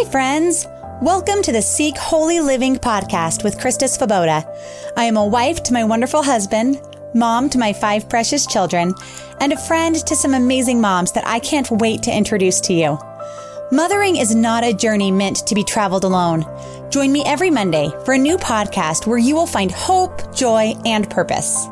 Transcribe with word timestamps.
Hi, 0.00 0.08
friends. 0.12 0.68
Welcome 1.02 1.42
to 1.42 1.50
the 1.50 1.60
Seek 1.60 1.98
Holy 1.98 2.38
Living 2.38 2.76
podcast 2.76 3.42
with 3.42 3.58
Christa 3.58 3.88
Svoboda. 3.88 4.46
I 4.96 5.02
am 5.02 5.16
a 5.16 5.26
wife 5.26 5.64
to 5.64 5.72
my 5.72 5.82
wonderful 5.82 6.22
husband, 6.22 6.80
mom 7.14 7.50
to 7.50 7.58
my 7.58 7.72
five 7.72 8.08
precious 8.08 8.46
children, 8.46 8.94
and 9.40 9.52
a 9.52 9.56
friend 9.56 9.96
to 9.96 10.14
some 10.14 10.34
amazing 10.34 10.80
moms 10.80 11.10
that 11.12 11.26
I 11.26 11.40
can't 11.40 11.68
wait 11.72 12.04
to 12.04 12.16
introduce 12.16 12.60
to 12.60 12.74
you. 12.74 12.96
Mothering 13.72 14.14
is 14.14 14.36
not 14.36 14.62
a 14.62 14.72
journey 14.72 15.10
meant 15.10 15.44
to 15.48 15.56
be 15.56 15.64
traveled 15.64 16.04
alone. 16.04 16.44
Join 16.90 17.10
me 17.10 17.24
every 17.26 17.50
Monday 17.50 17.90
for 18.04 18.14
a 18.14 18.18
new 18.18 18.36
podcast 18.36 19.04
where 19.08 19.18
you 19.18 19.34
will 19.34 19.48
find 19.48 19.72
hope, 19.72 20.32
joy, 20.32 20.74
and 20.86 21.10
purpose. 21.10 21.66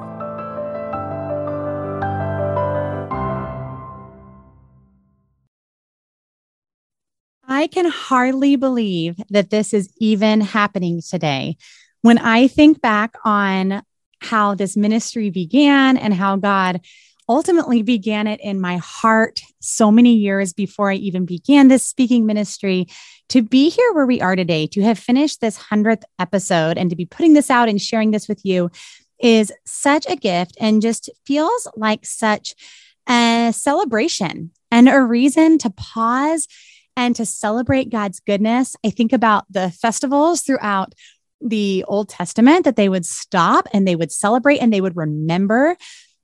I 7.66 7.68
can 7.68 7.90
hardly 7.90 8.54
believe 8.54 9.16
that 9.30 9.50
this 9.50 9.74
is 9.74 9.92
even 9.98 10.40
happening 10.40 11.02
today. 11.02 11.56
When 12.00 12.16
I 12.16 12.46
think 12.46 12.80
back 12.80 13.16
on 13.24 13.82
how 14.20 14.54
this 14.54 14.76
ministry 14.76 15.30
began 15.30 15.96
and 15.96 16.14
how 16.14 16.36
God 16.36 16.80
ultimately 17.28 17.82
began 17.82 18.28
it 18.28 18.38
in 18.40 18.60
my 18.60 18.76
heart 18.76 19.40
so 19.58 19.90
many 19.90 20.14
years 20.14 20.52
before 20.52 20.92
I 20.92 20.94
even 20.94 21.26
began 21.26 21.66
this 21.66 21.84
speaking 21.84 22.24
ministry. 22.24 22.86
To 23.30 23.42
be 23.42 23.68
here 23.68 23.92
where 23.94 24.06
we 24.06 24.20
are 24.20 24.36
today, 24.36 24.68
to 24.68 24.82
have 24.82 24.96
finished 24.96 25.40
this 25.40 25.58
100th 25.58 26.04
episode 26.20 26.78
and 26.78 26.88
to 26.90 26.94
be 26.94 27.04
putting 27.04 27.32
this 27.32 27.50
out 27.50 27.68
and 27.68 27.82
sharing 27.82 28.12
this 28.12 28.28
with 28.28 28.44
you 28.44 28.70
is 29.18 29.52
such 29.64 30.06
a 30.08 30.14
gift 30.14 30.56
and 30.60 30.80
just 30.80 31.10
feels 31.26 31.66
like 31.74 32.06
such 32.06 32.54
a 33.08 33.50
celebration 33.52 34.52
and 34.70 34.88
a 34.88 35.00
reason 35.00 35.58
to 35.58 35.70
pause 35.70 36.46
and 36.96 37.14
to 37.16 37.26
celebrate 37.26 37.90
God's 37.90 38.20
goodness. 38.20 38.74
I 38.84 38.90
think 38.90 39.12
about 39.12 39.44
the 39.50 39.70
festivals 39.70 40.42
throughout 40.42 40.94
the 41.40 41.84
Old 41.86 42.08
Testament 42.08 42.64
that 42.64 42.76
they 42.76 42.88
would 42.88 43.04
stop 43.04 43.68
and 43.72 43.86
they 43.86 43.96
would 43.96 44.10
celebrate 44.10 44.58
and 44.58 44.72
they 44.72 44.80
would 44.80 44.96
remember 44.96 45.76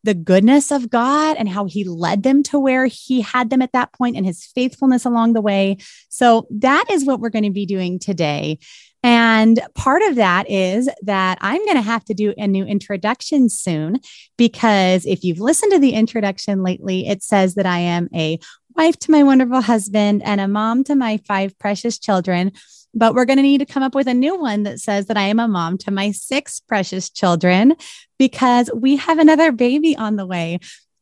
the 0.04 0.14
goodness 0.14 0.70
of 0.70 0.90
God 0.90 1.36
and 1.36 1.48
how 1.48 1.66
he 1.66 1.84
led 1.84 2.22
them 2.22 2.42
to 2.44 2.58
where 2.58 2.86
he 2.86 3.20
had 3.20 3.50
them 3.50 3.62
at 3.62 3.72
that 3.72 3.92
point 3.92 4.16
and 4.16 4.26
his 4.26 4.44
faithfulness 4.44 5.04
along 5.04 5.32
the 5.32 5.40
way. 5.40 5.76
So 6.08 6.46
that 6.50 6.86
is 6.90 7.04
what 7.04 7.20
we're 7.20 7.30
going 7.30 7.44
to 7.44 7.50
be 7.50 7.66
doing 7.66 7.98
today. 7.98 8.58
And 9.04 9.60
part 9.74 10.02
of 10.02 10.14
that 10.14 10.48
is 10.48 10.88
that 11.02 11.38
I'm 11.40 11.64
going 11.64 11.76
to 11.76 11.82
have 11.82 12.04
to 12.04 12.14
do 12.14 12.34
a 12.36 12.46
new 12.46 12.64
introduction 12.64 13.48
soon 13.48 13.98
because 14.36 15.04
if 15.06 15.24
you've 15.24 15.40
listened 15.40 15.72
to 15.72 15.80
the 15.80 15.94
introduction 15.94 16.62
lately, 16.62 17.08
it 17.08 17.22
says 17.22 17.56
that 17.56 17.66
I 17.66 17.78
am 17.78 18.08
a 18.14 18.38
wife 18.76 18.98
to 19.00 19.10
my 19.10 19.22
wonderful 19.22 19.60
husband 19.60 20.22
and 20.24 20.40
a 20.40 20.48
mom 20.48 20.84
to 20.84 20.94
my 20.94 21.18
five 21.28 21.58
precious 21.58 21.98
children. 21.98 22.52
But 22.94 23.14
we're 23.14 23.24
going 23.24 23.38
to 23.38 23.42
need 23.42 23.58
to 23.58 23.66
come 23.66 23.82
up 23.82 23.94
with 23.94 24.06
a 24.06 24.14
new 24.14 24.38
one 24.38 24.64
that 24.64 24.80
says 24.80 25.06
that 25.06 25.16
I 25.16 25.22
am 25.22 25.40
a 25.40 25.48
mom 25.48 25.78
to 25.78 25.90
my 25.90 26.10
six 26.10 26.60
precious 26.60 27.08
children 27.08 27.74
because 28.18 28.70
we 28.74 28.96
have 28.96 29.18
another 29.18 29.50
baby 29.50 29.96
on 29.96 30.16
the 30.16 30.26
way, 30.26 30.58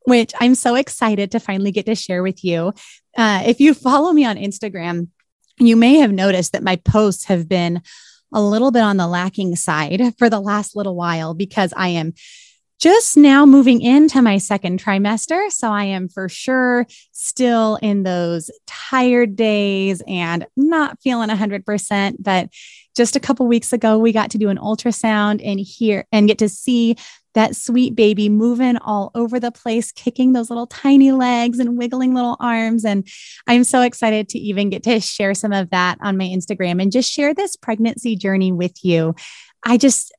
which 0.07 0.33
I'm 0.41 0.55
so 0.55 0.77
excited 0.77 1.33
to 1.33 1.41
finally 1.41 1.73
get 1.73 1.87
to 1.87 1.95
share 1.95 2.23
with 2.23 2.45
you. 2.45 2.73
Uh, 3.17 3.43
if 3.45 3.61
you 3.61 3.75
follow 3.75 4.13
me 4.13 4.25
on 4.25 4.37
Instagram, 4.37 5.09
you 5.59 5.77
may 5.77 5.97
have 5.97 6.13
noticed 6.13 6.53
that 6.53 6.63
my 6.63 6.77
posts 6.77 7.25
have 7.25 7.49
been 7.49 7.83
a 8.33 8.41
little 8.41 8.71
bit 8.71 8.83
on 8.83 8.97
the 8.97 9.09
lacking 9.09 9.57
side 9.57 10.15
for 10.17 10.31
the 10.31 10.41
last 10.41 10.77
little 10.77 10.95
while 10.95 11.35
because 11.35 11.75
I 11.77 11.89
am 11.89 12.15
just 12.81 13.17
now 13.17 13.45
moving 13.45 13.83
into 13.83 14.23
my 14.23 14.39
second 14.39 14.83
trimester. 14.83 15.51
So 15.51 15.71
I 15.71 15.85
am 15.85 16.09
for 16.09 16.29
sure 16.29 16.87
still 17.13 17.79
in 17.83 18.03
those 18.05 18.51
tired 18.67 19.37
days 19.37 20.03
and 20.09 20.47
not 20.57 20.99
feeling 21.03 21.29
100%. 21.29 22.17
But 22.19 22.49
just 22.97 23.17
a 23.17 23.21
couple 23.21 23.47
weeks 23.47 23.73
ago, 23.73 23.99
we 23.99 24.13
got 24.13 24.31
to 24.31 24.39
do 24.39 24.49
an 24.49 24.57
ultrasound 24.59 25.41
and 25.45 25.61
hear 25.61 26.07
and 26.11 26.27
get 26.27 26.39
to 26.39 26.49
see 26.49 26.97
that 27.35 27.55
sweet 27.55 27.95
baby 27.95 28.29
moving 28.29 28.77
all 28.79 29.11
over 29.15 29.39
the 29.39 29.53
place, 29.53 29.93
kicking 29.93 30.33
those 30.33 30.51
little 30.51 30.67
tiny 30.67 31.13
legs 31.13 31.59
and 31.61 31.79
wiggling 31.79 32.15
little 32.15 32.37
arms. 32.41 32.85
And 32.85 33.07
I'm 33.47 33.63
so 33.63 33.83
excited 33.83 34.29
to 34.31 34.39
even 34.39 34.71
get 34.71 34.83
to 34.85 34.99
share 35.01 35.35
some 35.35 35.53
of 35.53 35.71
that 35.71 35.99
on 36.01 36.17
my 36.17 36.25
Instagram 36.25 36.83
and 36.83 36.91
just 36.91 37.13
share 37.13 37.35
this 37.35 37.55
pregnancy 37.57 38.17
journey 38.17 38.51
with 38.53 38.83
you. 38.83 39.15
I 39.65 39.77
just, 39.77 40.13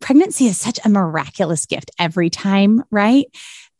pregnancy 0.00 0.46
is 0.46 0.58
such 0.58 0.78
a 0.84 0.88
miraculous 0.88 1.66
gift 1.66 1.90
every 1.98 2.30
time, 2.30 2.82
right? 2.90 3.26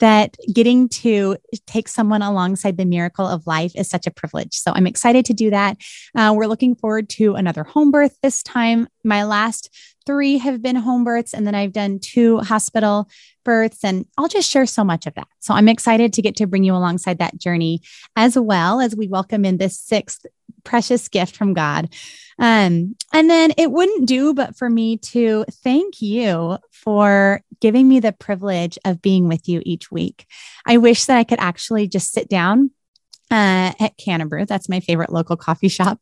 That 0.00 0.36
getting 0.52 0.88
to 0.88 1.36
take 1.66 1.86
someone 1.86 2.22
alongside 2.22 2.76
the 2.76 2.84
miracle 2.84 3.26
of 3.26 3.46
life 3.46 3.72
is 3.76 3.88
such 3.88 4.06
a 4.06 4.10
privilege. 4.10 4.54
So 4.54 4.72
I'm 4.74 4.86
excited 4.86 5.24
to 5.26 5.32
do 5.32 5.50
that. 5.50 5.76
Uh, 6.16 6.34
we're 6.36 6.46
looking 6.46 6.74
forward 6.74 7.08
to 7.10 7.34
another 7.34 7.62
home 7.62 7.90
birth 7.92 8.16
this 8.20 8.42
time. 8.42 8.88
My 9.04 9.22
last 9.22 9.70
three 10.04 10.38
have 10.38 10.60
been 10.60 10.76
home 10.76 11.04
births, 11.04 11.32
and 11.32 11.46
then 11.46 11.54
I've 11.54 11.72
done 11.72 12.00
two 12.00 12.38
hospital 12.38 13.08
births, 13.44 13.84
and 13.84 14.06
I'll 14.18 14.28
just 14.28 14.50
share 14.50 14.66
so 14.66 14.82
much 14.82 15.06
of 15.06 15.14
that. 15.14 15.28
So 15.38 15.54
I'm 15.54 15.68
excited 15.68 16.12
to 16.14 16.22
get 16.22 16.36
to 16.36 16.46
bring 16.46 16.64
you 16.64 16.74
alongside 16.74 17.18
that 17.18 17.38
journey 17.38 17.80
as 18.16 18.36
well 18.36 18.80
as 18.80 18.96
we 18.96 19.08
welcome 19.08 19.44
in 19.44 19.58
this 19.58 19.78
sixth 19.78 20.26
precious 20.64 21.08
gift 21.08 21.36
from 21.36 21.54
God. 21.54 21.92
Um, 22.38 22.96
and 23.12 23.30
then 23.30 23.52
it 23.56 23.70
wouldn't 23.70 24.06
do 24.06 24.34
but 24.34 24.56
for 24.56 24.68
me 24.68 24.96
to 24.98 25.44
thank 25.62 26.00
you 26.02 26.58
for 26.70 27.42
giving 27.60 27.88
me 27.88 28.00
the 28.00 28.12
privilege 28.12 28.78
of 28.84 29.02
being 29.02 29.28
with 29.28 29.48
you 29.48 29.62
each 29.64 29.90
week. 29.90 30.26
I 30.66 30.78
wish 30.78 31.04
that 31.04 31.18
I 31.18 31.24
could 31.24 31.40
actually 31.40 31.86
just 31.88 32.12
sit 32.12 32.28
down 32.28 32.70
uh, 33.30 33.72
at 33.80 33.96
Canterbrew. 33.98 34.46
That's 34.46 34.68
my 34.68 34.80
favorite 34.80 35.12
local 35.12 35.36
coffee 35.36 35.68
shop 35.68 36.00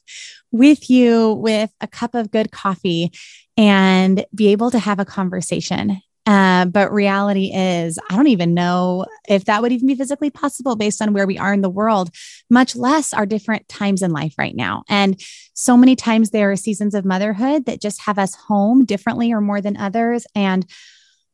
with 0.50 0.90
you 0.90 1.34
with 1.34 1.70
a 1.80 1.86
cup 1.86 2.14
of 2.14 2.30
good 2.30 2.50
coffee 2.50 3.12
and 3.56 4.24
be 4.34 4.48
able 4.48 4.70
to 4.70 4.78
have 4.78 4.98
a 4.98 5.04
conversation 5.04 6.00
uh, 6.26 6.66
but 6.66 6.92
reality 6.92 7.50
is, 7.54 7.98
I 8.10 8.16
don't 8.16 8.26
even 8.28 8.54
know 8.54 9.06
if 9.28 9.46
that 9.46 9.62
would 9.62 9.72
even 9.72 9.86
be 9.86 9.94
physically 9.94 10.30
possible 10.30 10.76
based 10.76 11.00
on 11.00 11.12
where 11.12 11.26
we 11.26 11.38
are 11.38 11.52
in 11.52 11.62
the 11.62 11.70
world, 11.70 12.10
much 12.50 12.76
less 12.76 13.14
our 13.14 13.26
different 13.26 13.68
times 13.68 14.02
in 14.02 14.12
life 14.12 14.34
right 14.38 14.54
now. 14.54 14.82
And 14.88 15.20
so 15.54 15.76
many 15.76 15.96
times 15.96 16.30
there 16.30 16.50
are 16.50 16.56
seasons 16.56 16.94
of 16.94 17.04
motherhood 17.04 17.66
that 17.66 17.80
just 17.80 18.02
have 18.02 18.18
us 18.18 18.34
home 18.34 18.84
differently 18.84 19.32
or 19.32 19.40
more 19.40 19.60
than 19.60 19.76
others. 19.76 20.26
And 20.34 20.66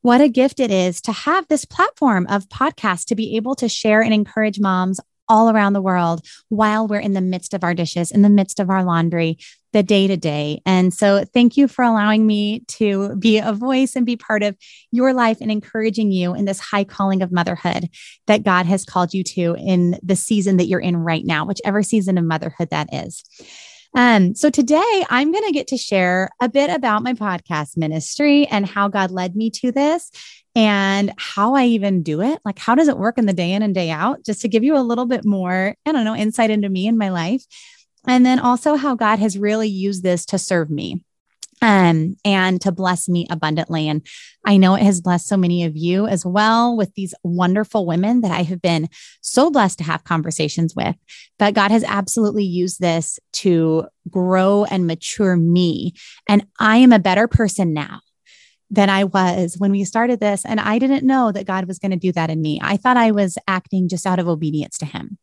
what 0.02 0.20
a 0.20 0.28
gift 0.28 0.60
it 0.60 0.70
is 0.70 1.00
to 1.02 1.12
have 1.12 1.48
this 1.48 1.64
platform 1.64 2.26
of 2.28 2.48
podcasts 2.48 3.06
to 3.06 3.16
be 3.16 3.36
able 3.36 3.56
to 3.56 3.68
share 3.68 4.02
and 4.02 4.14
encourage 4.14 4.60
moms 4.60 5.00
all 5.28 5.50
around 5.50 5.72
the 5.72 5.82
world 5.82 6.24
while 6.48 6.86
we're 6.86 7.00
in 7.00 7.12
the 7.12 7.20
midst 7.20 7.54
of 7.54 7.64
our 7.64 7.74
dishes, 7.74 8.10
in 8.10 8.22
the 8.22 8.30
midst 8.30 8.60
of 8.60 8.70
our 8.70 8.84
laundry, 8.84 9.38
the 9.72 9.82
day 9.82 10.06
to 10.06 10.16
day. 10.16 10.60
And 10.64 10.92
so, 10.92 11.24
thank 11.24 11.56
you 11.56 11.68
for 11.68 11.84
allowing 11.84 12.26
me 12.26 12.60
to 12.68 13.16
be 13.16 13.38
a 13.38 13.52
voice 13.52 13.94
and 13.94 14.06
be 14.06 14.16
part 14.16 14.42
of 14.42 14.56
your 14.90 15.12
life 15.12 15.38
and 15.40 15.50
encouraging 15.50 16.12
you 16.12 16.34
in 16.34 16.44
this 16.44 16.60
high 16.60 16.84
calling 16.84 17.22
of 17.22 17.32
motherhood 17.32 17.88
that 18.26 18.42
God 18.42 18.66
has 18.66 18.84
called 18.84 19.12
you 19.12 19.22
to 19.24 19.54
in 19.58 19.98
the 20.02 20.16
season 20.16 20.56
that 20.56 20.66
you're 20.66 20.80
in 20.80 20.96
right 20.96 21.24
now, 21.24 21.44
whichever 21.44 21.82
season 21.82 22.16
of 22.18 22.24
motherhood 22.24 22.70
that 22.70 22.88
is. 22.92 23.22
Um, 23.94 24.34
so 24.34 24.50
today 24.50 25.04
I'm 25.08 25.32
going 25.32 25.46
to 25.46 25.52
get 25.52 25.68
to 25.68 25.78
share 25.78 26.28
a 26.40 26.50
bit 26.50 26.68
about 26.68 27.02
my 27.02 27.14
podcast 27.14 27.78
ministry 27.78 28.46
and 28.46 28.66
how 28.66 28.88
God 28.88 29.10
led 29.10 29.34
me 29.34 29.50
to 29.50 29.72
this 29.72 30.10
and 30.56 31.12
how 31.18 31.54
I 31.54 31.66
even 31.66 32.02
do 32.02 32.22
it. 32.22 32.40
Like, 32.42 32.58
how 32.58 32.74
does 32.74 32.88
it 32.88 32.96
work 32.96 33.18
in 33.18 33.26
the 33.26 33.34
day 33.34 33.52
in 33.52 33.62
and 33.62 33.74
day 33.74 33.90
out? 33.90 34.24
Just 34.24 34.40
to 34.40 34.48
give 34.48 34.64
you 34.64 34.76
a 34.76 34.80
little 34.80 35.04
bit 35.04 35.24
more, 35.24 35.76
I 35.84 35.92
don't 35.92 36.04
know, 36.04 36.16
insight 36.16 36.50
into 36.50 36.70
me 36.70 36.88
and 36.88 36.96
my 36.96 37.10
life. 37.10 37.44
And 38.08 38.24
then 38.24 38.38
also 38.38 38.76
how 38.76 38.94
God 38.94 39.18
has 39.18 39.38
really 39.38 39.68
used 39.68 40.02
this 40.02 40.24
to 40.26 40.38
serve 40.38 40.70
me 40.70 41.02
um, 41.60 42.16
and 42.24 42.58
to 42.62 42.72
bless 42.72 43.06
me 43.06 43.26
abundantly. 43.28 43.86
And 43.86 44.06
I 44.46 44.56
know 44.56 44.74
it 44.74 44.82
has 44.82 45.02
blessed 45.02 45.26
so 45.26 45.36
many 45.36 45.64
of 45.64 45.76
you 45.76 46.06
as 46.06 46.24
well 46.24 46.74
with 46.74 46.94
these 46.94 47.14
wonderful 47.22 47.84
women 47.84 48.22
that 48.22 48.30
I 48.30 48.42
have 48.42 48.62
been 48.62 48.88
so 49.20 49.50
blessed 49.50 49.78
to 49.78 49.84
have 49.84 50.04
conversations 50.04 50.74
with. 50.74 50.96
But 51.38 51.52
God 51.52 51.70
has 51.70 51.84
absolutely 51.84 52.44
used 52.44 52.80
this 52.80 53.18
to 53.34 53.86
grow 54.08 54.64
and 54.64 54.86
mature 54.86 55.36
me. 55.36 55.92
And 56.26 56.46
I 56.58 56.78
am 56.78 56.92
a 56.92 56.98
better 56.98 57.28
person 57.28 57.74
now 57.74 58.00
than 58.70 58.90
I 58.90 59.04
was 59.04 59.56
when 59.58 59.70
we 59.70 59.84
started 59.84 60.20
this. 60.20 60.44
And 60.44 60.60
I 60.60 60.78
didn't 60.78 61.06
know 61.06 61.32
that 61.32 61.46
God 61.46 61.66
was 61.66 61.78
going 61.78 61.92
to 61.92 61.96
do 61.96 62.12
that 62.12 62.30
in 62.30 62.42
me. 62.42 62.58
I 62.62 62.76
thought 62.76 62.96
I 62.96 63.10
was 63.10 63.38
acting 63.46 63.88
just 63.88 64.06
out 64.06 64.18
of 64.18 64.28
obedience 64.28 64.78
to 64.78 64.86
Him. 64.86 65.18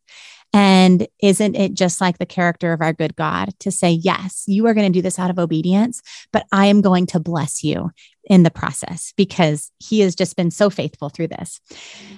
And 0.52 1.08
isn't 1.20 1.56
it 1.56 1.74
just 1.74 2.00
like 2.00 2.18
the 2.18 2.26
character 2.26 2.72
of 2.72 2.80
our 2.80 2.92
good 2.92 3.16
God 3.16 3.50
to 3.58 3.72
say, 3.72 3.90
Yes, 3.90 4.44
you 4.46 4.66
are 4.66 4.74
going 4.74 4.90
to 4.90 4.96
do 4.96 5.02
this 5.02 5.18
out 5.18 5.30
of 5.30 5.38
obedience, 5.38 6.00
but 6.32 6.46
I 6.52 6.66
am 6.66 6.80
going 6.80 7.06
to 7.08 7.20
bless 7.20 7.64
you 7.64 7.90
in 8.26 8.44
the 8.44 8.52
process 8.52 9.12
because 9.16 9.72
He 9.78 10.00
has 10.00 10.14
just 10.14 10.36
been 10.36 10.52
so 10.52 10.70
faithful 10.70 11.08
through 11.08 11.28
this. 11.28 11.60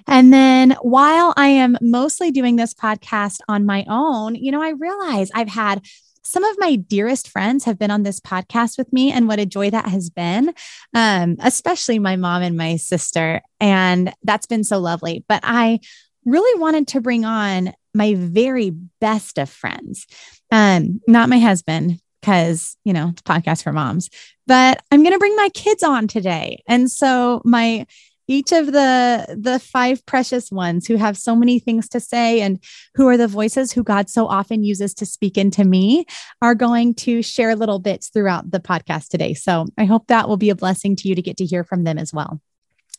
And 0.06 0.34
then 0.34 0.76
while 0.82 1.32
I 1.36 1.48
am 1.48 1.78
mostly 1.80 2.30
doing 2.30 2.56
this 2.56 2.74
podcast 2.74 3.38
on 3.48 3.64
my 3.64 3.86
own, 3.88 4.34
you 4.34 4.52
know, 4.52 4.62
I 4.62 4.70
realize 4.70 5.30
I've 5.34 5.48
had 5.48 5.82
some 6.26 6.44
of 6.44 6.56
my 6.58 6.76
dearest 6.76 7.28
friends 7.28 7.64
have 7.64 7.78
been 7.78 7.90
on 7.90 8.02
this 8.02 8.20
podcast 8.20 8.76
with 8.78 8.92
me 8.92 9.12
and 9.12 9.28
what 9.28 9.38
a 9.38 9.46
joy 9.46 9.70
that 9.70 9.88
has 9.88 10.10
been 10.10 10.52
um, 10.94 11.36
especially 11.40 11.98
my 11.98 12.16
mom 12.16 12.42
and 12.42 12.56
my 12.56 12.76
sister 12.76 13.40
and 13.60 14.12
that's 14.22 14.46
been 14.46 14.64
so 14.64 14.78
lovely 14.78 15.24
but 15.28 15.40
i 15.42 15.78
really 16.26 16.60
wanted 16.60 16.88
to 16.88 17.00
bring 17.00 17.24
on 17.24 17.72
my 17.94 18.14
very 18.14 18.70
best 19.00 19.38
of 19.38 19.48
friends. 19.48 20.06
Um, 20.50 21.00
not 21.08 21.28
my 21.28 21.38
husband, 21.38 22.00
because, 22.20 22.76
you 22.84 22.92
know, 22.92 23.10
it's 23.10 23.22
podcast 23.22 23.62
for 23.62 23.72
moms, 23.72 24.10
but 24.46 24.82
I'm 24.90 25.02
going 25.02 25.12
to 25.12 25.18
bring 25.18 25.36
my 25.36 25.48
kids 25.54 25.82
on 25.82 26.08
today. 26.08 26.62
And 26.68 26.90
so 26.90 27.40
my 27.44 27.86
each 28.28 28.52
of 28.52 28.66
the 28.66 29.36
the 29.38 29.58
five 29.58 30.04
precious 30.06 30.50
ones 30.50 30.86
who 30.86 30.96
have 30.96 31.16
so 31.16 31.36
many 31.36 31.58
things 31.58 31.88
to 31.90 32.00
say 32.00 32.40
and 32.40 32.62
who 32.94 33.08
are 33.08 33.16
the 33.16 33.28
voices 33.28 33.72
who 33.72 33.82
God 33.82 34.08
so 34.10 34.26
often 34.26 34.64
uses 34.64 34.94
to 34.94 35.06
speak 35.06 35.38
into 35.38 35.64
me 35.64 36.06
are 36.42 36.54
going 36.54 36.94
to 36.94 37.22
share 37.22 37.54
little 37.54 37.78
bits 37.78 38.08
throughout 38.08 38.50
the 38.50 38.60
podcast 38.60 39.08
today. 39.08 39.34
So 39.34 39.66
I 39.78 39.84
hope 39.84 40.08
that 40.08 40.28
will 40.28 40.36
be 40.36 40.50
a 40.50 40.56
blessing 40.56 40.96
to 40.96 41.08
you 41.08 41.14
to 41.14 41.22
get 41.22 41.36
to 41.38 41.44
hear 41.44 41.64
from 41.64 41.84
them 41.84 41.98
as 41.98 42.12
well. 42.12 42.40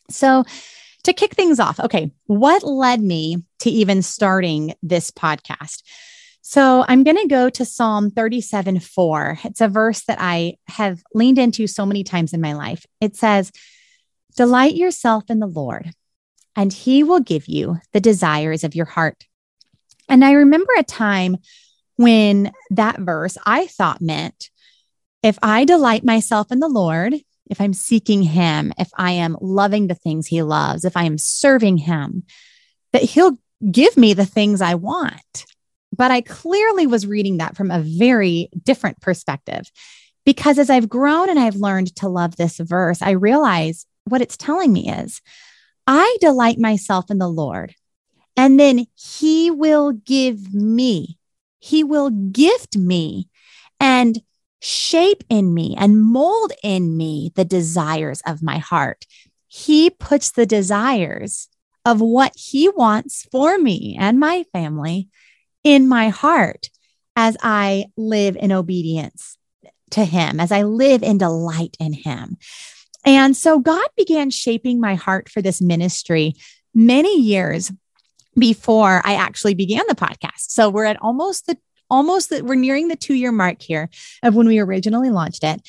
So 0.10 0.44
to 1.04 1.14
kick 1.14 1.34
things 1.34 1.60
off, 1.60 1.80
okay, 1.80 2.12
what 2.26 2.64
led 2.64 3.02
me 3.02 3.44
to 3.60 3.70
even 3.70 4.02
starting 4.02 4.74
this 4.82 5.12
podcast? 5.12 5.84
So 6.42 6.86
I'm 6.88 7.04
going 7.04 7.18
to 7.18 7.28
go 7.28 7.50
to 7.50 7.66
Psalm 7.66 8.10
37 8.10 8.80
4. 8.80 9.40
It's 9.44 9.60
a 9.60 9.68
verse 9.68 10.04
that 10.06 10.18
I 10.22 10.56
have 10.70 11.04
leaned 11.14 11.40
into 11.40 11.68
so 11.68 11.86
many 11.86 12.06
times 12.06 12.32
in 12.32 12.40
my 12.40 12.54
life. 12.54 12.86
It 13.02 13.18
says, 13.18 13.52
Delight 14.38 14.76
yourself 14.76 15.26
in 15.30 15.40
the 15.40 15.48
Lord, 15.48 15.92
and 16.56 16.72
he 16.72 17.04
will 17.04 17.20
give 17.20 17.48
you 17.48 17.80
the 17.92 18.00
desires 18.00 18.64
of 18.64 18.76
your 18.76 18.86
heart. 18.86 19.26
And 20.08 20.24
I 20.24 20.34
remember 20.34 20.72
a 20.78 20.84
time 20.84 21.38
when 21.96 22.52
that 22.70 23.00
verse 23.00 23.36
I 23.48 23.66
thought 23.66 24.00
meant 24.00 24.52
if 25.24 25.40
I 25.42 25.66
delight 25.66 26.06
myself 26.06 26.52
in 26.52 26.60
the 26.60 26.70
Lord, 26.70 27.16
if 27.50 27.60
I'm 27.60 27.74
seeking 27.74 28.22
him, 28.22 28.74
if 28.78 28.90
I 28.96 29.14
am 29.14 29.38
loving 29.42 29.88
the 29.88 29.96
things 29.96 30.28
he 30.28 30.44
loves, 30.44 30.86
if 30.86 30.96
I 30.96 31.06
am 31.06 31.18
serving 31.18 31.78
him, 31.78 32.24
that 32.94 33.02
he'll 33.02 33.40
give 33.72 33.98
me 33.98 34.14
the 34.14 34.26
things 34.26 34.62
I 34.62 34.76
want. 34.76 35.46
But 35.96 36.12
I 36.12 36.22
clearly 36.22 36.86
was 36.86 37.08
reading 37.08 37.38
that 37.38 37.58
from 37.58 37.72
a 37.72 37.80
very 37.80 38.50
different 38.64 39.02
perspective. 39.02 39.72
Because 40.26 40.60
as 40.60 40.70
I've 40.70 40.90
grown 40.90 41.28
and 41.28 41.40
I've 41.40 41.56
learned 41.56 41.96
to 41.96 42.08
love 42.08 42.36
this 42.36 42.58
verse, 42.58 43.02
I 43.02 43.12
realize 43.12 43.88
what 44.10 44.22
it's 44.22 44.38
telling 44.38 44.74
me 44.74 44.90
is 44.90 45.22
I 45.86 46.18
delight 46.20 46.60
myself 46.60 47.10
in 47.10 47.18
the 47.18 47.30
Lord, 47.30 47.76
and 48.36 48.60
then 48.60 48.86
He 48.96 49.50
will 49.52 49.92
give 49.92 50.54
me, 50.54 51.18
He 51.60 51.84
will 51.84 52.10
gift 52.10 52.78
me 52.78 53.30
and 53.80 54.20
shape 54.60 55.24
in 55.30 55.54
me 55.54 55.76
and 55.78 56.02
mold 56.02 56.52
in 56.64 56.98
me 56.98 57.32
the 57.36 57.46
desires 57.46 58.22
of 58.26 58.44
my 58.44 58.58
heart. 58.58 59.06
He 59.48 59.90
puts 59.90 60.32
the 60.32 60.46
desires 60.46 61.48
of 61.86 62.02
what 62.02 62.34
He 62.36 62.70
wants 62.70 63.26
for 63.32 63.58
me 63.58 63.96
and 64.00 64.20
my 64.20 64.44
family 64.52 65.10
in 65.64 65.88
my 65.88 66.10
heart 66.10 66.70
as 67.16 67.38
I 67.42 67.86
live 67.96 68.36
in 68.36 68.52
obedience 68.52 69.38
to 69.92 70.04
Him, 70.04 70.40
as 70.40 70.52
I 70.52 70.64
live 70.64 71.02
in 71.02 71.18
delight 71.18 71.78
in 71.80 71.94
Him. 71.94 72.38
And 73.06 73.36
so 73.38 73.60
God 73.60 73.88
began 73.96 74.30
shaping 74.30 74.80
my 74.80 74.96
heart 74.96 75.30
for 75.30 75.42
this 75.42 75.62
ministry 75.62 76.36
many 76.74 77.20
years 77.20 77.72
before 78.38 79.02
I 79.04 79.16
actually 79.16 79.56
began 79.56 79.84
the 79.88 79.96
podcast. 79.96 80.50
So 80.50 80.70
we're 80.70 80.86
at 80.86 81.02
almost 81.02 81.48
the 81.48 81.58
almost 81.90 82.30
that 82.32 82.44
we're 82.44 82.56
nearing 82.56 82.90
the 82.90 82.96
2 82.96 83.14
year 83.14 83.32
mark 83.32 83.62
here 83.62 83.90
of 84.22 84.36
when 84.36 84.48
we 84.48 84.60
originally 84.60 85.10
launched 85.10 85.44
it. 85.44 85.62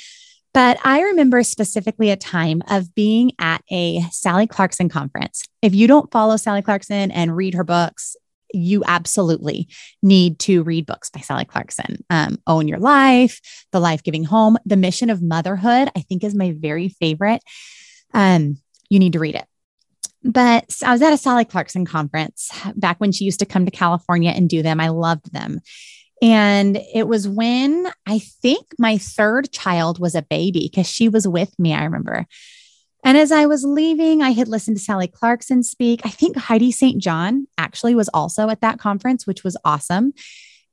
But 0.53 0.79
I 0.85 1.03
remember 1.03 1.43
specifically 1.45 2.11
a 2.11 2.17
time 2.17 2.63
of 2.69 2.95
being 2.95 3.33
at 3.39 3.63
a 3.71 4.01
Sally 4.11 4.47
Clarkson 4.47 4.89
conference. 4.89 5.45
If 5.63 5.75
you 5.75 5.87
don't 5.87 6.11
follow 6.11 6.37
Sally 6.37 6.63
Clarkson 6.63 7.11
and 7.13 7.37
read 7.37 7.55
her 7.55 7.65
books, 7.65 8.17
you 8.53 8.83
absolutely 8.87 9.69
need 10.03 10.39
to 10.41 10.63
read 10.63 10.87
books 10.87 11.11
by 11.11 11.21
Sally 11.21 11.45
Clarkson. 11.45 12.05
Um, 12.11 12.39
Own 12.47 12.69
Your 12.69 12.79
Life, 12.79 13.41
The 13.73 13.81
Life 13.81 14.03
Giving 14.03 14.25
Home, 14.25 14.57
The 14.65 14.77
Mission 14.77 15.11
of 15.11 15.23
Motherhood, 15.23 15.91
I 15.97 16.01
think 16.01 16.25
is 16.25 16.35
my 16.35 16.55
very 16.57 16.89
favorite. 16.89 17.43
Um, 18.15 18.59
you 18.89 18.99
need 18.99 19.13
to 19.13 19.19
read 19.19 19.35
it. 19.35 19.45
But 20.25 20.75
I 20.85 20.93
was 20.93 21.03
at 21.03 21.13
a 21.13 21.17
Sally 21.17 21.45
Clarkson 21.45 21.85
conference 21.85 22.51
back 22.75 22.99
when 22.99 23.13
she 23.13 23.25
used 23.25 23.39
to 23.41 23.47
come 23.47 23.65
to 23.65 23.71
California 23.71 24.31
and 24.31 24.49
do 24.49 24.63
them. 24.63 24.81
I 24.81 24.89
loved 24.89 25.33
them. 25.33 25.61
And 26.21 26.79
it 26.93 27.07
was 27.07 27.29
when 27.29 27.91
I 28.07 28.19
think 28.19 28.67
my 28.79 28.99
third 28.99 29.53
child 29.53 30.01
was 30.01 30.15
a 30.15 30.23
baby 30.23 30.69
because 30.73 30.91
she 30.91 31.09
was 31.09 31.29
with 31.29 31.57
me, 31.59 31.75
I 31.75 31.85
remember. 31.85 32.27
And 33.05 33.17
as 33.17 33.31
I 33.31 33.47
was 33.47 33.65
leaving, 33.65 34.23
I 34.23 34.31
had 34.31 34.49
listened 34.49 34.77
to 34.77 34.83
Sally 34.83 35.07
Clarkson 35.07 35.63
speak. 35.63 36.01
I 36.05 36.11
think 36.11 36.37
Heidi 36.37 36.73
St. 36.73 37.01
John 37.01 37.47
actually 37.57 37.95
was 37.95 38.09
also 38.09 38.49
at 38.49 38.61
that 38.61 38.79
conference, 38.79 39.27
which 39.27 39.45
was 39.45 39.57
awesome. 39.65 40.13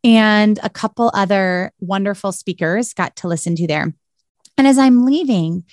And 0.04 0.60
a 0.64 0.70
couple 0.70 1.12
other 1.14 1.72
wonderful 1.80 2.32
speakers 2.32 2.94
got 2.94 3.16
to 3.18 3.28
listen 3.28 3.56
to 3.56 3.68
there. 3.68 3.94
And 4.58 4.68
as 4.68 4.78
I'm 4.78 5.06
leaving, 5.06 5.66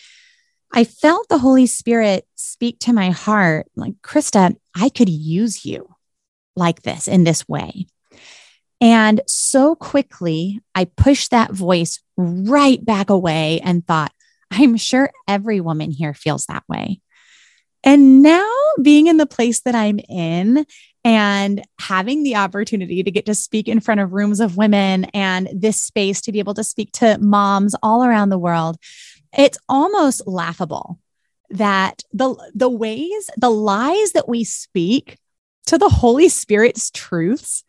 I 0.73 0.85
felt 0.85 1.29
the 1.29 1.39
Holy 1.39 1.67
Spirit 1.67 2.27
speak 2.35 2.79
to 2.81 2.93
my 2.93 3.11
heart 3.11 3.67
like, 3.77 3.95
Krista, 4.03 4.57
I 4.75 4.89
could 4.89 5.09
use 5.09 5.65
you 5.65 5.95
like 6.57 6.83
this 6.83 7.09
in 7.09 7.25
this 7.25 7.47
way. 7.49 7.87
And 8.81 9.21
so 9.27 9.75
quickly, 9.75 10.61
I 10.75 10.87
pushed 10.87 11.31
that 11.31 11.53
voice 11.53 12.01
right 12.17 12.83
back 12.85 13.11
away 13.11 13.61
and 13.61 13.87
thought, 13.87 14.13
I'm 14.53 14.77
sure 14.77 15.11
every 15.27 15.61
woman 15.61 15.91
here 15.91 16.15
feels 16.15 16.47
that 16.47 16.65
way. 16.69 17.01
And 17.85 18.23
now 18.23 18.49
being 18.81 19.07
in 19.09 19.17
the 19.17 19.27
place 19.27 19.61
that 19.61 19.75
I'm 19.75 19.99
in 20.09 20.65
and 21.05 21.65
having 21.81 22.23
the 22.23 22.37
opportunity 22.37 23.03
to 23.03 23.11
get 23.11 23.27
to 23.27 23.35
speak 23.35 23.67
in 23.67 23.81
front 23.81 24.01
of 24.01 24.13
rooms 24.13 24.39
of 24.39 24.57
women 24.57 25.07
and 25.07 25.49
this 25.53 25.81
space 25.81 26.21
to 26.23 26.33
be 26.33 26.39
able 26.39 26.55
to 26.55 26.65
speak 26.65 26.93
to 26.93 27.19
moms 27.19 27.75
all 27.83 28.05
around 28.05 28.29
the 28.29 28.39
world, 28.39 28.77
it's 29.37 29.59
almost 29.69 30.27
laughable 30.27 31.01
that 31.51 32.03
the 32.13 32.35
the 32.55 32.69
ways 32.69 33.31
the 33.37 33.51
lies 33.51 34.13
that 34.13 34.29
we 34.29 34.45
speak 34.45 35.19
to 35.67 35.77
the 35.77 35.89
Holy 35.89 36.29
Spirit's 36.29 36.91
truths 36.91 37.65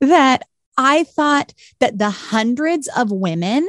that 0.00 0.42
I 0.76 1.04
thought 1.04 1.52
that 1.80 1.98
the 1.98 2.10
hundreds 2.10 2.88
of 2.96 3.10
women 3.10 3.68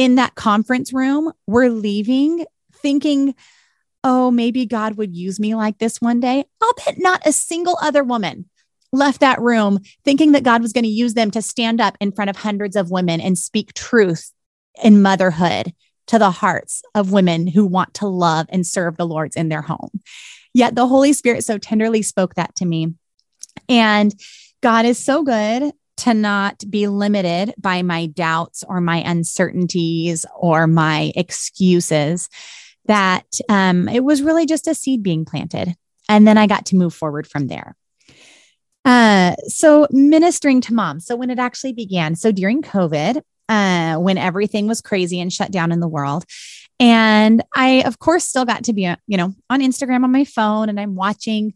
in 0.00 0.14
that 0.14 0.34
conference 0.34 0.94
room 0.94 1.30
were 1.46 1.68
leaving 1.68 2.46
thinking, 2.72 3.34
oh, 4.02 4.30
maybe 4.30 4.64
God 4.64 4.96
would 4.96 5.14
use 5.14 5.38
me 5.38 5.54
like 5.54 5.76
this 5.76 6.00
one 6.00 6.20
day. 6.20 6.46
I'll 6.62 6.72
bet 6.86 6.94
not 6.96 7.26
a 7.26 7.32
single 7.32 7.76
other 7.82 8.02
woman 8.02 8.48
left 8.94 9.20
that 9.20 9.42
room 9.42 9.80
thinking 10.02 10.32
that 10.32 10.42
God 10.42 10.62
was 10.62 10.72
going 10.72 10.84
to 10.84 10.90
use 10.90 11.12
them 11.12 11.30
to 11.32 11.42
stand 11.42 11.82
up 11.82 11.98
in 12.00 12.12
front 12.12 12.30
of 12.30 12.36
hundreds 12.36 12.76
of 12.76 12.90
women 12.90 13.20
and 13.20 13.36
speak 13.36 13.74
truth 13.74 14.32
in 14.82 15.02
motherhood 15.02 15.74
to 16.06 16.18
the 16.18 16.30
hearts 16.30 16.80
of 16.94 17.12
women 17.12 17.46
who 17.46 17.66
want 17.66 17.92
to 17.92 18.06
love 18.06 18.46
and 18.48 18.66
serve 18.66 18.96
the 18.96 19.06
Lord's 19.06 19.36
in 19.36 19.50
their 19.50 19.60
home. 19.60 20.00
Yet 20.54 20.76
the 20.76 20.86
Holy 20.86 21.12
Spirit 21.12 21.44
so 21.44 21.58
tenderly 21.58 22.00
spoke 22.00 22.36
that 22.36 22.54
to 22.56 22.64
me. 22.64 22.94
And 23.68 24.14
God 24.62 24.86
is 24.86 24.98
so 24.98 25.24
good 25.24 25.74
to 26.00 26.14
not 26.14 26.62
be 26.68 26.86
limited 26.86 27.54
by 27.58 27.82
my 27.82 28.06
doubts 28.06 28.64
or 28.66 28.80
my 28.80 28.98
uncertainties 28.98 30.26
or 30.36 30.66
my 30.66 31.12
excuses, 31.14 32.28
that 32.86 33.26
um, 33.48 33.88
it 33.88 34.02
was 34.04 34.22
really 34.22 34.46
just 34.46 34.66
a 34.66 34.74
seed 34.74 35.02
being 35.02 35.24
planted. 35.24 35.74
And 36.08 36.26
then 36.26 36.38
I 36.38 36.46
got 36.46 36.66
to 36.66 36.76
move 36.76 36.94
forward 36.94 37.26
from 37.26 37.46
there. 37.46 37.76
Uh, 38.84 39.34
so 39.46 39.86
ministering 39.90 40.60
to 40.62 40.74
moms. 40.74 41.06
So 41.06 41.14
when 41.14 41.30
it 41.30 41.38
actually 41.38 41.74
began, 41.74 42.14
so 42.14 42.32
during 42.32 42.62
COVID, 42.62 43.20
uh, 43.48 43.96
when 43.96 44.16
everything 44.16 44.66
was 44.66 44.80
crazy 44.80 45.20
and 45.20 45.32
shut 45.32 45.50
down 45.50 45.70
in 45.70 45.80
the 45.80 45.88
world, 45.88 46.24
and 46.78 47.42
I, 47.54 47.82
of 47.82 47.98
course, 47.98 48.24
still 48.24 48.46
got 48.46 48.64
to 48.64 48.72
be, 48.72 48.82
you 49.06 49.16
know, 49.18 49.34
on 49.50 49.60
Instagram 49.60 50.02
on 50.02 50.12
my 50.12 50.24
phone, 50.24 50.70
and 50.70 50.80
I'm 50.80 50.94
watching 50.94 51.52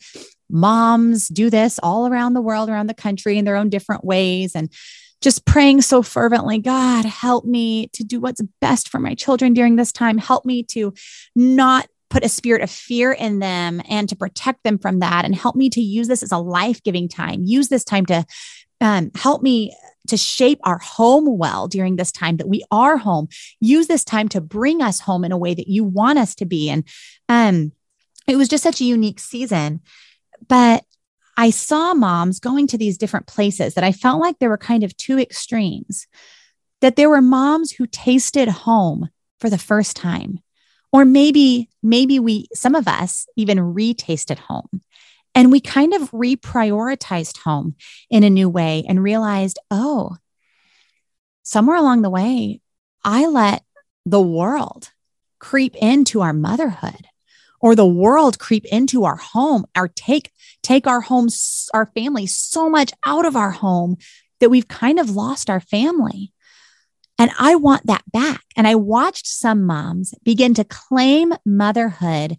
moms 0.54 1.28
do 1.28 1.50
this 1.50 1.78
all 1.82 2.06
around 2.06 2.32
the 2.32 2.40
world, 2.40 2.70
around 2.70 2.86
the 2.86 2.94
country 2.94 3.36
in 3.36 3.44
their 3.44 3.56
own 3.56 3.68
different 3.68 4.04
ways. 4.04 4.54
And 4.54 4.72
just 5.20 5.44
praying 5.44 5.82
so 5.82 6.02
fervently, 6.02 6.58
God, 6.58 7.04
help 7.04 7.44
me 7.44 7.88
to 7.88 8.04
do 8.04 8.20
what's 8.20 8.40
best 8.60 8.88
for 8.88 8.98
my 8.98 9.14
children 9.14 9.52
during 9.52 9.76
this 9.76 9.92
time. 9.92 10.18
Help 10.18 10.44
me 10.44 10.62
to 10.64 10.94
not 11.34 11.88
put 12.10 12.24
a 12.24 12.28
spirit 12.28 12.62
of 12.62 12.70
fear 12.70 13.10
in 13.10 13.40
them 13.40 13.82
and 13.88 14.08
to 14.08 14.16
protect 14.16 14.62
them 14.62 14.78
from 14.78 15.00
that. 15.00 15.24
And 15.24 15.34
help 15.34 15.56
me 15.56 15.68
to 15.70 15.80
use 15.80 16.08
this 16.08 16.22
as 16.22 16.30
a 16.30 16.38
life 16.38 16.82
giving 16.82 17.08
time. 17.08 17.42
Use 17.42 17.68
this 17.68 17.84
time 17.84 18.06
to 18.06 18.24
um, 18.80 19.10
help 19.14 19.42
me 19.42 19.74
to 20.08 20.16
shape 20.16 20.60
our 20.62 20.78
home 20.78 21.38
well 21.38 21.66
during 21.66 21.96
this 21.96 22.12
time 22.12 22.36
that 22.36 22.48
we 22.48 22.62
are 22.70 22.98
home. 22.98 23.28
Use 23.60 23.86
this 23.86 24.04
time 24.04 24.28
to 24.28 24.40
bring 24.40 24.82
us 24.82 25.00
home 25.00 25.24
in 25.24 25.32
a 25.32 25.38
way 25.38 25.54
that 25.54 25.68
you 25.68 25.82
want 25.82 26.18
us 26.18 26.34
to 26.36 26.44
be. 26.44 26.68
And 26.68 26.84
um, 27.28 27.72
it 28.26 28.36
was 28.36 28.48
just 28.48 28.62
such 28.62 28.80
a 28.80 28.84
unique 28.84 29.20
season. 29.20 29.80
But 30.48 30.84
I 31.36 31.50
saw 31.50 31.94
moms 31.94 32.40
going 32.40 32.66
to 32.68 32.78
these 32.78 32.98
different 32.98 33.26
places 33.26 33.74
that 33.74 33.84
I 33.84 33.92
felt 33.92 34.20
like 34.20 34.38
there 34.38 34.48
were 34.48 34.58
kind 34.58 34.84
of 34.84 34.96
two 34.96 35.18
extremes. 35.18 36.06
That 36.80 36.96
there 36.96 37.08
were 37.08 37.22
moms 37.22 37.72
who 37.72 37.86
tasted 37.86 38.48
home 38.48 39.08
for 39.40 39.48
the 39.50 39.58
first 39.58 39.96
time, 39.96 40.40
or 40.92 41.04
maybe, 41.04 41.70
maybe 41.82 42.20
we, 42.20 42.46
some 42.52 42.74
of 42.74 42.86
us 42.86 43.26
even 43.36 43.58
retasted 43.58 44.38
home. 44.38 44.82
And 45.34 45.50
we 45.50 45.60
kind 45.60 45.94
of 45.94 46.10
reprioritized 46.12 47.38
home 47.38 47.74
in 48.10 48.22
a 48.22 48.30
new 48.30 48.48
way 48.48 48.84
and 48.88 49.02
realized, 49.02 49.58
oh, 49.70 50.16
somewhere 51.42 51.76
along 51.76 52.02
the 52.02 52.10
way, 52.10 52.60
I 53.02 53.26
let 53.26 53.64
the 54.06 54.20
world 54.20 54.90
creep 55.38 55.74
into 55.76 56.20
our 56.20 56.32
motherhood 56.32 57.06
or 57.64 57.74
the 57.74 57.86
world 57.86 58.38
creep 58.38 58.66
into 58.66 59.04
our 59.04 59.16
home 59.16 59.64
or 59.76 59.88
take 59.88 60.30
take 60.62 60.86
our 60.86 61.00
homes 61.00 61.68
our 61.72 61.86
family 61.86 62.26
so 62.26 62.68
much 62.68 62.92
out 63.06 63.24
of 63.24 63.34
our 63.34 63.50
home 63.50 63.96
that 64.38 64.50
we've 64.50 64.68
kind 64.68 65.00
of 65.00 65.10
lost 65.10 65.48
our 65.48 65.60
family 65.60 66.30
and 67.18 67.30
I 67.38 67.54
want 67.54 67.86
that 67.86 68.02
back. 68.12 68.42
And 68.56 68.66
I 68.66 68.74
watched 68.74 69.26
some 69.26 69.64
moms 69.64 70.14
begin 70.24 70.54
to 70.54 70.64
claim 70.64 71.32
motherhood 71.44 72.36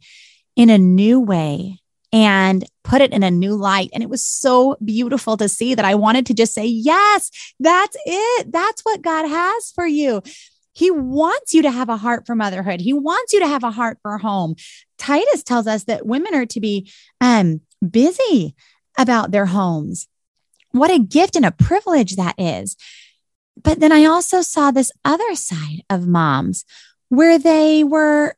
in 0.55 0.69
a 0.69 0.77
new 0.77 1.19
way 1.19 1.79
and 2.11 2.63
put 2.83 3.01
it 3.01 3.11
in 3.11 3.23
a 3.23 3.31
new 3.31 3.55
light. 3.55 3.89
And 3.93 4.03
it 4.03 4.09
was 4.09 4.23
so 4.23 4.77
beautiful 4.83 5.37
to 5.37 5.49
see 5.49 5.75
that 5.75 5.85
I 5.85 5.95
wanted 5.95 6.25
to 6.27 6.33
just 6.33 6.53
say, 6.53 6.65
Yes, 6.65 7.31
that's 7.59 7.97
it. 8.05 8.51
That's 8.51 8.81
what 8.83 9.01
God 9.01 9.27
has 9.27 9.71
for 9.71 9.87
you. 9.87 10.21
He 10.73 10.91
wants 10.91 11.53
you 11.53 11.61
to 11.61 11.71
have 11.71 11.87
a 11.87 11.95
heart 11.95 12.25
for 12.25 12.35
motherhood. 12.35 12.81
He 12.81 12.91
wants 12.91 13.31
you 13.31 13.39
to 13.39 13.47
have 13.47 13.63
a 13.63 13.71
heart 13.71 13.97
for 14.01 14.17
home. 14.17 14.55
Titus 14.97 15.43
tells 15.43 15.67
us 15.67 15.85
that 15.85 16.05
women 16.05 16.33
are 16.33 16.45
to 16.47 16.59
be 16.59 16.91
um, 17.21 17.61
busy 17.87 18.55
about 18.97 19.31
their 19.31 19.47
homes. 19.47 20.07
What 20.71 20.91
a 20.91 20.99
gift 20.99 21.35
and 21.35 21.45
a 21.45 21.51
privilege 21.51 22.15
that 22.15 22.35
is. 22.37 22.75
But 23.61 23.79
then 23.79 23.91
I 23.91 24.05
also 24.05 24.41
saw 24.41 24.71
this 24.71 24.91
other 25.03 25.35
side 25.35 25.83
of 25.89 26.07
moms 26.07 26.65
where 27.09 27.39
they 27.39 27.83
were 27.83 28.35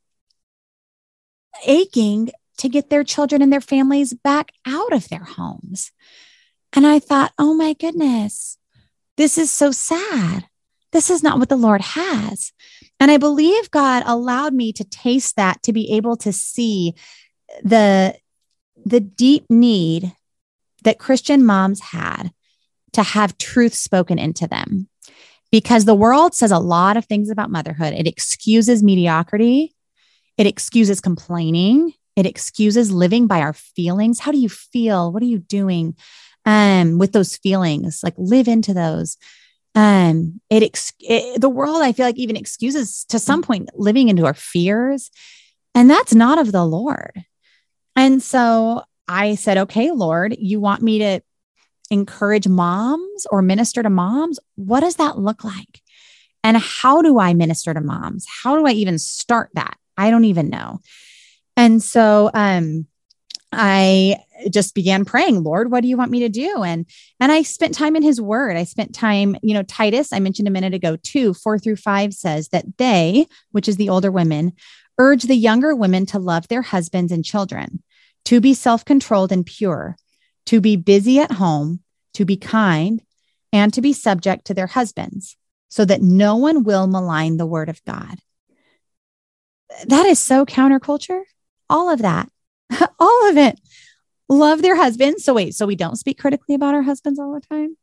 aching 1.66 2.30
to 2.58 2.70
get 2.70 2.90
their 2.90 3.04
children 3.04 3.42
and 3.42 3.52
their 3.52 3.62
families 3.62 4.14
back 4.14 4.52
out 4.66 4.94
of 4.94 5.10
their 5.10 5.24
homes. 5.24 5.92
And 6.74 6.86
I 6.86 7.00
thought, 7.00 7.34
oh 7.38 7.54
my 7.54 7.74
goodness, 7.74 8.58
this 9.16 9.38
is 9.38 9.52
so 9.52 9.72
sad. 9.72 10.48
This 10.92 11.10
is 11.10 11.24
not 11.24 11.40
what 11.40 11.50
the 11.50 11.56
Lord 11.56 11.82
has. 11.82 12.52
And 13.00 13.12
I 13.12 13.18
believe 13.18 13.72
God 13.72 14.04
allowed 14.06 14.54
me 14.54 14.74
to 14.74 14.84
taste 14.84 15.36
that 15.36 15.62
to 15.64 15.74
be 15.74 15.92
able 15.92 16.18
to 16.18 16.34
see 16.34 16.96
the, 17.64 18.16
the 18.86 19.00
deep 19.00 19.46
need 19.50 20.14
that 20.84 21.00
Christian 21.00 21.46
moms 21.46 21.80
had 21.80 22.32
to 22.94 23.04
have 23.04 23.38
truth 23.38 23.74
spoken 23.74 24.18
into 24.18 24.48
them 24.48 24.88
because 25.52 25.86
the 25.86 25.96
world 25.96 26.34
says 26.34 26.52
a 26.52 26.60
lot 26.60 26.98
of 26.98 27.06
things 27.06 27.30
about 27.30 27.52
motherhood. 27.52 27.94
It 27.94 28.08
excuses 28.08 28.84
mediocrity, 28.84 29.76
it 30.38 30.48
excuses 30.48 31.00
complaining, 31.00 31.94
it 32.16 32.26
excuses 32.26 32.92
living 32.92 33.28
by 33.28 33.42
our 33.42 33.54
feelings. 33.54 34.20
How 34.20 34.32
do 34.32 34.40
you 34.40 34.50
feel? 34.50 35.12
What 35.12 35.22
are 35.22 35.28
you 35.28 35.40
doing 35.40 35.96
um, 36.46 36.98
with 36.98 37.12
those 37.12 37.38
feelings? 37.38 38.02
Like 38.04 38.16
live 38.18 38.48
into 38.48 38.74
those. 38.74 39.18
Um, 39.78 40.42
it, 40.50 40.64
ex- 40.64 40.94
it 41.00 41.40
the 41.40 41.50
world 41.50 41.84
I 41.84 41.92
feel 41.92 42.08
like 42.08 42.18
even 42.18 42.36
excuses 42.36 43.06
to 43.10 43.20
some 43.20 43.44
point 43.44 43.70
living 43.76 44.10
into 44.10 44.26
our 44.26 44.34
fears, 44.34 45.12
and 45.76 45.88
that's 45.88 46.16
not 46.16 46.40
of 46.40 46.52
the 46.52 46.66
Lord. 46.66 47.24
And 47.96 48.24
so 48.24 48.82
I 49.08 49.36
said, 49.36 49.60
okay, 49.60 49.92
Lord, 49.92 50.36
you 50.40 50.60
want 50.60 50.82
me 50.82 50.98
to 50.98 51.22
encourage 51.92 52.48
moms 52.48 53.28
or 53.30 53.44
minister 53.44 53.84
to 53.84 53.90
moms, 53.92 54.40
what 54.56 54.80
does 54.80 54.96
that 54.96 55.20
look 55.20 55.44
like? 55.44 55.82
And 56.44 56.58
how 56.58 57.04
do 57.04 57.20
I 57.20 57.36
minister 57.36 57.72
to 57.72 57.82
moms? 57.82 58.26
How 58.44 58.58
do 58.58 58.66
I 58.66 58.72
even 58.72 58.98
start 58.98 59.52
that? 59.54 59.78
I 59.96 60.10
don't 60.10 60.26
even 60.26 60.50
know. 60.50 60.80
And 61.56 61.84
so 61.84 62.32
um 62.34 62.88
I 63.52 64.18
just 64.50 64.76
began 64.76 65.06
praying, 65.06 65.44
Lord, 65.44 65.72
what 65.72 65.82
do 65.82 65.88
you 65.88 65.98
want 65.98 66.12
me 66.12 66.20
to 66.22 66.30
do? 66.30 66.64
And 66.64 66.86
and 67.20 67.32
I 67.32 67.42
spent 67.42 67.74
time 67.74 67.96
in 67.96 68.04
his 68.04 68.22
word. 68.22 68.56
I 68.56 68.64
spent 68.64 68.94
time, 68.94 69.36
you 69.42 69.54
know, 69.54 69.64
Titus, 69.64 70.14
I 70.14 70.20
mentioned 70.20 70.48
a 70.48 70.52
minute 70.52 70.74
ago, 70.74 70.98
two, 71.02 71.34
four 71.34 71.58
through 71.60 71.78
five 71.78 72.14
says 72.14 72.50
that 72.50 72.78
they, 72.78 73.28
which 73.52 73.68
is 73.68 73.78
the 73.78 73.90
older 73.90 74.12
women, 74.12 74.54
urge 74.98 75.24
the 75.24 75.36
younger 75.36 75.76
women 75.76 76.06
to 76.08 76.20
love 76.20 76.48
their 76.48 76.62
husbands 76.62 77.12
and 77.12 77.24
children, 77.24 77.84
to 78.26 78.42
be 78.42 78.54
self-controlled 78.54 79.32
and 79.32 79.46
pure, 79.46 79.96
to 80.46 80.62
be 80.62 80.76
busy 80.76 81.20
at 81.20 81.34
home, 81.34 81.82
to 82.14 82.26
be 82.26 82.38
kind, 82.38 83.02
and 83.54 83.74
to 83.74 83.82
be 83.82 83.94
subject 83.94 84.46
to 84.46 84.54
their 84.54 84.68
husbands, 84.68 85.38
so 85.70 85.86
that 85.86 86.02
no 86.02 86.36
one 86.36 86.64
will 86.64 86.88
malign 86.88 87.38
the 87.38 87.46
word 87.46 87.70
of 87.70 87.84
God. 87.86 88.18
That 89.88 90.06
is 90.06 90.20
so 90.20 90.46
counterculture. 90.46 91.22
All 91.70 91.90
of 91.90 92.00
that, 92.00 92.30
all 93.00 93.30
of 93.30 93.38
it. 93.38 93.60
Love 94.30 94.62
their 94.62 94.76
husbands. 94.76 95.24
So, 95.24 95.34
wait, 95.34 95.56
so 95.56 95.66
we 95.66 95.76
don't 95.76 95.96
speak 95.96 96.20
critically 96.20 96.56
about 96.56 96.76
our 96.76 96.82
husbands 96.82 97.20
all 97.20 97.34
the 97.34 97.42
time 97.42 97.78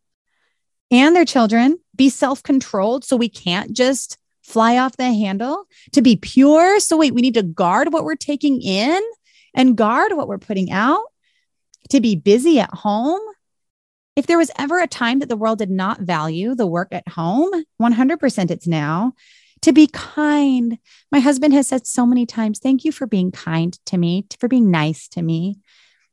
and 0.90 1.16
their 1.16 1.24
children. 1.24 1.78
Be 1.96 2.08
self 2.08 2.42
controlled. 2.42 3.04
So 3.04 3.16
we 3.16 3.28
can't 3.28 3.72
just 3.72 4.18
fly 4.42 4.76
off 4.78 4.96
the 4.96 5.04
handle. 5.04 5.64
To 5.92 6.02
be 6.02 6.16
pure. 6.16 6.80
So, 6.80 6.96
wait, 6.96 7.14
we 7.14 7.22
need 7.22 7.34
to 7.34 7.42
guard 7.42 7.92
what 7.92 8.04
we're 8.04 8.14
taking 8.14 8.60
in 8.60 9.00
and 9.54 9.76
guard 9.76 10.12
what 10.12 10.28
we're 10.28 10.38
putting 10.38 10.70
out 10.70 11.02
to 11.90 12.00
be 12.00 12.16
busy 12.16 12.60
at 12.60 12.72
home. 12.72 13.20
If 14.16 14.26
there 14.26 14.38
was 14.38 14.50
ever 14.56 14.80
a 14.80 14.86
time 14.86 15.18
that 15.18 15.28
the 15.28 15.36
world 15.36 15.58
did 15.58 15.70
not 15.70 16.00
value 16.00 16.54
the 16.54 16.66
work 16.66 16.88
at 16.92 17.08
home, 17.08 17.50
100% 17.82 18.50
it's 18.50 18.66
now. 18.66 19.12
To 19.62 19.72
be 19.72 19.86
kind. 19.86 20.78
My 21.10 21.20
husband 21.20 21.54
has 21.54 21.66
said 21.66 21.86
so 21.86 22.04
many 22.04 22.26
times, 22.26 22.58
Thank 22.58 22.84
you 22.84 22.92
for 22.92 23.06
being 23.06 23.32
kind 23.32 23.78
to 23.86 23.96
me, 23.96 24.26
for 24.38 24.46
being 24.46 24.70
nice 24.70 25.08
to 25.08 25.22
me. 25.22 25.58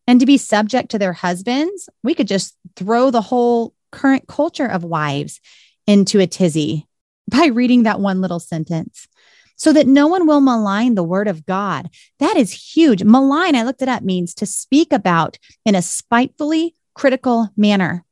And 0.07 0.19
to 0.19 0.25
be 0.25 0.37
subject 0.37 0.91
to 0.91 0.99
their 0.99 1.13
husbands, 1.13 1.89
we 2.03 2.13
could 2.15 2.27
just 2.27 2.57
throw 2.75 3.11
the 3.11 3.21
whole 3.21 3.73
current 3.91 4.27
culture 4.27 4.65
of 4.65 4.83
wives 4.83 5.39
into 5.87 6.19
a 6.19 6.27
tizzy 6.27 6.87
by 7.27 7.47
reading 7.47 7.83
that 7.83 7.99
one 7.99 8.21
little 8.21 8.39
sentence 8.39 9.07
so 9.55 9.71
that 9.71 9.85
no 9.85 10.07
one 10.07 10.25
will 10.25 10.41
malign 10.41 10.95
the 10.95 11.03
word 11.03 11.27
of 11.27 11.45
God. 11.45 11.87
That 12.17 12.35
is 12.35 12.73
huge. 12.75 13.03
Malign, 13.03 13.55
I 13.55 13.61
looked 13.61 13.83
it 13.83 13.87
up, 13.87 14.01
means 14.01 14.33
to 14.35 14.47
speak 14.47 14.91
about 14.91 15.37
in 15.65 15.75
a 15.75 15.83
spitefully 15.83 16.75
critical 16.95 17.49
manner. 17.55 18.03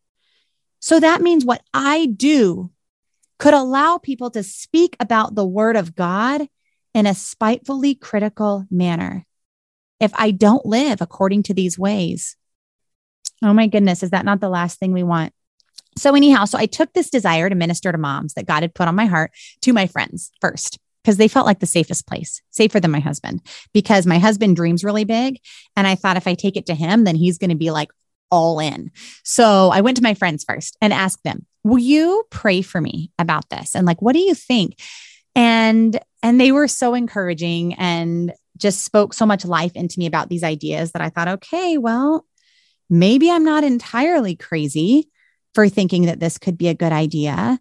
So 0.79 1.00
that 1.00 1.22
means 1.22 1.43
what 1.43 1.63
I 1.74 2.05
do 2.05 2.69
could 3.39 3.55
allow 3.55 3.98
people 3.98 4.29
to 4.31 4.43
speak 4.43 4.96
about 5.00 5.34
the 5.34 5.46
word 5.46 5.75
of 5.75 5.96
God 5.96 6.48
in 6.93 7.08
a 7.08 7.15
spitefully 7.15 7.96
critical 7.96 8.65
manner. 8.69 9.25
If 10.00 10.12
I 10.15 10.32
don't 10.32 10.65
live 10.65 11.01
according 11.01 11.44
to 11.44 11.53
these 11.53 11.77
ways, 11.77 12.36
oh 13.44 13.53
my 13.53 13.68
goodness, 13.68 14.03
is 14.03 14.12
that 14.12 14.25
not 14.25 14.39
the 14.39 14.50
last 14.50 14.79
thing 14.79 14.94
we 14.94 15.03
want? 15.03 15.34
So, 15.98 16.15
anyhow, 16.15 16.46
so 16.46 16.58
I 16.58 16.65
took 16.65 16.94
this 16.94 17.10
desire 17.10 17.50
to 17.50 17.56
minister 17.56 17.91
to 17.91 17.98
moms 17.98 18.34
that 18.36 18.46
God 18.46 18.63
had 18.63 18.74
put 18.74 18.88
on 18.88 18.96
my 18.96 19.06
heart 19.06 19.32
to 19.62 19.74
my 19.74 19.88
friends 19.88 20.32
first 20.39 20.79
because 21.03 21.18
they 21.18 21.27
felt 21.27 21.46
like 21.46 21.60
the 21.60 21.65
safest 21.65 22.08
place, 22.08 22.41
safer 22.51 22.79
than 22.79 22.91
my 22.91 23.00
husband, 23.00 23.41
because 23.74 24.06
my 24.06 24.20
husband 24.20 24.56
dreams 24.56 24.84
really 24.84 25.06
big. 25.06 25.39
And 25.75 25.88
I 25.88 25.96
thought 25.96 26.18
if 26.18 26.27
I 26.27 26.36
take 26.36 26.56
it 26.56 26.68
to 26.68 26.75
him, 26.75 27.03
then 27.03 27.15
he's 27.15 27.38
going 27.38 27.50
to 27.50 27.56
be 27.56 27.72
like 27.72 27.89
all 28.32 28.60
in. 28.60 28.91
So 29.24 29.70
I 29.70 29.82
went 29.82 29.98
to 29.98 30.03
my 30.03 30.13
friends 30.13 30.44
first 30.44 30.77
and 30.82 30.94
asked 30.94 31.24
them, 31.24 31.46
will 31.63 31.79
you 31.79 32.25
pray 32.29 32.62
for 32.62 32.79
me 32.79 33.12
about 33.18 33.50
this? 33.50 33.75
And 33.75 33.88
like, 33.88 34.01
what 34.01 34.13
do 34.13 34.20
you 34.20 34.36
think? 34.36 34.79
And, 35.36 36.00
and 36.22 36.39
they 36.39 36.51
were 36.51 36.68
so 36.68 36.94
encouraging 36.94 37.74
and 37.75 38.34
just 38.60 38.84
spoke 38.84 39.13
so 39.13 39.25
much 39.25 39.46
life 39.46 39.72
into 39.75 40.00
me 40.00 40.06
about 40.06 40.30
these 40.30 40.44
ideas 40.44 40.92
that 40.92 41.01
I 41.01 41.10
thought, 41.10 41.28
okay, 41.28 41.78
well, 41.78 42.25
maybe 42.89 43.32
I'm 43.32 43.46
not 43.46 43.63
entirely 43.63 44.36
crazy 44.36 45.10
for 45.54 45.68
thinking 45.70 46.06
that 46.06 46.20
this 46.20 46.38
could 46.38 46.58
be 46.58 46.68
a 46.68 46.75
good 46.75 46.92
idea. 46.92 47.60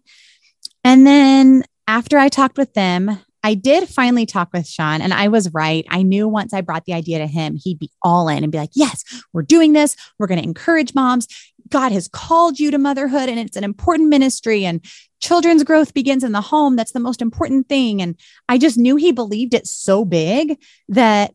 And 0.83 1.07
then 1.07 1.63
after 1.87 2.17
I 2.17 2.29
talked 2.29 2.57
with 2.57 2.73
them, 2.73 3.19
I 3.43 3.53
did 3.53 3.87
finally 3.87 4.25
talk 4.25 4.49
with 4.53 4.67
Sean 4.67 5.01
and 5.01 5.13
I 5.13 5.29
was 5.29 5.53
right. 5.53 5.85
I 5.89 6.03
knew 6.03 6.27
once 6.27 6.53
I 6.53 6.61
brought 6.61 6.85
the 6.85 6.93
idea 6.93 7.19
to 7.19 7.27
him, 7.27 7.55
he'd 7.55 7.79
be 7.79 7.89
all 8.03 8.27
in 8.27 8.43
and 8.43 8.51
be 8.51 8.57
like, 8.57 8.71
yes, 8.73 9.03
we're 9.31 9.43
doing 9.43 9.73
this. 9.73 9.95
We're 10.17 10.27
going 10.27 10.41
to 10.41 10.47
encourage 10.47 10.93
moms. 10.93 11.27
God 11.69 11.91
has 11.91 12.07
called 12.07 12.59
you 12.59 12.71
to 12.71 12.77
motherhood 12.77 13.29
and 13.29 13.39
it's 13.39 13.57
an 13.57 13.63
important 13.63 14.09
ministry 14.09 14.65
and 14.65 14.83
children's 15.21 15.63
growth 15.63 15.93
begins 15.93 16.23
in 16.23 16.31
the 16.31 16.41
home. 16.41 16.75
That's 16.75 16.91
the 16.91 16.99
most 16.99 17.21
important 17.21 17.67
thing. 17.69 18.01
And 18.01 18.15
I 18.47 18.57
just 18.57 18.77
knew 18.77 18.95
he 18.95 19.11
believed 19.11 19.53
it 19.53 19.67
so 19.67 20.05
big 20.05 20.57
that 20.87 21.33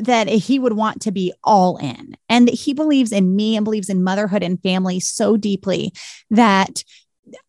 that 0.00 0.28
he 0.28 0.58
would 0.58 0.74
want 0.74 1.02
to 1.02 1.10
be 1.10 1.32
all 1.42 1.76
in 1.78 2.16
and 2.28 2.46
that 2.46 2.54
he 2.54 2.72
believes 2.72 3.10
in 3.10 3.34
me 3.34 3.56
and 3.56 3.64
believes 3.64 3.88
in 3.88 4.04
motherhood 4.04 4.44
and 4.44 4.62
family 4.62 5.00
so 5.00 5.36
deeply 5.36 5.92
that 6.30 6.84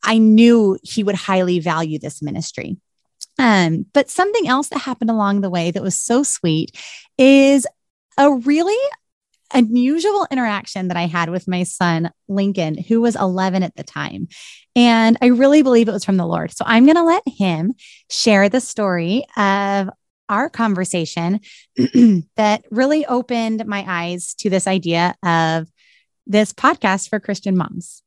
I 0.04 0.18
knew 0.18 0.78
he 0.82 1.04
would 1.04 1.16
highly 1.16 1.60
value 1.60 2.00
this 2.00 2.22
ministry. 2.22 2.78
Um, 3.38 3.86
but 3.94 4.10
something 4.10 4.48
else 4.48 4.70
that 4.70 4.80
happened 4.80 5.12
along 5.12 5.42
the 5.42 5.50
way 5.50 5.70
that 5.72 5.84
was 5.84 5.96
so 5.96 6.24
sweet 6.24 6.72
is 7.18 7.68
a 8.18 8.34
really 8.34 8.78
unusual 9.54 10.28
interaction 10.32 10.88
that 10.90 10.98
I 10.98 11.08
had 11.08 11.30
with 11.30 11.48
my 11.48 11.64
son, 11.64 12.12
Lincoln, 12.28 12.78
who 12.78 13.02
was 13.02 13.16
11 13.16 13.64
at 13.64 13.76
the 13.76 13.84
time. 13.84 14.28
And 14.76 15.18
I 15.22 15.28
really 15.28 15.62
believe 15.62 15.88
it 15.88 15.94
was 15.94 16.06
from 16.06 16.18
the 16.18 16.26
Lord. 16.26 16.52
So 16.52 16.64
I'm 16.68 16.86
going 16.86 16.96
to 16.96 17.04
let 17.04 17.24
him 17.28 17.74
share 18.10 18.50
the 18.50 18.62
story 18.62 19.26
of 19.36 19.90
our 20.30 20.50
conversation 20.50 21.42
that 22.36 22.64
really 22.70 23.06
opened 23.06 23.66
my 23.66 23.84
eyes 23.88 24.36
to 24.36 24.50
this 24.50 24.68
idea 24.68 25.16
of 25.24 25.68
this 26.28 26.54
podcast 26.54 27.10
for 27.10 27.20
Christian 27.20 27.58
moms. 27.58 28.04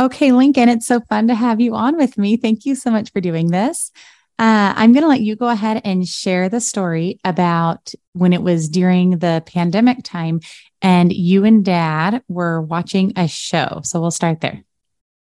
Okay, 0.00 0.30
Lincoln, 0.30 0.68
it's 0.68 0.86
so 0.86 1.00
fun 1.00 1.26
to 1.28 1.34
have 1.34 1.60
you 1.60 1.74
on 1.74 1.96
with 1.96 2.18
me. 2.18 2.36
Thank 2.36 2.64
you 2.64 2.74
so 2.74 2.90
much 2.90 3.10
for 3.10 3.20
doing 3.20 3.50
this. 3.50 3.90
Uh, 4.38 4.72
I'm 4.76 4.92
going 4.92 5.02
to 5.02 5.08
let 5.08 5.20
you 5.20 5.34
go 5.34 5.48
ahead 5.48 5.82
and 5.84 6.06
share 6.06 6.48
the 6.48 6.60
story 6.60 7.18
about 7.24 7.92
when 8.12 8.32
it 8.32 8.42
was 8.42 8.68
during 8.68 9.18
the 9.18 9.42
pandemic 9.46 10.04
time 10.04 10.40
and 10.80 11.12
you 11.12 11.44
and 11.44 11.64
dad 11.64 12.22
were 12.28 12.60
watching 12.62 13.12
a 13.16 13.26
show. 13.26 13.80
So 13.82 14.00
we'll 14.00 14.12
start 14.12 14.40
there. 14.40 14.62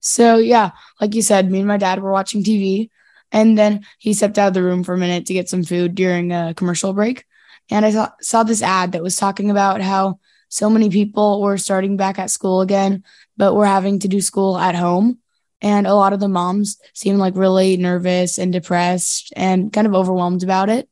So, 0.02 0.38
yeah, 0.38 0.72
like 1.00 1.16
you 1.16 1.22
said, 1.22 1.50
me 1.50 1.60
and 1.60 1.68
my 1.68 1.78
dad 1.78 2.02
were 2.02 2.12
watching 2.12 2.44
TV, 2.44 2.90
and 3.32 3.58
then 3.58 3.86
he 4.00 4.14
stepped 4.14 4.38
out 4.38 4.50
of 4.50 4.54
the 4.54 4.64
room 4.64 4.84
for 4.84 4.94
a 4.94 4.98
minute 4.98 5.28
to 5.28 5.34
get 5.34 5.48
some 5.48 5.64
food 5.64 5.96
during 5.96 6.32
a 6.32 6.54
commercial 6.56 6.94
break. 6.94 7.26
And 7.70 7.86
I 7.86 7.92
saw, 7.92 8.10
saw 8.20 8.44
this 8.44 8.64
ad 8.64 8.92
that 8.92 9.04
was 9.04 9.16
talking 9.16 9.52
about 9.52 9.82
how 9.82 10.20
so 10.50 10.70
many 10.70 10.90
people 10.90 11.42
were 11.42 11.58
starting 11.58 11.98
back 11.98 12.20
at 12.20 12.32
school 12.32 12.62
again, 12.62 13.04
but 13.38 13.54
were 13.54 13.66
having 13.66 14.00
to 14.00 14.08
do 14.08 14.22
school 14.22 14.58
at 14.58 14.76
home. 14.76 15.20
And 15.62 15.86
a 15.86 15.94
lot 15.94 16.14
of 16.14 16.20
the 16.20 16.28
moms 16.28 16.80
seemed 16.94 17.20
like 17.20 17.36
really 17.36 17.78
nervous 17.78 18.40
and 18.40 18.52
depressed 18.52 19.32
and 19.36 19.72
kind 19.72 19.86
of 19.86 19.94
overwhelmed 19.94 20.44
about 20.44 20.70
it. 20.70 20.90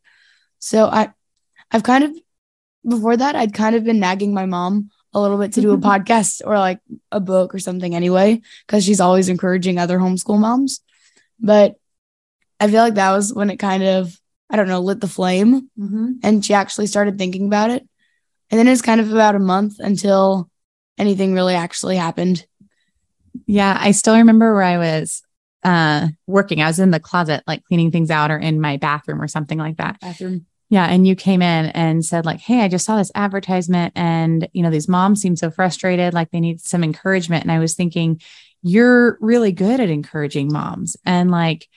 So 0.60 0.86
I 0.86 1.10
I've 1.72 1.84
kind 1.84 2.04
of 2.04 2.16
before 2.88 3.18
that 3.18 3.36
I'd 3.36 3.54
kind 3.54 3.76
of 3.76 3.84
been 3.84 4.00
nagging 4.00 4.34
my 4.34 4.46
mom 4.46 4.92
a 5.14 5.20
little 5.20 5.38
bit 5.38 5.54
to 5.54 5.62
do 5.62 5.72
a 5.72 5.78
podcast 5.90 6.42
or 6.46 6.58
like 6.58 6.80
a 7.12 7.20
book 7.20 7.54
or 7.54 7.60
something 7.60 7.96
anyway 7.96 8.42
cuz 8.68 8.86
she's 8.86 9.02
always 9.02 9.30
encouraging 9.30 9.78
other 9.78 9.98
homeschool 9.98 10.40
moms. 10.40 10.82
But 11.40 11.76
I 12.60 12.68
feel 12.68 12.84
like 12.84 12.96
that 12.96 13.12
was 13.12 13.34
when 13.34 13.50
it 13.50 13.58
kind 13.58 13.84
of 13.84 14.20
I 14.50 14.56
don't 14.56 14.68
know 14.68 14.82
lit 14.82 15.02
the 15.02 15.08
flame 15.08 15.70
mm-hmm. 15.80 16.14
and 16.24 16.44
she 16.44 16.54
actually 16.54 16.88
started 16.88 17.18
thinking 17.18 17.46
about 17.46 17.70
it. 17.70 17.88
And 18.52 18.58
then 18.58 18.68
it 18.68 18.72
was 18.72 18.82
kind 18.82 19.00
of 19.00 19.12
about 19.12 19.36
a 19.36 19.40
month 19.40 19.80
until 19.80 20.50
anything 20.98 21.34
really 21.34 21.56
actually 21.56 21.96
happened. 21.96 22.46
Yeah, 23.50 23.75
I 23.79 23.91
still 23.91 24.15
remember 24.15 24.53
where 24.53 24.63
I 24.63 24.77
was 24.77 25.24
uh 25.63 26.08
working. 26.27 26.62
I 26.62 26.68
was 26.68 26.79
in 26.79 26.91
the 26.91 27.00
closet, 27.00 27.44
like 27.48 27.63
cleaning 27.65 27.89
things 27.91 28.12
out 28.12 28.32
or 28.32 28.38
in 28.38 28.62
my 28.62 28.77
bathroom 28.77 29.22
or 29.22 29.27
something 29.27 29.58
like 29.58 29.77
that. 29.77 30.00
Bathroom. 30.00 30.46
Yeah. 30.70 30.86
And 30.86 31.08
you 31.08 31.15
came 31.15 31.41
in 31.41 31.65
and 31.68 32.06
said, 32.06 32.27
like, 32.27 32.39
hey, 32.39 32.62
I 32.62 32.68
just 32.68 32.86
saw 32.86 32.98
this 32.98 33.12
advertisement 33.15 33.94
and 33.96 34.48
you 34.53 34.62
know, 34.62 34.70
these 34.70 34.88
moms 34.88 35.20
seem 35.20 35.36
so 35.36 35.50
frustrated, 35.50 36.13
like 36.13 36.29
they 36.29 36.39
need 36.39 36.62
some 36.62 36.84
encouragement. 36.84 37.44
And 37.44 37.51
I 37.51 37.58
was 37.58 37.74
thinking, 37.74 38.22
you're 38.62 39.18
really 39.20 39.51
good 39.51 39.79
at 39.79 39.89
encouraging 39.89 40.53
moms. 40.53 40.96
And 41.03 41.32
like 41.32 41.68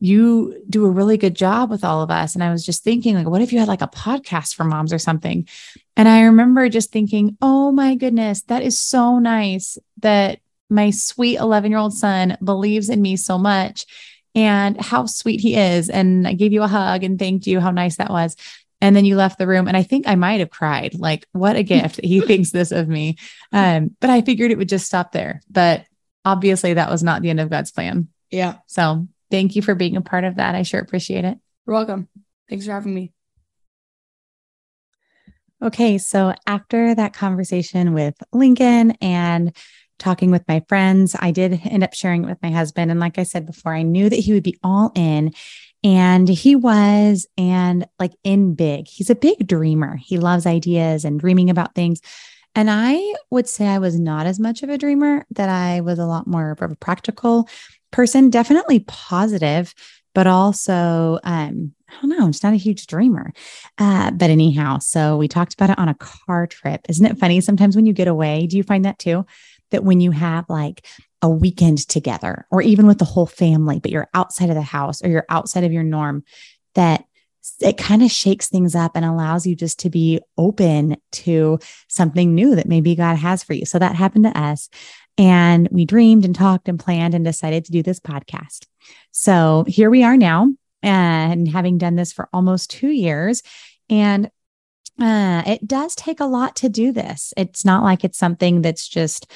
you 0.00 0.62
do 0.70 0.86
a 0.86 0.90
really 0.90 1.18
good 1.18 1.34
job 1.34 1.68
with 1.68 1.84
all 1.84 2.02
of 2.02 2.10
us. 2.10 2.34
And 2.34 2.42
I 2.42 2.50
was 2.50 2.64
just 2.64 2.84
thinking, 2.84 3.16
like, 3.16 3.26
what 3.26 3.42
if 3.42 3.52
you 3.52 3.58
had 3.58 3.68
like 3.68 3.82
a 3.82 3.88
podcast 3.88 4.54
for 4.54 4.64
moms 4.64 4.94
or 4.94 4.98
something? 4.98 5.46
And 5.94 6.08
I 6.08 6.22
remember 6.22 6.70
just 6.70 6.90
thinking, 6.90 7.36
oh 7.42 7.70
my 7.70 7.96
goodness, 7.96 8.42
that 8.44 8.62
is 8.62 8.78
so 8.78 9.18
nice 9.18 9.76
that 9.98 10.38
my 10.70 10.90
sweet 10.90 11.38
11 11.38 11.70
year 11.70 11.78
old 11.78 11.94
son 11.94 12.36
believes 12.42 12.88
in 12.88 13.00
me 13.00 13.16
so 13.16 13.38
much 13.38 13.86
and 14.34 14.80
how 14.80 15.06
sweet 15.06 15.40
he 15.40 15.56
is. 15.56 15.88
And 15.90 16.26
I 16.26 16.34
gave 16.34 16.52
you 16.52 16.62
a 16.62 16.68
hug 16.68 17.02
and 17.02 17.18
thanked 17.18 17.46
you. 17.46 17.60
How 17.60 17.70
nice 17.70 17.96
that 17.96 18.10
was. 18.10 18.36
And 18.80 18.94
then 18.94 19.04
you 19.04 19.16
left 19.16 19.38
the 19.38 19.46
room. 19.46 19.66
And 19.66 19.76
I 19.76 19.82
think 19.82 20.06
I 20.06 20.14
might 20.14 20.40
have 20.40 20.50
cried. 20.50 20.94
Like, 20.94 21.26
what 21.32 21.56
a 21.56 21.62
gift. 21.62 22.00
he 22.02 22.20
thinks 22.26 22.50
this 22.50 22.70
of 22.70 22.88
me. 22.88 23.16
Um, 23.52 23.96
but 24.00 24.10
I 24.10 24.22
figured 24.22 24.50
it 24.50 24.58
would 24.58 24.68
just 24.68 24.86
stop 24.86 25.12
there. 25.12 25.40
But 25.50 25.86
obviously, 26.24 26.74
that 26.74 26.90
was 26.90 27.02
not 27.02 27.22
the 27.22 27.30
end 27.30 27.40
of 27.40 27.50
God's 27.50 27.72
plan. 27.72 28.08
Yeah. 28.30 28.56
So 28.66 29.08
thank 29.30 29.56
you 29.56 29.62
for 29.62 29.74
being 29.74 29.96
a 29.96 30.02
part 30.02 30.24
of 30.24 30.36
that. 30.36 30.54
I 30.54 30.62
sure 30.62 30.80
appreciate 30.80 31.24
it. 31.24 31.38
You're 31.66 31.74
welcome. 31.74 32.08
Thanks 32.48 32.66
for 32.66 32.72
having 32.72 32.94
me. 32.94 33.12
Okay. 35.62 35.98
So 35.98 36.34
after 36.46 36.94
that 36.94 37.14
conversation 37.14 37.92
with 37.92 38.14
Lincoln 38.32 38.92
and 39.00 39.56
talking 39.98 40.30
with 40.30 40.46
my 40.48 40.62
friends. 40.68 41.14
I 41.18 41.30
did 41.30 41.60
end 41.64 41.82
up 41.82 41.94
sharing 41.94 42.24
it 42.24 42.28
with 42.28 42.42
my 42.42 42.50
husband. 42.50 42.90
And 42.90 43.00
like 43.00 43.18
I 43.18 43.24
said 43.24 43.46
before, 43.46 43.74
I 43.74 43.82
knew 43.82 44.08
that 44.08 44.18
he 44.18 44.32
would 44.32 44.42
be 44.42 44.58
all 44.62 44.92
in. 44.94 45.32
And 45.84 46.28
he 46.28 46.56
was, 46.56 47.26
and 47.36 47.86
like 48.00 48.12
in 48.24 48.54
big, 48.54 48.88
he's 48.88 49.10
a 49.10 49.14
big 49.14 49.46
dreamer. 49.46 49.96
He 49.96 50.18
loves 50.18 50.46
ideas 50.46 51.04
and 51.04 51.20
dreaming 51.20 51.50
about 51.50 51.74
things. 51.74 52.00
And 52.54 52.68
I 52.70 53.14
would 53.30 53.48
say 53.48 53.68
I 53.68 53.78
was 53.78 54.00
not 54.00 54.26
as 54.26 54.40
much 54.40 54.62
of 54.62 54.70
a 54.70 54.78
dreamer, 54.78 55.24
that 55.30 55.48
I 55.48 55.80
was 55.80 55.98
a 56.00 56.06
lot 56.06 56.26
more 56.26 56.50
of 56.50 56.62
a 56.62 56.74
practical 56.74 57.48
person, 57.92 58.30
definitely 58.30 58.80
positive, 58.80 59.72
but 60.14 60.26
also, 60.26 61.20
um, 61.22 61.72
I 61.88 62.00
don't 62.00 62.10
know, 62.10 62.24
I'm 62.24 62.32
just 62.32 62.42
not 62.42 62.54
a 62.54 62.56
huge 62.56 62.88
dreamer. 62.88 63.32
Uh, 63.78 64.10
but 64.10 64.30
anyhow, 64.30 64.78
so 64.78 65.16
we 65.16 65.28
talked 65.28 65.54
about 65.54 65.70
it 65.70 65.78
on 65.78 65.88
a 65.88 65.94
car 65.94 66.48
trip. 66.48 66.80
Isn't 66.88 67.06
it 67.06 67.18
funny? 67.18 67.40
Sometimes 67.40 67.76
when 67.76 67.86
you 67.86 67.92
get 67.92 68.08
away, 68.08 68.48
do 68.48 68.56
you 68.56 68.64
find 68.64 68.84
that 68.84 68.98
too? 68.98 69.24
That 69.70 69.84
when 69.84 70.00
you 70.00 70.10
have 70.10 70.44
like 70.48 70.86
a 71.22 71.28
weekend 71.28 71.86
together 71.88 72.46
or 72.50 72.62
even 72.62 72.86
with 72.86 72.98
the 72.98 73.04
whole 73.04 73.26
family, 73.26 73.80
but 73.80 73.90
you're 73.90 74.08
outside 74.14 74.50
of 74.50 74.54
the 74.54 74.62
house 74.62 75.02
or 75.02 75.08
you're 75.08 75.26
outside 75.28 75.64
of 75.64 75.72
your 75.72 75.82
norm, 75.82 76.24
that 76.74 77.04
it 77.60 77.78
kind 77.78 78.02
of 78.02 78.10
shakes 78.10 78.48
things 78.48 78.74
up 78.74 78.92
and 78.94 79.04
allows 79.04 79.46
you 79.46 79.56
just 79.56 79.78
to 79.80 79.90
be 79.90 80.20
open 80.36 80.96
to 81.12 81.58
something 81.88 82.34
new 82.34 82.54
that 82.54 82.68
maybe 82.68 82.94
God 82.94 83.16
has 83.16 83.42
for 83.42 83.54
you. 83.54 83.64
So 83.64 83.78
that 83.78 83.94
happened 83.94 84.24
to 84.24 84.38
us. 84.38 84.68
And 85.16 85.68
we 85.72 85.84
dreamed 85.84 86.24
and 86.24 86.34
talked 86.34 86.68
and 86.68 86.78
planned 86.78 87.14
and 87.14 87.24
decided 87.24 87.64
to 87.64 87.72
do 87.72 87.82
this 87.82 87.98
podcast. 87.98 88.66
So 89.10 89.64
here 89.66 89.90
we 89.90 90.04
are 90.04 90.16
now, 90.16 90.52
and 90.82 91.48
having 91.48 91.78
done 91.78 91.96
this 91.96 92.12
for 92.12 92.28
almost 92.32 92.70
two 92.70 92.90
years. 92.90 93.42
And 93.90 94.30
uh, 95.00 95.42
it 95.46 95.66
does 95.66 95.94
take 95.94 96.20
a 96.20 96.26
lot 96.26 96.56
to 96.56 96.68
do 96.68 96.92
this. 96.92 97.32
It's 97.36 97.64
not 97.64 97.82
like 97.82 98.04
it's 98.04 98.18
something 98.18 98.62
that's 98.62 98.88
just 98.88 99.30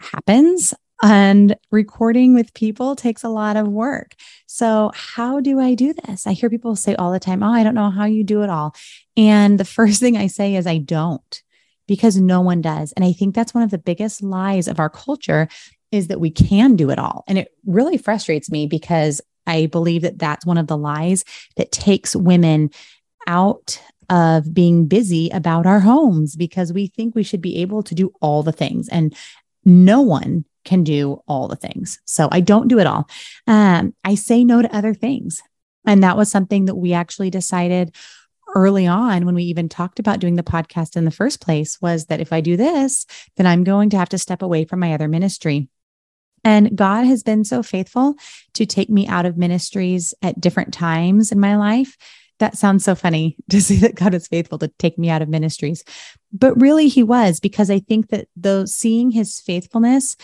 happens 0.00 0.74
and 1.02 1.56
recording 1.70 2.34
with 2.34 2.54
people 2.54 2.96
takes 2.96 3.22
a 3.22 3.28
lot 3.28 3.56
of 3.56 3.68
work. 3.68 4.14
So, 4.46 4.90
how 4.94 5.40
do 5.40 5.60
I 5.60 5.74
do 5.74 5.92
this? 5.92 6.26
I 6.26 6.32
hear 6.32 6.50
people 6.50 6.74
say 6.76 6.94
all 6.96 7.12
the 7.12 7.20
time, 7.20 7.42
Oh, 7.42 7.52
I 7.52 7.62
don't 7.62 7.74
know 7.74 7.90
how 7.90 8.04
you 8.04 8.24
do 8.24 8.42
it 8.42 8.50
all. 8.50 8.74
And 9.16 9.58
the 9.58 9.64
first 9.76 10.00
thing 10.00 10.16
I 10.16 10.26
say 10.26 10.56
is, 10.56 10.66
I 10.66 10.78
don't, 10.78 11.42
because 11.86 12.16
no 12.16 12.40
one 12.40 12.60
does. 12.60 12.92
And 12.92 13.04
I 13.04 13.12
think 13.12 13.34
that's 13.34 13.54
one 13.54 13.62
of 13.62 13.70
the 13.70 13.78
biggest 13.78 14.22
lies 14.22 14.66
of 14.68 14.80
our 14.80 14.90
culture 14.90 15.48
is 15.90 16.08
that 16.08 16.20
we 16.20 16.30
can 16.30 16.76
do 16.76 16.90
it 16.90 16.98
all. 16.98 17.24
And 17.26 17.38
it 17.38 17.48
really 17.64 17.96
frustrates 17.96 18.50
me 18.50 18.66
because 18.66 19.20
I 19.46 19.66
believe 19.66 20.02
that 20.02 20.18
that's 20.18 20.44
one 20.44 20.58
of 20.58 20.66
the 20.66 20.76
lies 20.76 21.24
that 21.56 21.72
takes 21.72 22.14
women 22.14 22.70
out 23.26 23.80
of 24.08 24.52
being 24.54 24.86
busy 24.86 25.28
about 25.30 25.66
our 25.66 25.80
homes 25.80 26.36
because 26.36 26.72
we 26.72 26.86
think 26.86 27.14
we 27.14 27.22
should 27.22 27.42
be 27.42 27.58
able 27.58 27.82
to 27.82 27.94
do 27.94 28.12
all 28.20 28.42
the 28.42 28.52
things. 28.52 28.88
And 28.88 29.14
no 29.64 30.00
one 30.00 30.44
can 30.64 30.84
do 30.84 31.22
all 31.26 31.48
the 31.48 31.56
things. 31.56 31.98
So 32.04 32.28
I 32.30 32.40
don't 32.40 32.68
do 32.68 32.78
it 32.78 32.86
all. 32.86 33.08
Um, 33.46 33.94
I 34.04 34.14
say 34.14 34.44
no 34.44 34.62
to 34.62 34.74
other 34.74 34.94
things. 34.94 35.42
And 35.86 36.02
that 36.02 36.16
was 36.16 36.30
something 36.30 36.66
that 36.66 36.74
we 36.74 36.92
actually 36.92 37.30
decided 37.30 37.94
early 38.54 38.86
on 38.86 39.26
when 39.26 39.34
we 39.34 39.44
even 39.44 39.68
talked 39.68 39.98
about 39.98 40.20
doing 40.20 40.36
the 40.36 40.42
podcast 40.42 40.96
in 40.96 41.04
the 41.04 41.10
first 41.10 41.40
place 41.40 41.80
was 41.80 42.06
that 42.06 42.20
if 42.20 42.32
I 42.32 42.40
do 42.40 42.56
this, 42.56 43.06
then 43.36 43.46
I'm 43.46 43.64
going 43.64 43.90
to 43.90 43.98
have 43.98 44.08
to 44.10 44.18
step 44.18 44.42
away 44.42 44.64
from 44.64 44.80
my 44.80 44.94
other 44.94 45.08
ministry. 45.08 45.68
And 46.44 46.76
God 46.76 47.04
has 47.04 47.22
been 47.22 47.44
so 47.44 47.62
faithful 47.62 48.14
to 48.54 48.64
take 48.64 48.88
me 48.88 49.06
out 49.06 49.26
of 49.26 49.36
ministries 49.36 50.14
at 50.22 50.40
different 50.40 50.72
times 50.72 51.32
in 51.32 51.40
my 51.40 51.56
life 51.56 51.96
that 52.38 52.56
sounds 52.56 52.84
so 52.84 52.94
funny 52.94 53.36
to 53.50 53.60
say 53.60 53.76
that 53.76 53.94
God 53.94 54.14
is 54.14 54.28
faithful 54.28 54.58
to 54.58 54.68
take 54.78 54.98
me 54.98 55.10
out 55.10 55.22
of 55.22 55.28
ministries. 55.28 55.84
But 56.32 56.60
really, 56.60 56.88
He 56.88 57.02
was, 57.02 57.40
because 57.40 57.70
I 57.70 57.80
think 57.80 58.08
that 58.08 58.28
though 58.36 58.64
seeing 58.64 59.10
His 59.10 59.40
faithfulness 59.40 60.16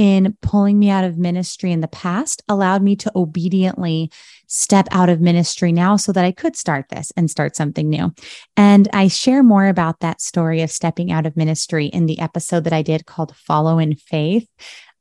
in 0.00 0.34
pulling 0.40 0.78
me 0.78 0.88
out 0.88 1.04
of 1.04 1.18
ministry 1.18 1.70
in 1.70 1.82
the 1.82 1.88
past 1.88 2.42
allowed 2.48 2.82
me 2.82 2.96
to 2.96 3.12
obediently 3.14 4.10
step 4.46 4.88
out 4.92 5.10
of 5.10 5.20
ministry 5.20 5.72
now 5.72 5.94
so 5.96 6.10
that 6.10 6.24
I 6.24 6.32
could 6.32 6.56
start 6.56 6.86
this 6.88 7.12
and 7.18 7.30
start 7.30 7.54
something 7.54 7.90
new. 7.90 8.10
And 8.56 8.88
I 8.94 9.08
share 9.08 9.42
more 9.42 9.66
about 9.66 10.00
that 10.00 10.22
story 10.22 10.62
of 10.62 10.70
stepping 10.70 11.12
out 11.12 11.26
of 11.26 11.36
ministry 11.36 11.86
in 11.86 12.06
the 12.06 12.18
episode 12.18 12.64
that 12.64 12.72
I 12.72 12.80
did 12.80 13.04
called 13.04 13.36
Follow 13.36 13.78
in 13.78 13.94
Faith. 13.94 14.48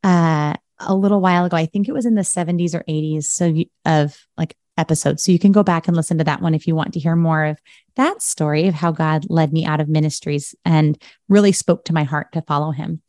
Uh, 0.04 0.56
a 0.80 0.94
little 0.94 1.22
while 1.22 1.46
ago, 1.46 1.56
I 1.56 1.66
think 1.66 1.88
it 1.88 1.94
was 1.94 2.06
in 2.06 2.16
the 2.16 2.22
70s 2.22 2.76
or 2.76 2.84
80s. 2.84 3.24
So, 3.24 3.46
you, 3.46 3.66
of 3.86 4.18
like 4.38 4.56
episode. 4.80 5.20
So 5.20 5.32
you 5.32 5.40
can 5.40 5.52
go 5.52 5.62
back 5.62 5.88
and 5.88 5.96
listen 5.96 6.18
to 6.18 6.24
that 6.24 6.42
one 6.42 6.56
if 6.56 6.66
you 6.66 6.76
want 6.76 6.94
to 6.94 7.00
hear 7.00 7.16
more 7.16 7.46
of 7.46 7.60
that 7.96 8.22
story 8.22 8.68
of 8.68 8.74
how 8.74 8.92
God 8.92 9.26
led 9.30 9.54
me 9.54 9.66
out 9.66 9.82
of 9.82 9.90
ministries 9.90 10.56
and 10.66 10.98
really 11.28 11.52
spoke 11.52 11.86
to 11.86 11.94
my 11.94 12.04
heart 12.04 12.32
to 12.34 12.42
follow 12.42 12.72
him. 12.72 13.02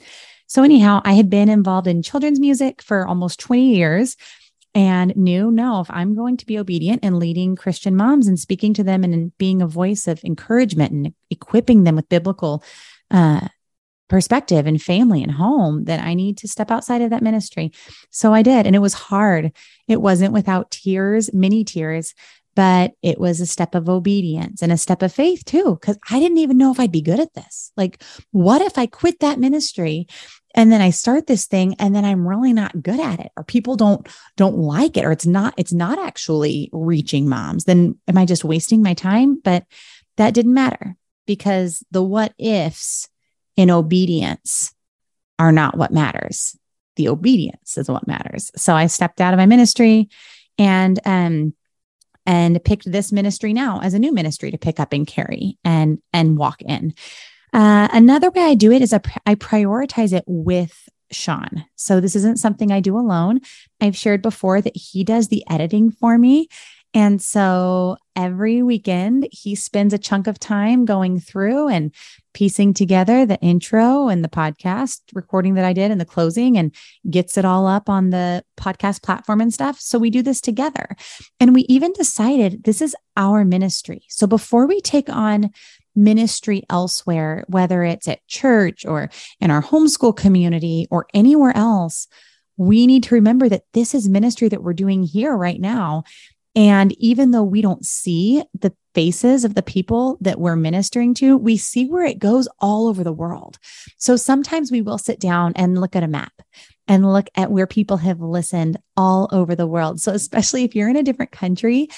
So, 0.46 0.64
anyhow, 0.64 1.00
I 1.04 1.12
had 1.12 1.30
been 1.30 1.48
involved 1.48 1.86
in 1.86 2.02
children's 2.02 2.40
music 2.40 2.82
for 2.82 3.06
almost 3.06 3.38
20 3.38 3.76
years 3.76 4.16
and 4.74 5.14
knew 5.16 5.50
no, 5.50 5.80
if 5.80 5.90
I'm 5.90 6.14
going 6.14 6.36
to 6.38 6.46
be 6.46 6.58
obedient 6.58 7.04
and 7.04 7.18
leading 7.18 7.56
Christian 7.56 7.96
moms 7.96 8.28
and 8.28 8.38
speaking 8.38 8.74
to 8.74 8.84
them 8.84 9.04
and 9.04 9.36
being 9.38 9.62
a 9.62 9.66
voice 9.66 10.06
of 10.06 10.22
encouragement 10.24 10.92
and 10.92 11.14
equipping 11.30 11.84
them 11.84 11.96
with 11.96 12.08
biblical 12.08 12.62
uh, 13.10 13.48
perspective 14.10 14.66
and 14.66 14.82
family 14.82 15.22
and 15.22 15.32
home 15.32 15.84
that 15.84 16.00
I 16.00 16.12
need 16.12 16.36
to 16.38 16.48
step 16.48 16.70
outside 16.70 17.00
of 17.00 17.10
that 17.10 17.22
ministry. 17.22 17.72
So 18.10 18.34
I 18.34 18.42
did. 18.42 18.66
And 18.66 18.76
it 18.76 18.80
was 18.80 18.92
hard. 18.92 19.52
It 19.88 20.02
wasn't 20.02 20.34
without 20.34 20.70
tears, 20.70 21.32
many 21.32 21.64
tears, 21.64 22.12
but 22.56 22.92
it 23.02 23.18
was 23.20 23.40
a 23.40 23.46
step 23.46 23.74
of 23.76 23.88
obedience 23.88 24.60
and 24.60 24.72
a 24.72 24.76
step 24.76 25.02
of 25.02 25.12
faith 25.12 25.44
too, 25.44 25.78
because 25.80 25.96
I 26.10 26.18
didn't 26.18 26.38
even 26.38 26.58
know 26.58 26.72
if 26.72 26.80
I'd 26.80 26.92
be 26.92 27.00
good 27.00 27.20
at 27.20 27.32
this. 27.34 27.72
Like, 27.76 28.02
what 28.32 28.60
if 28.60 28.76
I 28.76 28.86
quit 28.86 29.20
that 29.20 29.38
ministry 29.38 30.08
and 30.56 30.72
then 30.72 30.80
I 30.80 30.90
start 30.90 31.28
this 31.28 31.46
thing 31.46 31.76
and 31.78 31.94
then 31.94 32.04
I'm 32.04 32.26
really 32.26 32.52
not 32.52 32.82
good 32.82 32.98
at 32.98 33.20
it 33.20 33.30
or 33.36 33.44
people 33.44 33.76
don't 33.76 34.08
don't 34.36 34.58
like 34.58 34.96
it 34.96 35.04
or 35.04 35.12
it's 35.12 35.26
not 35.26 35.54
it's 35.56 35.72
not 35.72 36.00
actually 36.00 36.68
reaching 36.72 37.28
moms 37.28 37.64
then 37.64 37.96
am 38.08 38.18
I 38.18 38.26
just 38.26 38.44
wasting 38.44 38.82
my 38.82 38.94
time 38.94 39.40
but 39.44 39.64
that 40.16 40.34
didn't 40.34 40.54
matter 40.54 40.96
because 41.24 41.84
the 41.92 42.02
what 42.02 42.34
ifs 42.36 43.08
in 43.60 43.70
obedience 43.70 44.72
are 45.38 45.52
not 45.52 45.76
what 45.76 45.92
matters 45.92 46.56
the 46.96 47.08
obedience 47.08 47.76
is 47.76 47.90
what 47.90 48.08
matters 48.08 48.50
so 48.56 48.74
I 48.74 48.86
stepped 48.86 49.20
out 49.20 49.34
of 49.34 49.38
my 49.38 49.44
ministry 49.44 50.08
and 50.56 50.98
um 51.04 51.54
and 52.24 52.62
picked 52.64 52.90
this 52.90 53.12
ministry 53.12 53.52
now 53.52 53.80
as 53.80 53.92
a 53.92 53.98
new 53.98 54.12
ministry 54.12 54.50
to 54.50 54.56
pick 54.56 54.80
up 54.80 54.94
and 54.94 55.06
carry 55.06 55.58
and 55.62 55.98
and 56.14 56.38
walk 56.38 56.62
in 56.62 56.94
uh, 57.52 57.88
another 57.92 58.30
way 58.30 58.44
I 58.44 58.54
do 58.54 58.72
it 58.72 58.80
is 58.80 58.94
I, 58.94 59.00
I 59.26 59.34
prioritize 59.34 60.14
it 60.14 60.24
with 60.26 60.88
Sean. 61.10 61.64
So 61.74 62.00
this 62.00 62.14
isn't 62.14 62.38
something 62.38 62.70
I 62.70 62.78
do 62.78 62.96
alone. 62.96 63.40
I've 63.80 63.96
shared 63.96 64.22
before 64.22 64.60
that 64.60 64.76
he 64.76 65.02
does 65.02 65.28
the 65.28 65.44
editing 65.50 65.90
for 65.90 66.16
me. 66.16 66.48
And 66.92 67.22
so 67.22 67.96
every 68.16 68.62
weekend, 68.62 69.28
he 69.30 69.54
spends 69.54 69.94
a 69.94 69.98
chunk 69.98 70.26
of 70.26 70.38
time 70.40 70.84
going 70.84 71.20
through 71.20 71.68
and 71.68 71.94
piecing 72.34 72.74
together 72.74 73.24
the 73.24 73.40
intro 73.40 74.08
and 74.08 74.24
the 74.24 74.28
podcast 74.28 75.00
recording 75.14 75.54
that 75.54 75.64
I 75.64 75.72
did 75.72 75.90
and 75.90 76.00
the 76.00 76.04
closing 76.04 76.58
and 76.58 76.74
gets 77.08 77.36
it 77.36 77.44
all 77.44 77.66
up 77.66 77.88
on 77.88 78.10
the 78.10 78.44
podcast 78.56 79.02
platform 79.02 79.40
and 79.40 79.54
stuff. 79.54 79.80
So 79.80 79.98
we 79.98 80.10
do 80.10 80.22
this 80.22 80.40
together. 80.40 80.96
And 81.38 81.54
we 81.54 81.62
even 81.62 81.92
decided 81.92 82.64
this 82.64 82.82
is 82.82 82.96
our 83.16 83.44
ministry. 83.44 84.02
So 84.08 84.26
before 84.26 84.66
we 84.66 84.80
take 84.80 85.08
on 85.08 85.50
ministry 85.94 86.62
elsewhere, 86.70 87.44
whether 87.48 87.84
it's 87.84 88.08
at 88.08 88.26
church 88.26 88.84
or 88.84 89.10
in 89.40 89.50
our 89.50 89.62
homeschool 89.62 90.16
community 90.16 90.86
or 90.90 91.06
anywhere 91.14 91.56
else, 91.56 92.06
we 92.56 92.86
need 92.86 93.02
to 93.04 93.14
remember 93.14 93.48
that 93.48 93.64
this 93.72 93.94
is 93.94 94.08
ministry 94.08 94.48
that 94.48 94.62
we're 94.62 94.72
doing 94.72 95.02
here 95.02 95.36
right 95.36 95.60
now. 95.60 96.04
And 96.56 96.92
even 96.98 97.30
though 97.30 97.44
we 97.44 97.62
don't 97.62 97.86
see 97.86 98.42
the 98.58 98.74
faces 98.94 99.44
of 99.44 99.54
the 99.54 99.62
people 99.62 100.18
that 100.20 100.40
we're 100.40 100.56
ministering 100.56 101.14
to, 101.14 101.36
we 101.36 101.56
see 101.56 101.86
where 101.86 102.04
it 102.04 102.18
goes 102.18 102.48
all 102.58 102.88
over 102.88 103.04
the 103.04 103.12
world. 103.12 103.58
So 103.98 104.16
sometimes 104.16 104.72
we 104.72 104.82
will 104.82 104.98
sit 104.98 105.20
down 105.20 105.52
and 105.54 105.80
look 105.80 105.94
at 105.94 106.02
a 106.02 106.08
map 106.08 106.32
and 106.88 107.12
look 107.12 107.28
at 107.36 107.52
where 107.52 107.68
people 107.68 107.98
have 107.98 108.20
listened 108.20 108.78
all 108.96 109.28
over 109.30 109.54
the 109.54 109.66
world. 109.66 110.00
So, 110.00 110.12
especially 110.12 110.64
if 110.64 110.74
you're 110.74 110.88
in 110.88 110.96
a 110.96 111.04
different 111.04 111.30
country, 111.30 111.88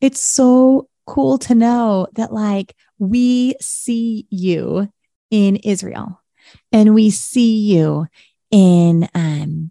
it's 0.00 0.20
so 0.20 0.88
cool 1.06 1.38
to 1.38 1.54
know 1.54 2.08
that, 2.14 2.32
like, 2.32 2.74
we 2.98 3.54
see 3.60 4.26
you 4.28 4.92
in 5.30 5.56
Israel 5.56 6.20
and 6.72 6.94
we 6.94 7.10
see 7.10 7.58
you 7.58 8.06
in 8.50 9.08
um 9.14 9.70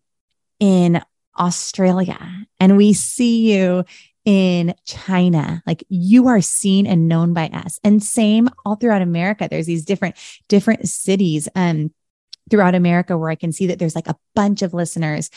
in 0.60 1.02
Australia 1.38 2.47
and 2.60 2.78
we 2.78 2.93
see 2.93 3.54
you 3.54 3.84
in 4.25 4.73
China. 4.86 5.63
Like 5.65 5.84
you 5.89 6.27
are 6.27 6.41
seen 6.41 6.86
and 6.86 7.08
known 7.08 7.34
by 7.34 7.47
us. 7.47 7.79
And 7.84 8.03
same 8.03 8.49
all 8.65 8.75
throughout 8.75 9.01
America. 9.01 9.47
There's 9.49 9.65
these 9.65 9.86
different 9.86 10.15
different 10.47 10.88
cities 10.88 11.47
um 11.55 11.91
throughout 12.49 12.75
America 12.75 13.17
where 13.17 13.29
I 13.29 13.36
can 13.36 13.51
see 13.51 13.67
that 13.67 13.79
there's 13.79 13.95
like 13.95 14.08
a 14.08 14.17
bunch 14.36 14.62
of 14.62 14.73
listeners 14.73 15.29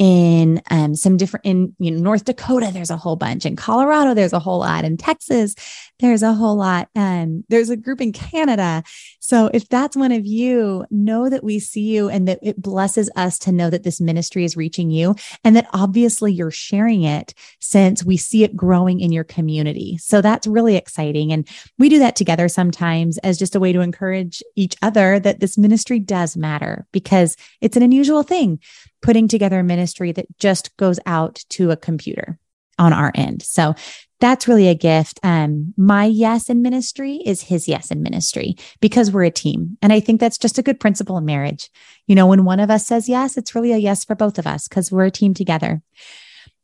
in 0.00 0.62
um, 0.70 0.94
some 0.94 1.18
different 1.18 1.44
in 1.44 1.76
you 1.78 1.90
know 1.90 2.00
North 2.00 2.24
Dakota 2.24 2.70
there's 2.72 2.90
a 2.90 2.96
whole 2.96 3.16
bunch. 3.16 3.44
In 3.44 3.54
Colorado 3.54 4.14
there's 4.14 4.32
a 4.32 4.38
whole 4.38 4.60
lot. 4.60 4.82
In 4.82 4.96
Texas 4.96 5.54
there's 5.98 6.22
a 6.22 6.32
whole 6.32 6.56
lot. 6.56 6.88
Um 6.96 7.44
there's 7.50 7.68
a 7.68 7.76
group 7.76 8.00
in 8.00 8.10
Canada. 8.10 8.82
So 9.20 9.50
if 9.52 9.68
that's 9.68 9.98
one 9.98 10.10
of 10.10 10.24
you 10.24 10.86
know 10.90 11.28
that 11.28 11.44
we 11.44 11.58
see 11.58 11.82
you 11.82 12.08
and 12.08 12.26
that 12.28 12.38
it 12.42 12.62
blesses 12.62 13.10
us 13.14 13.38
to 13.40 13.52
know 13.52 13.68
that 13.68 13.82
this 13.82 14.00
ministry 14.00 14.42
is 14.44 14.56
reaching 14.56 14.90
you 14.90 15.14
and 15.44 15.54
that 15.54 15.68
obviously 15.74 16.32
you're 16.32 16.50
sharing 16.50 17.02
it 17.02 17.34
since 17.60 18.02
we 18.02 18.16
see 18.16 18.42
it 18.42 18.56
growing 18.56 19.00
in 19.00 19.12
your 19.12 19.24
community. 19.24 19.98
So 19.98 20.22
that's 20.22 20.46
really 20.46 20.76
exciting. 20.76 21.30
And 21.30 21.46
we 21.78 21.90
do 21.90 21.98
that 21.98 22.16
together 22.16 22.48
sometimes 22.48 23.18
as 23.18 23.38
just 23.38 23.54
a 23.54 23.60
way 23.60 23.74
to 23.74 23.80
encourage 23.80 24.42
each 24.56 24.76
other 24.80 25.20
that 25.20 25.40
this 25.40 25.58
ministry 25.58 25.98
does 25.98 26.38
matter 26.38 26.86
because 26.90 27.36
it's 27.60 27.76
an 27.76 27.82
unusual 27.82 28.22
thing 28.22 28.60
putting 29.02 29.28
together 29.28 29.60
a 29.60 29.64
ministry 29.64 30.12
that 30.12 30.26
just 30.38 30.76
goes 30.76 31.00
out 31.06 31.44
to 31.50 31.70
a 31.70 31.76
computer 31.76 32.38
on 32.78 32.92
our 32.92 33.12
end. 33.14 33.42
So 33.42 33.74
that's 34.20 34.48
really 34.48 34.68
a 34.68 34.74
gift. 34.74 35.20
Um, 35.22 35.74
my 35.76 36.04
yes 36.04 36.50
in 36.50 36.62
ministry 36.62 37.16
is 37.24 37.42
his 37.42 37.68
yes 37.68 37.90
in 37.90 38.02
ministry 38.02 38.56
because 38.80 39.10
we're 39.10 39.24
a 39.24 39.30
team. 39.30 39.78
And 39.82 39.92
I 39.92 40.00
think 40.00 40.20
that's 40.20 40.38
just 40.38 40.58
a 40.58 40.62
good 40.62 40.80
principle 40.80 41.16
in 41.18 41.24
marriage. 41.24 41.70
You 42.06 42.14
know, 42.14 42.26
when 42.26 42.44
one 42.44 42.60
of 42.60 42.70
us 42.70 42.86
says 42.86 43.08
yes, 43.08 43.36
it's 43.36 43.54
really 43.54 43.72
a 43.72 43.78
yes 43.78 44.04
for 44.04 44.14
both 44.14 44.38
of 44.38 44.46
us 44.46 44.68
because 44.68 44.90
we're 44.92 45.06
a 45.06 45.10
team 45.10 45.34
together. 45.34 45.82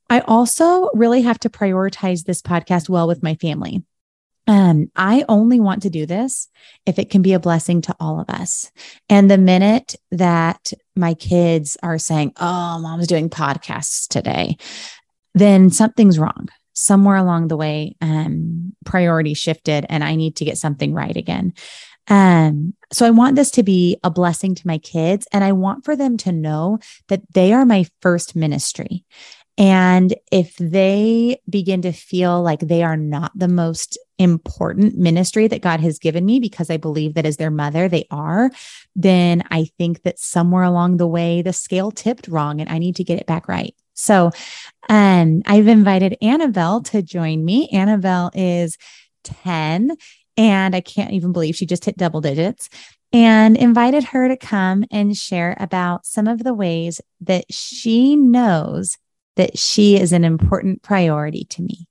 I 0.08 0.20
also 0.20 0.90
really 0.94 1.22
have 1.22 1.38
to 1.40 1.50
prioritize 1.50 2.24
this 2.24 2.42
podcast 2.42 2.88
well 2.88 3.08
with 3.08 3.22
my 3.22 3.34
family. 3.34 3.82
Um, 4.46 4.92
I 4.94 5.24
only 5.28 5.58
want 5.58 5.82
to 5.82 5.90
do 5.90 6.06
this 6.06 6.48
if 6.84 6.98
it 6.98 7.10
can 7.10 7.20
be 7.20 7.32
a 7.32 7.40
blessing 7.40 7.82
to 7.82 7.96
all 7.98 8.20
of 8.20 8.30
us. 8.30 8.70
And 9.08 9.28
the 9.28 9.38
minute 9.38 9.96
that 10.12 10.72
my 10.96 11.14
kids 11.14 11.76
are 11.82 11.98
saying, 11.98 12.32
Oh, 12.38 12.78
mom's 12.80 13.06
doing 13.06 13.30
podcasts 13.30 14.08
today, 14.08 14.56
then 15.34 15.70
something's 15.70 16.18
wrong. 16.18 16.48
Somewhere 16.74 17.16
along 17.16 17.48
the 17.48 17.56
way, 17.56 17.96
um, 18.00 18.74
priority 18.84 19.34
shifted 19.34 19.86
and 19.88 20.04
I 20.04 20.14
need 20.14 20.36
to 20.36 20.44
get 20.44 20.58
something 20.58 20.92
right 20.92 21.16
again. 21.16 21.54
Um, 22.08 22.74
so 22.92 23.06
I 23.06 23.10
want 23.10 23.34
this 23.34 23.50
to 23.52 23.62
be 23.62 23.98
a 24.04 24.10
blessing 24.10 24.54
to 24.54 24.66
my 24.66 24.78
kids 24.78 25.26
and 25.32 25.42
I 25.42 25.52
want 25.52 25.84
for 25.84 25.96
them 25.96 26.16
to 26.18 26.32
know 26.32 26.78
that 27.08 27.22
they 27.32 27.52
are 27.52 27.64
my 27.64 27.86
first 28.00 28.36
ministry. 28.36 29.04
And 29.58 30.14
if 30.30 30.56
they 30.56 31.40
begin 31.48 31.82
to 31.82 31.92
feel 31.92 32.42
like 32.42 32.60
they 32.60 32.82
are 32.82 32.96
not 32.96 33.32
the 33.34 33.48
most 33.48 33.98
important 34.18 34.96
ministry 34.98 35.46
that 35.48 35.62
God 35.62 35.80
has 35.80 35.98
given 35.98 36.26
me, 36.26 36.40
because 36.40 36.68
I 36.70 36.76
believe 36.76 37.14
that 37.14 37.26
as 37.26 37.38
their 37.38 37.50
mother, 37.50 37.88
they 37.88 38.06
are, 38.10 38.50
then 38.94 39.42
I 39.50 39.64
think 39.78 40.02
that 40.02 40.18
somewhere 40.18 40.62
along 40.62 40.98
the 40.98 41.06
way, 41.06 41.42
the 41.42 41.52
scale 41.52 41.90
tipped 41.90 42.28
wrong 42.28 42.60
and 42.60 42.70
I 42.70 42.78
need 42.78 42.96
to 42.96 43.04
get 43.04 43.18
it 43.18 43.26
back 43.26 43.48
right. 43.48 43.74
So 43.94 44.30
um, 44.90 45.42
I've 45.46 45.68
invited 45.68 46.18
Annabelle 46.20 46.82
to 46.82 47.00
join 47.02 47.44
me. 47.44 47.68
Annabelle 47.72 48.30
is 48.34 48.76
10, 49.24 49.96
and 50.36 50.76
I 50.76 50.80
can't 50.82 51.12
even 51.12 51.32
believe 51.32 51.56
she 51.56 51.64
just 51.66 51.86
hit 51.86 51.96
double 51.96 52.20
digits 52.20 52.68
and 53.12 53.56
invited 53.56 54.04
her 54.04 54.28
to 54.28 54.36
come 54.36 54.84
and 54.90 55.16
share 55.16 55.56
about 55.58 56.04
some 56.04 56.26
of 56.28 56.44
the 56.44 56.52
ways 56.52 57.00
that 57.22 57.46
she 57.50 58.16
knows 58.16 58.98
that 59.36 59.58
she 59.58 59.98
is 59.98 60.12
an 60.12 60.24
important 60.24 60.82
priority 60.82 61.44
to 61.50 61.62
me. 61.62 61.86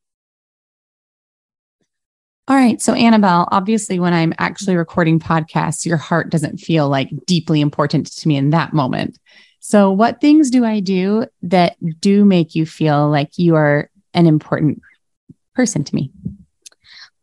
All 2.48 2.56
right. 2.56 2.80
So, 2.80 2.94
Annabelle, 2.94 3.48
obviously, 3.52 4.00
when 4.00 4.14
I'm 4.14 4.34
actually 4.38 4.76
recording 4.76 5.20
podcasts, 5.20 5.86
your 5.86 5.98
heart 5.98 6.30
doesn't 6.30 6.58
feel 6.58 6.88
like 6.88 7.10
deeply 7.26 7.60
important 7.60 8.06
to 8.18 8.28
me 8.28 8.36
in 8.36 8.52
that 8.52 8.72
moment. 8.72 9.18
So, 9.60 9.92
what 9.92 10.22
things 10.22 10.52
do 10.52 10.64
I 10.64 10.80
do 10.80 11.26
that 11.42 11.76
do 12.00 12.24
make 12.24 12.54
you 12.54 12.68
feel 12.68 13.10
like 13.10 13.40
you 13.40 13.56
are 13.56 13.90
an 14.14 14.28
important 14.28 14.82
person 15.56 15.84
to 15.86 15.96
me? 15.96 16.12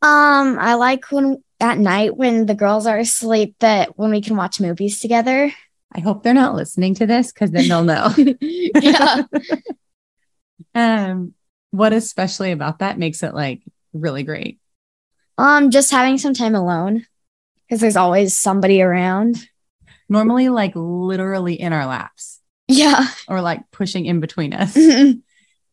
Um, 0.03 0.59
I 0.59 0.75
like 0.75 1.13
when 1.13 1.41
at 1.61 1.79
night 1.79 2.17
when 2.17 2.47
the 2.47 2.57
girls 2.57 2.89
are 2.89 2.99
asleep 2.99 3.55
that 3.61 3.97
when 3.97 4.11
we 4.11 4.21
can 4.21 4.37
watch 4.37 4.61
movies 4.61 4.99
together. 4.99 5.53
I 5.95 6.01
hope 6.01 6.25
they're 6.25 6.35
not 6.35 6.57
listening 6.57 6.97
to 6.97 7.07
this 7.07 7.33
because 7.33 7.53
then 7.53 7.69
they'll 7.69 7.85
know. 7.85 8.13
yeah. 8.41 9.23
Um, 10.75 11.35
what 11.71 11.93
especially 11.93 12.53
about 12.53 12.81
that 12.81 12.99
makes 12.99 13.23
it 13.23 13.35
like 13.35 13.63
really 13.93 14.23
great? 14.23 14.59
Um, 15.39 15.71
just 15.71 15.91
having 15.91 16.19
some 16.19 16.35
time 16.35 16.55
alone 16.55 17.07
because 17.67 17.81
there's 17.81 17.97
always 17.97 18.37
somebody 18.37 18.83
around. 18.83 19.49
Normally, 20.09 20.51
like 20.51 20.73
literally 20.75 21.55
in 21.55 21.73
our 21.73 21.87
laps. 21.87 22.41
Yeah. 22.69 23.07
Or 23.29 23.41
like 23.41 23.71
pushing 23.71 24.05
in 24.07 24.21
between 24.21 24.53
us. 24.53 24.75
Mm-hmm. 24.75 25.21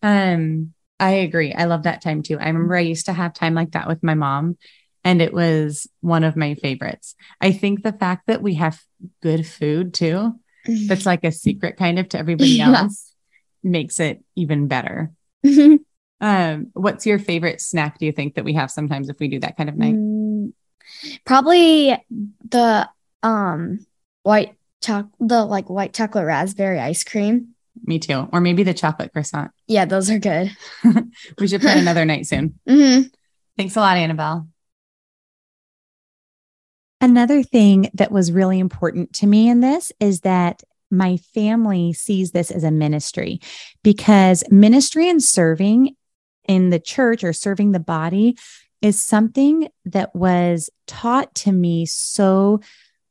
Um, 0.01 0.73
I 0.99 1.11
agree. 1.11 1.53
I 1.53 1.65
love 1.65 1.83
that 1.83 2.01
time 2.01 2.23
too. 2.23 2.39
I 2.39 2.47
remember 2.47 2.75
I 2.75 2.81
used 2.81 3.07
to 3.07 3.13
have 3.13 3.33
time 3.33 3.53
like 3.53 3.71
that 3.71 3.87
with 3.87 4.01
my 4.01 4.15
mom, 4.15 4.57
and 5.03 5.21
it 5.21 5.33
was 5.33 5.87
one 5.99 6.23
of 6.23 6.37
my 6.37 6.55
favorites. 6.55 7.15
I 7.41 7.51
think 7.51 7.83
the 7.83 7.93
fact 7.93 8.27
that 8.27 8.41
we 8.41 8.55
have 8.55 8.81
good 9.21 9.45
food 9.45 9.93
too, 9.93 10.39
that's 10.65 11.05
like 11.05 11.23
a 11.25 11.31
secret 11.31 11.75
kind 11.77 11.99
of 11.99 12.07
to 12.09 12.19
everybody 12.19 12.61
else 12.61 13.08
makes 13.63 13.99
it 13.99 14.23
even 14.35 14.67
better. 14.67 15.11
Mm-hmm. 15.45 15.75
um, 16.25 16.67
what's 16.73 17.05
your 17.05 17.19
favorite 17.19 17.61
snack 17.61 17.99
do 17.99 18.05
you 18.05 18.11
think 18.11 18.35
that 18.35 18.45
we 18.45 18.53
have 18.53 18.71
sometimes 18.71 19.09
if 19.09 19.19
we 19.19 19.27
do 19.27 19.39
that 19.39 19.57
kind 19.57 19.69
of 19.69 19.77
night? 19.77 19.95
Mm, 19.95 20.53
probably 21.25 21.97
the 22.49 22.89
um 23.21 23.85
white 24.23 24.55
choc 24.81 25.07
the 25.19 25.43
like 25.43 25.69
white 25.69 25.93
chocolate 25.93 26.25
raspberry 26.25 26.79
ice 26.79 27.03
cream. 27.03 27.49
Me 27.83 27.99
too. 27.99 28.27
Or 28.33 28.41
maybe 28.41 28.63
the 28.63 28.73
chocolate 28.73 29.13
croissant. 29.13 29.51
Yeah, 29.67 29.85
those 29.85 30.09
are 30.09 30.19
good. 30.19 30.55
we 31.39 31.47
should 31.47 31.61
plan 31.61 31.77
another 31.79 32.05
night 32.05 32.25
soon. 32.27 32.59
hmm 32.67 33.01
Thanks 33.57 33.75
a 33.75 33.81
lot, 33.81 33.97
Annabelle. 33.97 34.47
Another 37.01 37.43
thing 37.43 37.89
that 37.93 38.11
was 38.11 38.31
really 38.31 38.59
important 38.59 39.13
to 39.15 39.27
me 39.27 39.49
in 39.49 39.61
this 39.61 39.91
is 39.99 40.21
that 40.21 40.63
my 40.91 41.17
family 41.17 41.93
sees 41.93 42.31
this 42.31 42.51
as 42.51 42.63
a 42.63 42.71
ministry 42.71 43.39
because 43.83 44.43
ministry 44.49 45.09
and 45.09 45.23
serving 45.23 45.95
in 46.47 46.69
the 46.69 46.79
church 46.79 47.23
or 47.23 47.33
serving 47.33 47.71
the 47.71 47.79
body 47.79 48.37
is 48.81 48.99
something 48.99 49.69
that 49.85 50.15
was 50.15 50.69
taught 50.87 51.33
to 51.35 51.51
me 51.51 51.85
so 51.85 52.59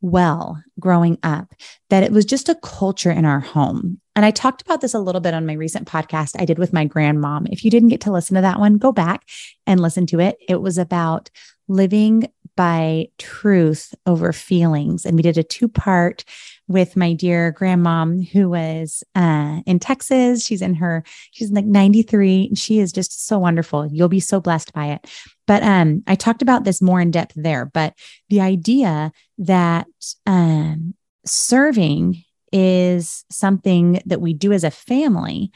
well 0.01 0.63
growing 0.79 1.19
up 1.23 1.53
that 1.91 2.03
it 2.03 2.13
was 2.13 2.25
just 2.25 2.49
a 2.49 2.55
culture 2.57 3.11
in 3.11 3.25
our 3.25 3.41
home. 3.41 4.01
And 4.15 4.25
I 4.25 4.31
talked 4.31 4.63
about 4.63 4.81
this 4.81 4.95
a 4.95 5.01
little 5.01 5.21
bit 5.21 5.35
on 5.35 5.47
my 5.47 5.53
recent 5.55 5.89
podcast 5.89 6.41
I 6.41 6.45
did 6.45 6.59
with 6.59 6.73
my 6.73 6.87
grandmom. 6.87 7.47
If 7.51 7.65
you 7.65 7.71
didn't 7.71 7.91
get 7.91 8.01
to 8.03 8.13
listen 8.13 8.37
to 8.37 8.43
that 8.43 8.59
one, 8.59 8.79
go 8.79 8.93
back 8.93 9.23
and 9.67 9.81
listen 9.81 10.07
to 10.07 10.21
it. 10.21 10.39
It 10.49 10.61
was 10.61 10.79
about 10.79 11.31
living 11.69 12.29
by 12.59 13.07
truth 13.19 13.95
over 14.05 14.33
feelings. 14.33 15.07
And 15.07 15.15
we 15.15 15.23
did 15.23 15.39
a 15.39 15.45
two 15.45 15.69
part 15.69 16.25
with 16.67 16.97
my 16.97 17.13
dear 17.13 17.53
grandmom 17.57 18.29
who 18.29 18.51
was 18.51 19.05
uh, 19.15 19.61
in 19.65 19.79
Texas. 19.79 20.45
She's 20.45 20.61
in 20.61 20.75
her, 20.75 21.05
she's 21.31 21.53
like 21.53 21.67
93. 21.67 22.49
And 22.49 22.59
she 22.59 22.81
is 22.81 22.91
just 22.91 23.29
so 23.29 23.39
wonderful. 23.39 23.87
You'll 23.87 24.09
be 24.09 24.19
so 24.19 24.41
blessed 24.41 24.73
by 24.73 24.87
it. 24.87 25.09
But 25.47 25.63
um, 25.63 26.03
I 26.09 26.17
talked 26.17 26.43
about 26.43 26.65
this 26.65 26.83
more 26.83 27.01
in 27.01 27.13
depth 27.13 27.35
there. 27.37 27.65
But 27.65 27.95
the 28.29 28.41
idea 28.41 29.13
that 29.39 29.87
um, 30.27 30.95
serving 31.25 32.25
is 32.51 33.25
something 33.31 34.03
that 34.05 34.21
we 34.21 34.35
do 34.35 34.53
as 34.53 34.65
a 34.65 34.73
family. 34.73 35.53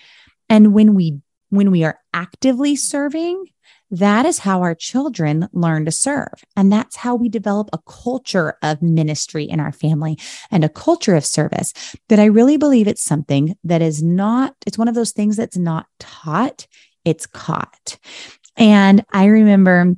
And 0.49 0.73
when 0.73 0.95
we 0.95 1.19
when 1.49 1.73
we 1.73 1.83
are 1.83 1.99
actively 2.15 2.77
serving, 2.77 3.45
that 3.93 4.25
is 4.25 4.39
how 4.39 4.63
our 4.63 4.75
children 4.75 5.49
learn 5.53 5.85
to 5.85 5.93
serve. 5.93 6.45
And 6.57 6.73
that's 6.73 6.97
how 6.97 7.15
we 7.15 7.29
develop 7.29 7.69
a 7.73 7.79
culture 7.87 8.57
of 8.63 8.81
ministry 8.81 9.45
in 9.45 9.61
our 9.61 9.71
family 9.71 10.19
and 10.51 10.65
a 10.65 10.71
culture 10.71 11.15
of 11.15 11.27
service 11.27 11.75
that 12.09 12.19
I 12.19 12.25
really 12.25 12.57
believe 12.57 12.89
it's 12.89 13.05
something 13.05 13.55
that 13.65 13.83
is 13.83 14.03
not, 14.03 14.57
it's 14.67 14.79
one 14.79 14.89
of 14.89 14.95
those 14.95 15.13
things 15.13 15.37
that's 15.37 15.59
not 15.59 15.87
taught, 16.01 16.67
it's 17.05 17.27
caught. 17.27 17.99
And 18.57 19.05
I 19.13 19.27
remember 19.27 19.95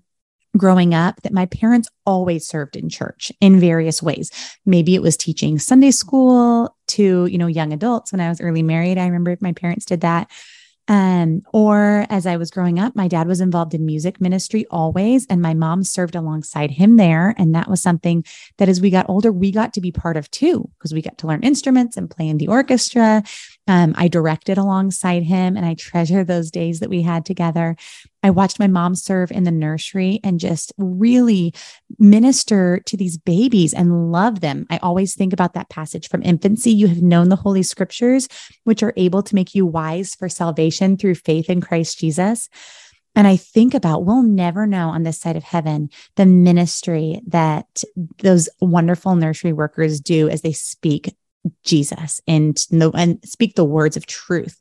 growing 0.56 0.92
up 0.92 1.22
that 1.22 1.32
my 1.32 1.46
parents 1.46 1.88
always 2.04 2.46
served 2.46 2.76
in 2.76 2.88
church 2.88 3.30
in 3.40 3.60
various 3.60 4.02
ways. 4.02 4.30
Maybe 4.66 4.96
it 4.96 5.02
was 5.02 5.16
teaching 5.16 5.58
Sunday 5.58 5.90
school 5.92 6.76
to, 6.88 7.26
you 7.26 7.38
know, 7.38 7.46
young 7.46 7.72
adults 7.72 8.12
when 8.12 8.20
I 8.20 8.28
was 8.28 8.40
early 8.40 8.62
married. 8.62 8.98
I 8.98 9.06
remember 9.06 9.36
my 9.40 9.52
parents 9.52 9.84
did 9.84 10.00
that. 10.02 10.30
Um, 10.86 11.40
or 11.52 12.06
as 12.10 12.26
I 12.26 12.36
was 12.36 12.50
growing 12.50 12.78
up, 12.78 12.94
my 12.94 13.08
dad 13.08 13.26
was 13.26 13.40
involved 13.40 13.72
in 13.72 13.86
music 13.86 14.20
ministry 14.20 14.66
always, 14.70 15.26
and 15.26 15.40
my 15.40 15.54
mom 15.54 15.82
served 15.82 16.14
alongside 16.14 16.70
him 16.70 16.96
there. 16.96 17.34
And 17.38 17.54
that 17.54 17.70
was 17.70 17.80
something 17.80 18.24
that 18.58 18.68
as 18.68 18.80
we 18.80 18.90
got 18.90 19.08
older, 19.08 19.32
we 19.32 19.50
got 19.50 19.72
to 19.74 19.80
be 19.80 19.92
part 19.92 20.16
of 20.16 20.30
too, 20.30 20.70
because 20.78 20.92
we 20.92 21.00
got 21.00 21.16
to 21.18 21.26
learn 21.26 21.42
instruments 21.42 21.96
and 21.96 22.10
play 22.10 22.28
in 22.28 22.38
the 22.38 22.48
orchestra. 22.48 23.22
Um, 23.66 23.94
I 23.96 24.08
directed 24.08 24.58
alongside 24.58 25.22
him, 25.22 25.56
and 25.56 25.64
I 25.64 25.74
treasure 25.74 26.22
those 26.22 26.50
days 26.50 26.80
that 26.80 26.90
we 26.90 27.00
had 27.00 27.24
together. 27.24 27.76
I 28.24 28.30
watched 28.30 28.58
my 28.58 28.66
mom 28.66 28.94
serve 28.94 29.30
in 29.30 29.44
the 29.44 29.50
nursery 29.50 30.18
and 30.24 30.40
just 30.40 30.72
really 30.78 31.52
minister 31.98 32.80
to 32.86 32.96
these 32.96 33.18
babies 33.18 33.74
and 33.74 34.10
love 34.10 34.40
them. 34.40 34.66
I 34.70 34.78
always 34.78 35.14
think 35.14 35.34
about 35.34 35.52
that 35.52 35.68
passage 35.68 36.08
from 36.08 36.22
infancy. 36.22 36.70
You 36.70 36.88
have 36.88 37.02
known 37.02 37.28
the 37.28 37.36
Holy 37.36 37.62
Scriptures, 37.62 38.26
which 38.64 38.82
are 38.82 38.94
able 38.96 39.22
to 39.22 39.34
make 39.34 39.54
you 39.54 39.66
wise 39.66 40.14
for 40.14 40.30
salvation 40.30 40.96
through 40.96 41.16
faith 41.16 41.50
in 41.50 41.60
Christ 41.60 41.98
Jesus. 41.98 42.48
And 43.14 43.26
I 43.26 43.36
think 43.36 43.74
about 43.74 44.06
we'll 44.06 44.22
never 44.22 44.66
know 44.66 44.88
on 44.88 45.02
this 45.02 45.20
side 45.20 45.36
of 45.36 45.44
heaven 45.44 45.90
the 46.16 46.26
ministry 46.26 47.20
that 47.26 47.84
those 48.22 48.48
wonderful 48.58 49.14
nursery 49.16 49.52
workers 49.52 50.00
do 50.00 50.30
as 50.30 50.40
they 50.40 50.52
speak 50.52 51.14
Jesus 51.62 52.22
and, 52.26 52.58
and 52.72 53.18
speak 53.22 53.54
the 53.54 53.66
words 53.66 53.98
of 53.98 54.06
truth 54.06 54.58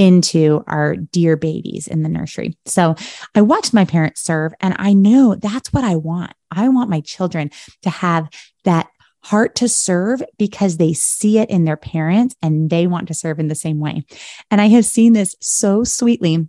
into 0.00 0.64
our 0.66 0.96
dear 0.96 1.36
babies 1.36 1.86
in 1.86 2.02
the 2.02 2.08
nursery. 2.08 2.56
So 2.64 2.94
I 3.34 3.42
watched 3.42 3.74
my 3.74 3.84
parents 3.84 4.22
serve 4.22 4.54
and 4.58 4.74
I 4.78 4.94
know 4.94 5.34
that's 5.34 5.74
what 5.74 5.84
I 5.84 5.96
want. 5.96 6.32
I 6.50 6.70
want 6.70 6.88
my 6.88 7.02
children 7.02 7.50
to 7.82 7.90
have 7.90 8.30
that 8.64 8.88
heart 9.22 9.56
to 9.56 9.68
serve 9.68 10.22
because 10.38 10.78
they 10.78 10.94
see 10.94 11.38
it 11.38 11.50
in 11.50 11.66
their 11.66 11.76
parents 11.76 12.34
and 12.40 12.70
they 12.70 12.86
want 12.86 13.08
to 13.08 13.14
serve 13.14 13.38
in 13.38 13.48
the 13.48 13.54
same 13.54 13.78
way. 13.78 14.06
And 14.50 14.58
I 14.58 14.68
have 14.68 14.86
seen 14.86 15.12
this 15.12 15.36
so 15.38 15.84
sweetly 15.84 16.48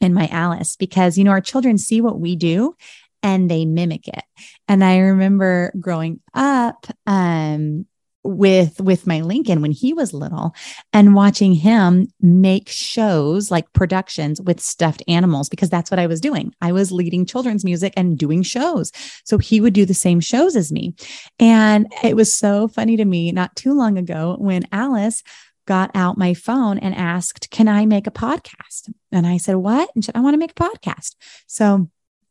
in 0.00 0.14
my 0.14 0.26
Alice 0.28 0.74
because, 0.74 1.18
you 1.18 1.24
know, 1.24 1.32
our 1.32 1.42
children 1.42 1.76
see 1.76 2.00
what 2.00 2.18
we 2.18 2.36
do 2.36 2.74
and 3.22 3.50
they 3.50 3.66
mimic 3.66 4.08
it. 4.08 4.24
And 4.66 4.82
I 4.82 4.96
remember 5.00 5.74
growing 5.78 6.20
up, 6.32 6.86
um, 7.06 7.84
with 8.24 8.80
with 8.80 9.06
my 9.06 9.20
Lincoln 9.20 9.62
when 9.62 9.72
he 9.72 9.92
was 9.92 10.12
little 10.12 10.54
and 10.92 11.14
watching 11.14 11.54
him 11.54 12.08
make 12.20 12.68
shows 12.68 13.50
like 13.50 13.72
productions 13.72 14.40
with 14.40 14.60
stuffed 14.60 15.02
animals 15.08 15.48
because 15.48 15.70
that's 15.70 15.90
what 15.90 16.00
I 16.00 16.06
was 16.06 16.20
doing. 16.20 16.52
I 16.60 16.72
was 16.72 16.92
leading 16.92 17.24
children's 17.24 17.64
music 17.64 17.94
and 17.96 18.18
doing 18.18 18.42
shows. 18.42 18.92
So 19.24 19.38
he 19.38 19.60
would 19.60 19.72
do 19.72 19.84
the 19.84 19.94
same 19.94 20.20
shows 20.20 20.56
as 20.56 20.72
me. 20.72 20.94
And 21.38 21.92
it 22.02 22.16
was 22.16 22.32
so 22.32 22.68
funny 22.68 22.96
to 22.96 23.04
me 23.04 23.32
not 23.32 23.54
too 23.56 23.72
long 23.72 23.96
ago 23.96 24.36
when 24.38 24.66
Alice 24.72 25.22
got 25.66 25.90
out 25.94 26.16
my 26.16 26.32
phone 26.32 26.78
and 26.78 26.94
asked, 26.94 27.50
"Can 27.50 27.68
I 27.68 27.84
make 27.84 28.06
a 28.06 28.10
podcast?" 28.10 28.90
And 29.12 29.26
I 29.26 29.36
said, 29.36 29.56
"What?" 29.56 29.90
And 29.94 30.04
said, 30.04 30.16
"I 30.16 30.20
want 30.20 30.34
to 30.34 30.38
make 30.38 30.52
a 30.52 30.54
podcast." 30.54 31.14
So 31.46 31.90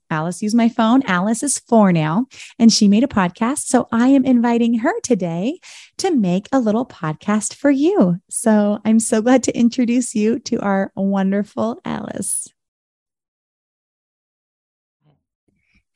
Alice 0.10 0.42
used 0.42 0.56
my 0.56 0.70
phone. 0.70 1.04
Alice 1.06 1.44
is 1.44 1.60
four 1.60 1.92
now, 1.92 2.28
and 2.58 2.72
she 2.72 2.88
made 2.88 3.04
a 3.04 3.08
podcast. 3.08 3.66
So 3.66 3.88
I 3.92 4.08
am 4.10 4.26
inviting 4.26 4.80
her 4.80 5.00
today 5.02 5.60
to 5.98 6.12
make 6.12 6.48
a 6.52 6.60
little 6.60 6.86
podcast 6.86 7.54
for 7.56 7.72
you. 7.72 8.20
So 8.30 8.80
I'm 8.86 9.00
so 9.00 9.22
glad 9.22 9.44
to 9.44 9.58
introduce 9.58 10.16
you 10.16 10.40
to 10.40 10.60
our 10.60 10.92
wonderful 10.96 11.80
Alice. 11.84 12.48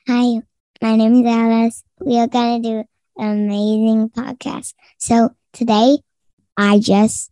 Hi, 0.08 0.42
my 0.82 0.96
name 0.96 1.24
is 1.24 1.26
Alice. 1.26 1.84
We 2.00 2.18
are 2.18 2.26
going 2.26 2.62
to 2.62 2.68
do 2.68 2.84
an 3.16 3.46
amazing 3.46 4.10
podcast. 4.10 4.74
So 4.98 5.30
today, 5.52 5.98
I 6.56 6.80
just 6.80 7.30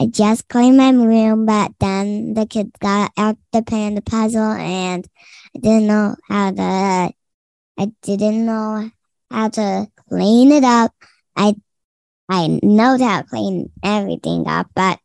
I 0.00 0.06
just 0.06 0.48
cleaned 0.48 0.76
my 0.76 0.90
room, 0.90 1.46
but 1.46 1.72
then 1.78 2.34
the 2.34 2.46
kids 2.46 2.72
got 2.80 3.12
out 3.16 3.36
the 3.52 3.62
panda 3.62 4.02
puzzle 4.02 4.42
and 4.42 5.06
I 5.56 5.60
didn't 5.60 5.86
know 5.86 6.16
how 6.28 6.50
to 6.52 7.12
I 7.78 7.92
didn't 8.02 8.46
know 8.46 8.90
how 9.30 9.48
to 9.50 9.88
clean 10.08 10.52
it 10.52 10.64
up. 10.64 10.92
I 11.36 11.56
I 12.28 12.60
know 12.62 12.98
how 12.98 13.22
to 13.22 13.28
clean 13.28 13.70
everything 13.82 14.46
up, 14.48 14.68
but 14.74 15.00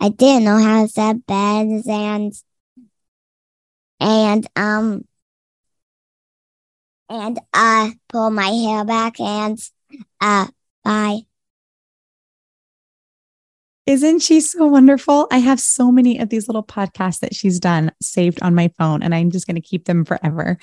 I 0.00 0.10
didn't 0.10 0.44
know 0.44 0.58
how 0.58 0.82
to 0.82 0.88
set 0.88 1.26
beds 1.26 1.86
and 1.88 2.32
and 4.00 4.46
um 4.56 5.04
and 7.08 7.38
uh 7.52 7.90
pull 8.08 8.30
my 8.30 8.48
hair 8.48 8.84
back 8.84 9.20
and 9.20 9.58
uh 10.20 10.46
bye. 10.84 11.27
Isn't 13.88 14.18
she 14.18 14.42
so 14.42 14.66
wonderful? 14.66 15.28
I 15.30 15.38
have 15.38 15.58
so 15.58 15.90
many 15.90 16.18
of 16.18 16.28
these 16.28 16.46
little 16.46 16.62
podcasts 16.62 17.20
that 17.20 17.34
she's 17.34 17.58
done 17.58 17.90
saved 18.02 18.38
on 18.42 18.54
my 18.54 18.68
phone, 18.76 19.02
and 19.02 19.14
I'm 19.14 19.30
just 19.30 19.46
going 19.46 19.54
to 19.54 19.62
keep 19.62 19.86
them 19.86 20.04
forever. 20.04 20.58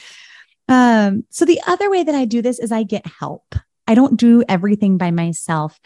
Um, 0.69 1.23
so, 1.31 1.43
the 1.43 1.59
other 1.65 1.89
way 1.89 2.03
that 2.03 2.13
I 2.13 2.25
do 2.25 2.43
this 2.43 2.59
is 2.59 2.71
I 2.71 2.83
get 2.83 3.07
help. 3.07 3.55
I 3.88 3.95
don't 3.95 4.15
do 4.15 4.43
everything 4.47 4.99
by 4.99 5.09
myself. 5.09 5.79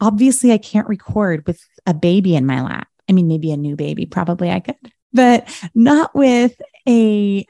Obviously, 0.00 0.52
I 0.52 0.58
can't 0.58 0.86
record 0.86 1.44
with 1.48 1.60
a 1.84 1.94
baby 1.94 2.36
in 2.36 2.46
my 2.46 2.62
lap. 2.62 2.86
I 3.08 3.12
mean, 3.12 3.26
maybe 3.26 3.50
a 3.50 3.56
new 3.56 3.74
baby, 3.74 4.06
probably 4.06 4.52
I 4.52 4.60
could, 4.60 4.76
but 5.12 5.48
not 5.74 6.14
with 6.14 6.54
a 6.88 7.44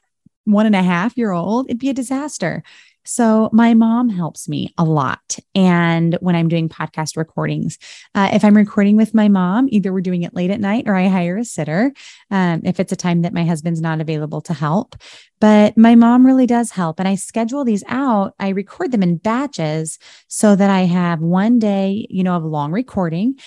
one 0.44 0.64
and 0.64 0.74
a 0.74 0.82
half 0.82 1.18
year 1.18 1.32
old. 1.32 1.66
It'd 1.68 1.78
be 1.78 1.90
a 1.90 1.94
disaster. 1.94 2.62
So 3.04 3.50
my 3.52 3.74
mom 3.74 4.08
helps 4.08 4.48
me 4.48 4.72
a 4.78 4.84
lot. 4.84 5.38
And 5.54 6.16
when 6.20 6.34
I'm 6.34 6.48
doing 6.48 6.68
podcast 6.68 7.16
recordings, 7.16 7.78
uh, 8.14 8.30
if 8.32 8.44
I'm 8.44 8.56
recording 8.56 8.96
with 8.96 9.14
my 9.14 9.28
mom, 9.28 9.66
either 9.70 9.92
we're 9.92 10.00
doing 10.00 10.22
it 10.22 10.34
late 10.34 10.50
at 10.50 10.60
night 10.60 10.84
or 10.86 10.94
I 10.94 11.08
hire 11.08 11.36
a 11.36 11.44
sitter 11.44 11.92
um, 12.30 12.62
if 12.64 12.80
it's 12.80 12.92
a 12.92 12.96
time 12.96 13.22
that 13.22 13.34
my 13.34 13.44
husband's 13.44 13.80
not 13.80 14.00
available 14.00 14.40
to 14.42 14.54
help. 14.54 14.96
But 15.40 15.76
my 15.76 15.94
mom 15.94 16.24
really 16.24 16.46
does 16.46 16.70
help. 16.70 16.98
And 16.98 17.08
I 17.08 17.16
schedule 17.16 17.64
these 17.64 17.84
out. 17.88 18.34
I 18.38 18.48
record 18.50 18.92
them 18.92 19.02
in 19.02 19.18
batches 19.18 19.98
so 20.28 20.56
that 20.56 20.70
I 20.70 20.82
have 20.82 21.20
one 21.20 21.58
day, 21.58 22.06
you 22.08 22.22
know, 22.22 22.36
of 22.36 22.44
long 22.44 22.72
recording. 22.72 23.38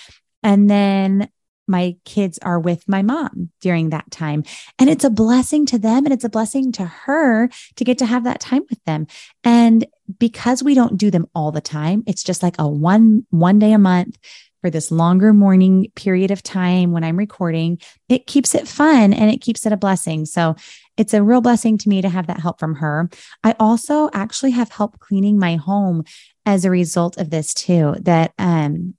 And 0.42 0.70
then 0.70 1.28
my 1.68 1.96
kids 2.04 2.38
are 2.42 2.58
with 2.58 2.88
my 2.88 3.02
mom 3.02 3.50
during 3.60 3.90
that 3.90 4.10
time. 4.10 4.44
And 4.78 4.88
it's 4.88 5.04
a 5.04 5.10
blessing 5.10 5.66
to 5.66 5.78
them 5.78 6.04
and 6.04 6.12
it's 6.12 6.24
a 6.24 6.30
blessing 6.30 6.72
to 6.72 6.84
her 6.84 7.48
to 7.76 7.84
get 7.84 7.98
to 7.98 8.06
have 8.06 8.24
that 8.24 8.40
time 8.40 8.62
with 8.70 8.82
them. 8.84 9.06
And 9.44 9.86
because 10.18 10.62
we 10.62 10.74
don't 10.74 10.96
do 10.96 11.10
them 11.10 11.26
all 11.34 11.52
the 11.52 11.60
time, 11.60 12.02
it's 12.06 12.22
just 12.22 12.42
like 12.42 12.56
a 12.58 12.66
one 12.66 13.26
one 13.30 13.58
day 13.58 13.72
a 13.72 13.78
month 13.78 14.18
for 14.60 14.70
this 14.70 14.90
longer 14.90 15.32
morning 15.32 15.90
period 15.94 16.30
of 16.30 16.42
time 16.42 16.92
when 16.92 17.04
I'm 17.04 17.16
recording, 17.16 17.78
it 18.08 18.26
keeps 18.26 18.54
it 18.54 18.66
fun 18.66 19.12
and 19.12 19.30
it 19.30 19.40
keeps 19.40 19.64
it 19.66 19.72
a 19.72 19.76
blessing. 19.76 20.26
So 20.26 20.56
it's 20.96 21.14
a 21.14 21.22
real 21.22 21.40
blessing 21.40 21.78
to 21.78 21.88
me 21.88 22.02
to 22.02 22.08
have 22.08 22.26
that 22.26 22.40
help 22.40 22.58
from 22.58 22.76
her. 22.76 23.08
I 23.44 23.54
also 23.60 24.10
actually 24.12 24.50
have 24.52 24.70
help 24.70 24.98
cleaning 24.98 25.38
my 25.38 25.56
home 25.56 26.04
as 26.44 26.64
a 26.64 26.70
result 26.70 27.18
of 27.18 27.30
this 27.30 27.54
too, 27.54 27.94
that 28.00 28.32
um, 28.38 28.94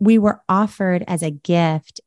we 0.00 0.18
were 0.18 0.40
offered 0.48 1.04
as 1.06 1.22
a 1.22 1.30
gift 1.30 2.00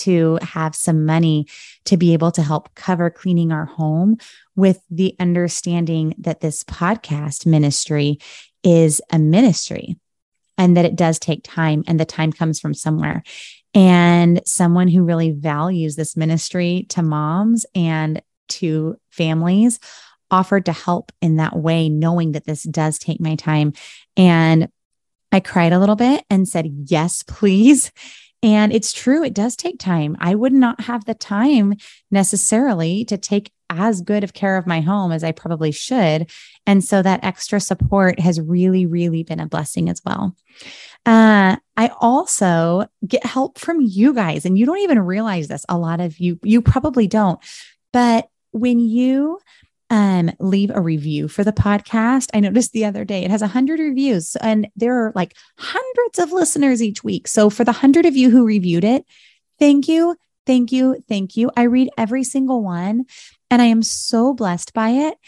to 0.00 0.38
have 0.42 0.74
some 0.74 1.04
money 1.04 1.46
to 1.84 1.96
be 1.96 2.12
able 2.12 2.30
to 2.32 2.42
help 2.42 2.74
cover 2.74 3.10
cleaning 3.10 3.52
our 3.52 3.66
home 3.66 4.16
with 4.56 4.82
the 4.90 5.14
understanding 5.18 6.14
that 6.18 6.40
this 6.40 6.64
podcast 6.64 7.46
ministry 7.46 8.18
is 8.62 9.00
a 9.10 9.18
ministry 9.18 9.96
and 10.58 10.76
that 10.76 10.84
it 10.84 10.96
does 10.96 11.18
take 11.18 11.40
time 11.42 11.82
and 11.86 11.98
the 11.98 12.04
time 12.04 12.32
comes 12.32 12.60
from 12.60 12.74
somewhere. 12.74 13.22
And 13.72 14.42
someone 14.46 14.88
who 14.88 15.04
really 15.04 15.30
values 15.30 15.96
this 15.96 16.16
ministry 16.16 16.86
to 16.90 17.02
moms 17.02 17.64
and 17.74 18.20
to 18.48 18.96
families 19.10 19.78
offered 20.30 20.66
to 20.66 20.72
help 20.72 21.12
in 21.20 21.36
that 21.36 21.56
way, 21.56 21.88
knowing 21.88 22.32
that 22.32 22.44
this 22.44 22.62
does 22.64 22.98
take 22.98 23.20
my 23.20 23.36
time. 23.36 23.72
And 24.16 24.68
I 25.32 25.40
cried 25.40 25.72
a 25.72 25.78
little 25.78 25.96
bit 25.96 26.24
and 26.30 26.48
said, 26.48 26.66
Yes, 26.86 27.22
please. 27.22 27.92
And 28.42 28.72
it's 28.72 28.92
true, 28.92 29.22
it 29.22 29.34
does 29.34 29.54
take 29.54 29.78
time. 29.78 30.16
I 30.18 30.34
would 30.34 30.52
not 30.52 30.80
have 30.82 31.04
the 31.04 31.14
time 31.14 31.74
necessarily 32.10 33.04
to 33.06 33.18
take 33.18 33.52
as 33.68 34.00
good 34.00 34.24
of 34.24 34.32
care 34.32 34.56
of 34.56 34.66
my 34.66 34.80
home 34.80 35.12
as 35.12 35.22
I 35.22 35.32
probably 35.32 35.70
should. 35.70 36.30
And 36.66 36.82
so 36.82 37.02
that 37.02 37.22
extra 37.22 37.60
support 37.60 38.18
has 38.18 38.40
really, 38.40 38.86
really 38.86 39.22
been 39.22 39.40
a 39.40 39.46
blessing 39.46 39.88
as 39.88 40.00
well. 40.04 40.34
Uh, 41.06 41.56
I 41.76 41.90
also 42.00 42.86
get 43.06 43.24
help 43.24 43.58
from 43.58 43.80
you 43.80 44.12
guys, 44.12 44.44
and 44.44 44.58
you 44.58 44.66
don't 44.66 44.78
even 44.78 45.00
realize 45.00 45.48
this. 45.48 45.64
A 45.68 45.78
lot 45.78 46.00
of 46.00 46.18
you, 46.18 46.38
you 46.42 46.60
probably 46.62 47.06
don't. 47.06 47.38
But 47.92 48.28
when 48.52 48.80
you 48.80 49.38
um, 49.90 50.30
leave 50.38 50.70
a 50.70 50.80
review 50.80 51.28
for 51.28 51.44
the 51.44 51.52
podcast. 51.52 52.28
I 52.32 52.40
noticed 52.40 52.72
the 52.72 52.84
other 52.84 53.04
day 53.04 53.24
it 53.24 53.30
has 53.30 53.40
100 53.40 53.80
reviews 53.80 54.36
and 54.36 54.68
there 54.76 55.04
are 55.04 55.12
like 55.14 55.36
hundreds 55.58 56.18
of 56.18 56.32
listeners 56.32 56.82
each 56.82 57.02
week. 57.04 57.26
So, 57.28 57.50
for 57.50 57.64
the 57.64 57.72
100 57.72 58.06
of 58.06 58.16
you 58.16 58.30
who 58.30 58.46
reviewed 58.46 58.84
it, 58.84 59.04
thank 59.58 59.88
you, 59.88 60.16
thank 60.46 60.72
you, 60.72 61.02
thank 61.08 61.36
you. 61.36 61.50
I 61.56 61.64
read 61.64 61.90
every 61.98 62.24
single 62.24 62.62
one 62.62 63.04
and 63.50 63.60
I 63.60 63.66
am 63.66 63.82
so 63.82 64.32
blessed 64.32 64.72
by 64.72 64.90
it. 64.90 65.18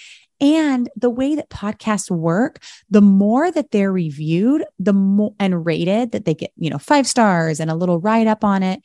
And 0.40 0.90
the 0.96 1.10
way 1.10 1.36
that 1.36 1.50
podcasts 1.50 2.10
work, 2.10 2.64
the 2.90 3.00
more 3.00 3.52
that 3.52 3.70
they're 3.70 3.92
reviewed, 3.92 4.64
the 4.76 4.92
more 4.92 5.34
and 5.38 5.64
rated 5.64 6.10
that 6.12 6.24
they 6.24 6.34
get, 6.34 6.50
you 6.56 6.68
know, 6.68 6.78
five 6.78 7.06
stars 7.06 7.60
and 7.60 7.70
a 7.70 7.76
little 7.76 8.00
write 8.00 8.26
up 8.26 8.42
on 8.42 8.64
it, 8.64 8.82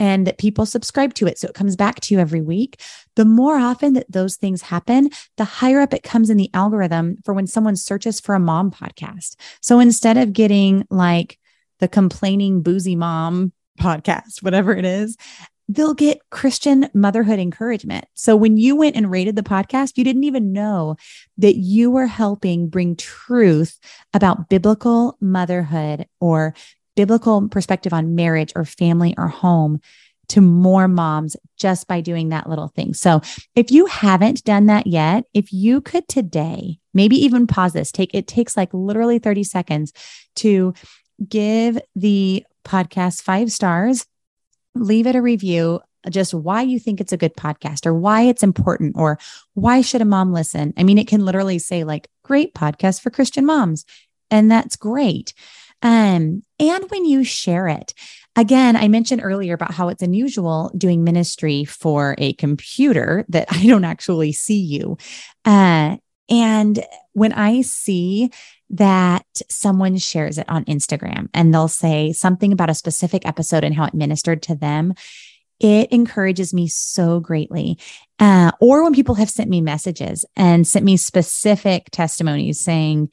and 0.00 0.26
that 0.26 0.38
people 0.38 0.66
subscribe 0.66 1.14
to 1.14 1.26
it. 1.26 1.38
So 1.38 1.46
it 1.46 1.54
comes 1.54 1.76
back 1.76 2.00
to 2.00 2.14
you 2.14 2.18
every 2.18 2.40
week. 2.40 2.80
The 3.14 3.26
more 3.26 3.58
often 3.58 3.92
that 3.92 4.10
those 4.10 4.36
things 4.36 4.62
happen, 4.62 5.10
the 5.36 5.44
higher 5.44 5.80
up 5.80 5.94
it 5.94 6.02
comes 6.02 6.30
in 6.30 6.38
the 6.38 6.50
algorithm 6.54 7.18
for 7.24 7.34
when 7.34 7.46
someone 7.46 7.76
searches 7.76 8.18
for 8.18 8.34
a 8.34 8.40
mom 8.40 8.70
podcast. 8.70 9.36
So 9.60 9.78
instead 9.78 10.16
of 10.16 10.32
getting 10.32 10.86
like 10.90 11.38
the 11.78 11.88
complaining 11.88 12.62
boozy 12.62 12.96
mom 12.96 13.52
podcast, 13.78 14.42
whatever 14.42 14.72
it 14.74 14.86
is, 14.86 15.16
they'll 15.68 15.94
get 15.94 16.18
Christian 16.30 16.88
motherhood 16.94 17.38
encouragement. 17.38 18.04
So 18.14 18.34
when 18.34 18.56
you 18.56 18.74
went 18.74 18.96
and 18.96 19.10
rated 19.10 19.36
the 19.36 19.42
podcast, 19.42 19.92
you 19.96 20.02
didn't 20.02 20.24
even 20.24 20.52
know 20.52 20.96
that 21.38 21.56
you 21.56 21.90
were 21.90 22.06
helping 22.06 22.68
bring 22.68 22.96
truth 22.96 23.78
about 24.12 24.48
biblical 24.48 25.16
motherhood 25.20 26.06
or 26.20 26.54
biblical 27.00 27.48
perspective 27.48 27.94
on 27.94 28.14
marriage 28.14 28.52
or 28.54 28.66
family 28.66 29.14
or 29.16 29.28
home 29.28 29.80
to 30.28 30.42
more 30.42 30.86
moms 30.86 31.34
just 31.56 31.88
by 31.88 32.02
doing 32.02 32.28
that 32.28 32.46
little 32.46 32.68
thing. 32.68 32.92
So, 32.92 33.22
if 33.54 33.70
you 33.70 33.86
haven't 33.86 34.44
done 34.44 34.66
that 34.66 34.86
yet, 34.86 35.24
if 35.32 35.50
you 35.50 35.80
could 35.80 36.06
today, 36.08 36.78
maybe 36.92 37.16
even 37.16 37.46
pause 37.46 37.72
this, 37.72 37.90
take 37.90 38.10
it 38.12 38.26
takes 38.26 38.54
like 38.54 38.68
literally 38.74 39.18
30 39.18 39.44
seconds 39.44 39.94
to 40.36 40.74
give 41.26 41.80
the 41.96 42.44
podcast 42.66 43.22
5 43.22 43.50
stars, 43.50 44.04
leave 44.74 45.06
it 45.06 45.16
a 45.16 45.22
review 45.22 45.80
just 46.10 46.32
why 46.32 46.62
you 46.62 46.78
think 46.78 47.00
it's 47.00 47.12
a 47.12 47.18
good 47.18 47.34
podcast 47.34 47.84
or 47.84 47.94
why 47.94 48.22
it's 48.22 48.42
important 48.42 48.96
or 48.96 49.18
why 49.52 49.82
should 49.82 50.00
a 50.00 50.06
mom 50.06 50.32
listen? 50.32 50.72
I 50.78 50.82
mean, 50.82 50.96
it 50.96 51.06
can 51.06 51.26
literally 51.26 51.58
say 51.58 51.84
like 51.84 52.08
great 52.22 52.54
podcast 52.54 53.02
for 53.02 53.10
Christian 53.10 53.44
moms 53.44 53.84
and 54.30 54.50
that's 54.50 54.76
great. 54.76 55.34
Um, 55.82 56.42
and 56.58 56.90
when 56.90 57.04
you 57.04 57.24
share 57.24 57.68
it, 57.68 57.94
again, 58.36 58.76
I 58.76 58.88
mentioned 58.88 59.22
earlier 59.24 59.54
about 59.54 59.72
how 59.72 59.88
it's 59.88 60.02
unusual 60.02 60.70
doing 60.76 61.04
ministry 61.04 61.64
for 61.64 62.14
a 62.18 62.32
computer 62.34 63.24
that 63.28 63.48
I 63.50 63.66
don't 63.66 63.84
actually 63.84 64.32
see 64.32 64.60
you. 64.60 64.98
Uh, 65.44 65.96
and 66.28 66.84
when 67.12 67.32
I 67.32 67.62
see 67.62 68.30
that 68.70 69.26
someone 69.48 69.96
shares 69.96 70.38
it 70.38 70.48
on 70.48 70.64
Instagram 70.66 71.28
and 71.34 71.52
they'll 71.52 71.66
say 71.66 72.12
something 72.12 72.52
about 72.52 72.70
a 72.70 72.74
specific 72.74 73.26
episode 73.26 73.64
and 73.64 73.74
how 73.74 73.84
it 73.84 73.94
ministered 73.94 74.42
to 74.42 74.54
them, 74.54 74.94
it 75.58 75.92
encourages 75.92 76.54
me 76.54 76.68
so 76.68 77.20
greatly. 77.20 77.78
Uh, 78.18 78.52
or 78.60 78.84
when 78.84 78.94
people 78.94 79.16
have 79.16 79.28
sent 79.28 79.50
me 79.50 79.60
messages 79.60 80.24
and 80.36 80.66
sent 80.66 80.84
me 80.84 80.96
specific 80.96 81.90
testimonies 81.90 82.60
saying, 82.60 83.10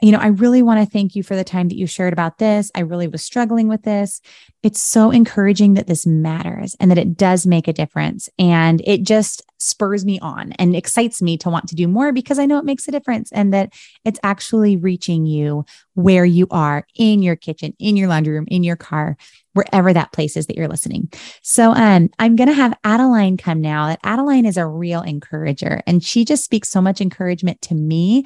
you 0.00 0.12
know, 0.12 0.18
I 0.18 0.28
really 0.28 0.62
want 0.62 0.80
to 0.80 0.90
thank 0.90 1.16
you 1.16 1.22
for 1.22 1.34
the 1.34 1.44
time 1.44 1.68
that 1.68 1.76
you 1.76 1.86
shared 1.86 2.12
about 2.12 2.38
this. 2.38 2.70
I 2.74 2.80
really 2.80 3.08
was 3.08 3.24
struggling 3.24 3.66
with 3.66 3.82
this. 3.82 4.20
It's 4.62 4.80
so 4.80 5.10
encouraging 5.10 5.74
that 5.74 5.88
this 5.88 6.06
matters 6.06 6.76
and 6.78 6.90
that 6.90 6.98
it 6.98 7.16
does 7.16 7.46
make 7.46 7.66
a 7.66 7.72
difference. 7.72 8.28
And 8.38 8.80
it 8.84 9.02
just 9.02 9.42
spurs 9.58 10.04
me 10.04 10.20
on 10.20 10.52
and 10.52 10.76
excites 10.76 11.20
me 11.20 11.36
to 11.38 11.50
want 11.50 11.68
to 11.68 11.74
do 11.74 11.88
more 11.88 12.12
because 12.12 12.38
I 12.38 12.46
know 12.46 12.58
it 12.58 12.64
makes 12.64 12.86
a 12.86 12.92
difference 12.92 13.32
and 13.32 13.52
that 13.52 13.72
it's 14.04 14.20
actually 14.22 14.76
reaching 14.76 15.26
you 15.26 15.64
where 15.94 16.24
you 16.24 16.46
are 16.52 16.86
in 16.94 17.22
your 17.22 17.34
kitchen, 17.34 17.74
in 17.80 17.96
your 17.96 18.08
laundry 18.08 18.34
room, 18.34 18.46
in 18.48 18.62
your 18.62 18.76
car, 18.76 19.16
wherever 19.54 19.92
that 19.92 20.12
place 20.12 20.36
is 20.36 20.46
that 20.46 20.56
you're 20.56 20.68
listening. 20.68 21.12
So 21.42 21.72
um, 21.72 22.10
I'm 22.20 22.36
going 22.36 22.48
to 22.48 22.54
have 22.54 22.78
Adeline 22.84 23.36
come 23.36 23.60
now. 23.60 23.96
Adeline 24.04 24.46
is 24.46 24.56
a 24.56 24.66
real 24.66 25.02
encourager 25.02 25.82
and 25.86 26.04
she 26.04 26.24
just 26.24 26.44
speaks 26.44 26.68
so 26.68 26.80
much 26.80 27.00
encouragement 27.00 27.60
to 27.62 27.74
me 27.74 28.24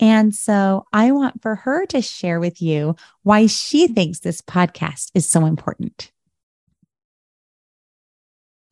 and 0.00 0.34
so 0.34 0.86
I 0.92 1.12
want 1.12 1.42
for 1.42 1.54
her 1.56 1.86
to 1.86 2.02
share 2.02 2.40
with 2.40 2.60
you 2.60 2.96
why 3.22 3.46
she 3.46 3.86
thinks 3.86 4.20
this 4.20 4.40
podcast 4.40 5.10
is 5.14 5.28
so 5.28 5.46
important. 5.46 6.10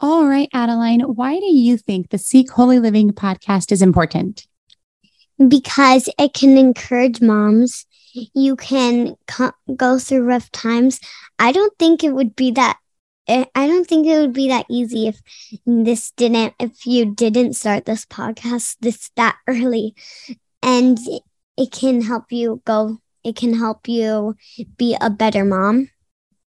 All 0.00 0.26
right, 0.26 0.48
Adeline, 0.52 1.00
why 1.00 1.38
do 1.38 1.46
you 1.46 1.76
think 1.76 2.10
the 2.10 2.18
Seek 2.18 2.50
Holy 2.50 2.80
Living 2.80 3.12
podcast 3.12 3.70
is 3.70 3.82
important? 3.82 4.48
Because 5.38 6.08
it 6.18 6.34
can 6.34 6.58
encourage 6.58 7.20
moms. 7.20 7.86
You 8.34 8.56
can 8.56 9.14
co- 9.28 9.52
go 9.76 9.98
through 9.98 10.24
rough 10.24 10.50
times. 10.50 10.98
I 11.38 11.52
don't 11.52 11.72
think 11.78 12.02
it 12.02 12.14
would 12.14 12.34
be 12.34 12.50
that 12.52 12.78
eh, 13.28 13.44
I 13.54 13.66
don't 13.66 13.86
think 13.86 14.06
it 14.06 14.18
would 14.18 14.32
be 14.32 14.48
that 14.48 14.66
easy 14.68 15.06
if 15.06 15.20
this 15.66 16.10
didn't 16.12 16.54
if 16.58 16.86
you 16.86 17.14
didn't 17.14 17.54
start 17.54 17.84
this 17.84 18.04
podcast 18.04 18.76
this 18.80 19.10
that 19.16 19.36
early 19.46 19.94
and 20.62 20.98
it 21.56 21.70
can 21.70 22.02
help 22.02 22.30
you 22.30 22.62
go 22.64 22.98
it 23.24 23.36
can 23.36 23.54
help 23.54 23.88
you 23.88 24.34
be 24.76 24.96
a 25.00 25.08
better 25.08 25.44
mom. 25.44 25.88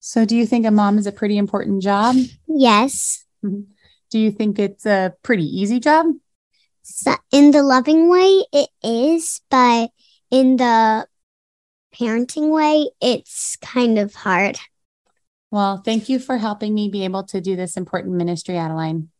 So 0.00 0.24
do 0.24 0.34
you 0.34 0.46
think 0.46 0.64
a 0.64 0.70
mom 0.70 0.96
is 0.96 1.06
a 1.06 1.12
pretty 1.12 1.36
important 1.36 1.82
job? 1.82 2.16
Yes. 2.48 3.24
Mm-hmm. 3.44 3.70
do 4.10 4.18
you 4.18 4.30
think 4.30 4.58
it's 4.58 4.86
a 4.86 5.12
pretty 5.22 5.44
easy 5.44 5.78
job? 5.78 6.06
So 6.82 7.14
in 7.30 7.50
the 7.50 7.62
loving 7.62 8.08
way 8.08 8.44
it 8.52 8.70
is 8.82 9.42
but 9.50 9.90
in 10.30 10.56
the 10.56 11.06
parenting 11.94 12.50
way 12.50 12.88
it's 13.00 13.56
kind 13.56 13.98
of 13.98 14.14
hard. 14.14 14.58
Well 15.50 15.78
thank 15.78 16.08
you 16.08 16.18
for 16.18 16.38
helping 16.38 16.74
me 16.74 16.88
be 16.88 17.04
able 17.04 17.24
to 17.24 17.40
do 17.40 17.56
this 17.56 17.76
important 17.76 18.14
ministry 18.14 18.56
adeline. 18.56 19.10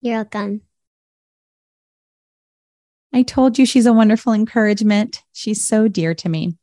You're 0.00 0.16
welcome 0.16 0.62
I 3.14 3.22
told 3.22 3.58
you 3.58 3.64
she's 3.64 3.86
a 3.86 3.92
wonderful 3.92 4.32
encouragement. 4.32 5.22
She's 5.32 5.62
so 5.62 5.86
dear 5.86 6.14
to 6.16 6.28
me. 6.28 6.56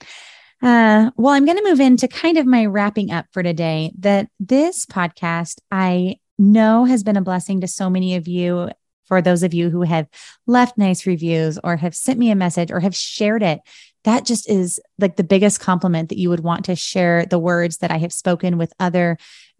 Uh, 0.61 1.09
well, 1.15 1.33
I'm 1.33 1.45
going 1.45 1.57
to 1.57 1.63
move 1.63 1.79
into 1.79 2.09
kind 2.09 2.37
of 2.37 2.45
my 2.45 2.65
wrapping 2.65 3.09
up 3.09 3.25
for 3.31 3.41
today. 3.41 3.93
That 3.97 4.27
this 4.37 4.85
podcast 4.85 5.59
I 5.71 6.17
know 6.37 6.83
has 6.83 7.03
been 7.03 7.15
a 7.15 7.21
blessing 7.21 7.61
to 7.61 7.67
so 7.67 7.89
many 7.89 8.15
of 8.15 8.27
you. 8.27 8.69
For 9.05 9.21
those 9.21 9.43
of 9.43 9.53
you 9.53 9.69
who 9.69 9.81
have 9.81 10.07
left 10.45 10.77
nice 10.77 11.05
reviews 11.05 11.57
or 11.63 11.77
have 11.77 11.95
sent 11.95 12.19
me 12.19 12.31
a 12.31 12.35
message 12.35 12.71
or 12.71 12.79
have 12.79 12.95
shared 12.95 13.43
it, 13.43 13.59
that 14.03 14.25
just 14.25 14.49
is 14.49 14.79
like 14.99 15.15
the 15.15 15.23
biggest 15.23 15.59
compliment 15.59 16.09
that 16.09 16.17
you 16.17 16.29
would 16.29 16.39
want 16.41 16.65
to 16.65 16.75
share 16.75 17.25
the 17.25 17.39
words 17.39 17.77
that 17.77 17.91
I 17.91 17.97
have 17.97 18.13
spoken 18.13 18.57
with 18.57 18.73
other 18.79 19.17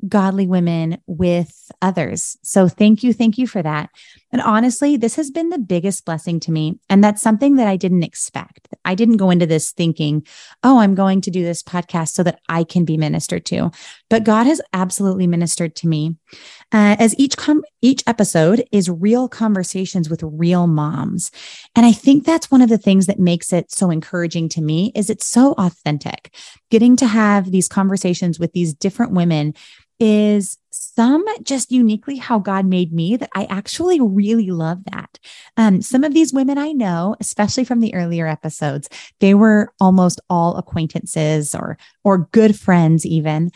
godly 0.08 0.48
women 0.48 1.00
with 1.06 1.72
others. 1.82 2.38
So 2.44 2.68
thank 2.68 3.04
you. 3.04 3.14
Thank 3.14 3.38
you 3.38 3.48
for 3.48 3.62
that. 3.62 3.90
And 4.32 4.42
honestly, 4.42 4.98
this 4.98 5.16
has 5.16 5.30
been 5.30 5.50
the 5.50 5.58
biggest 5.58 6.06
blessing 6.06 6.40
to 6.42 6.52
me. 6.52 6.80
And 6.90 7.04
that's 7.04 7.22
something 7.22 7.56
that 7.56 7.68
I 7.68 7.76
didn't 7.76 8.04
expect. 8.04 8.70
I 8.86 8.96
didn't 8.96 9.18
go 9.18 9.30
into 9.30 9.46
this 9.46 9.72
thinking, 9.72 10.26
oh, 10.64 10.80
I'm 10.80 10.96
going 10.96 11.22
to 11.22 11.32
do 11.32 11.44
this 11.44 11.62
podcast 11.62 12.10
so 12.10 12.24
that 12.24 12.40
I 12.50 12.64
can 12.64 12.86
be 12.86 12.98
ministered 12.98 13.46
to. 13.48 13.72
But 14.10 14.24
God 14.24 14.48
has 14.48 14.62
absolutely 14.74 15.28
ministered 15.28 15.76
to 15.78 15.88
me. 15.88 16.16
Uh, 16.72 16.96
as 17.00 17.18
each 17.20 17.36
com- 17.38 17.64
each 17.82 18.04
episode 18.08 18.64
is 18.72 18.90
real 18.90 19.28
conversations 19.28 20.10
with 20.10 20.24
real 20.24 20.68
moms. 20.68 21.32
And 21.76 21.86
I 21.86 21.92
think 21.92 22.26
that's 22.26 22.50
one 22.50 22.62
of 22.62 22.70
the 22.70 22.78
things 22.78 23.08
that 23.08 23.20
makes 23.20 23.52
it 23.52 23.72
so 23.72 23.90
encouraging 23.90 24.50
to 24.50 24.62
me 24.62 24.92
is 24.96 25.10
it's 25.10 25.26
so 25.26 25.54
authentic. 25.54 26.34
Getting 26.70 26.96
to 26.98 27.08
have 27.08 27.52
these 27.52 27.68
conversations 27.68 28.40
with 28.40 28.54
these 28.54 28.74
different 28.74 29.12
women 29.12 29.54
is 30.00 30.58
some 30.72 31.24
just 31.44 31.72
uniquely 31.72 32.18
how 32.18 32.40
God 32.40 32.66
made 32.66 32.94
me 32.94 33.18
that 33.18 33.30
I 33.36 33.46
actually 33.46 34.00
really 34.00 34.50
love 34.50 34.84
that. 34.92 35.20
Um, 35.58 35.82
some 35.82 36.04
of 36.04 36.14
these 36.14 36.34
women 36.34 36.58
I 36.58 36.72
know, 36.72 37.16
especially 37.20 37.66
from 37.66 37.82
the 37.82 37.94
earlier 37.94 38.26
episodes, 38.28 38.90
they 39.20 39.34
were 39.34 39.74
almost 39.80 40.22
all 40.30 40.56
acquaintances 40.56 41.54
or 41.54 41.78
or 42.04 42.30
good 42.32 42.58
friends 42.60 43.06
even. 43.06 43.52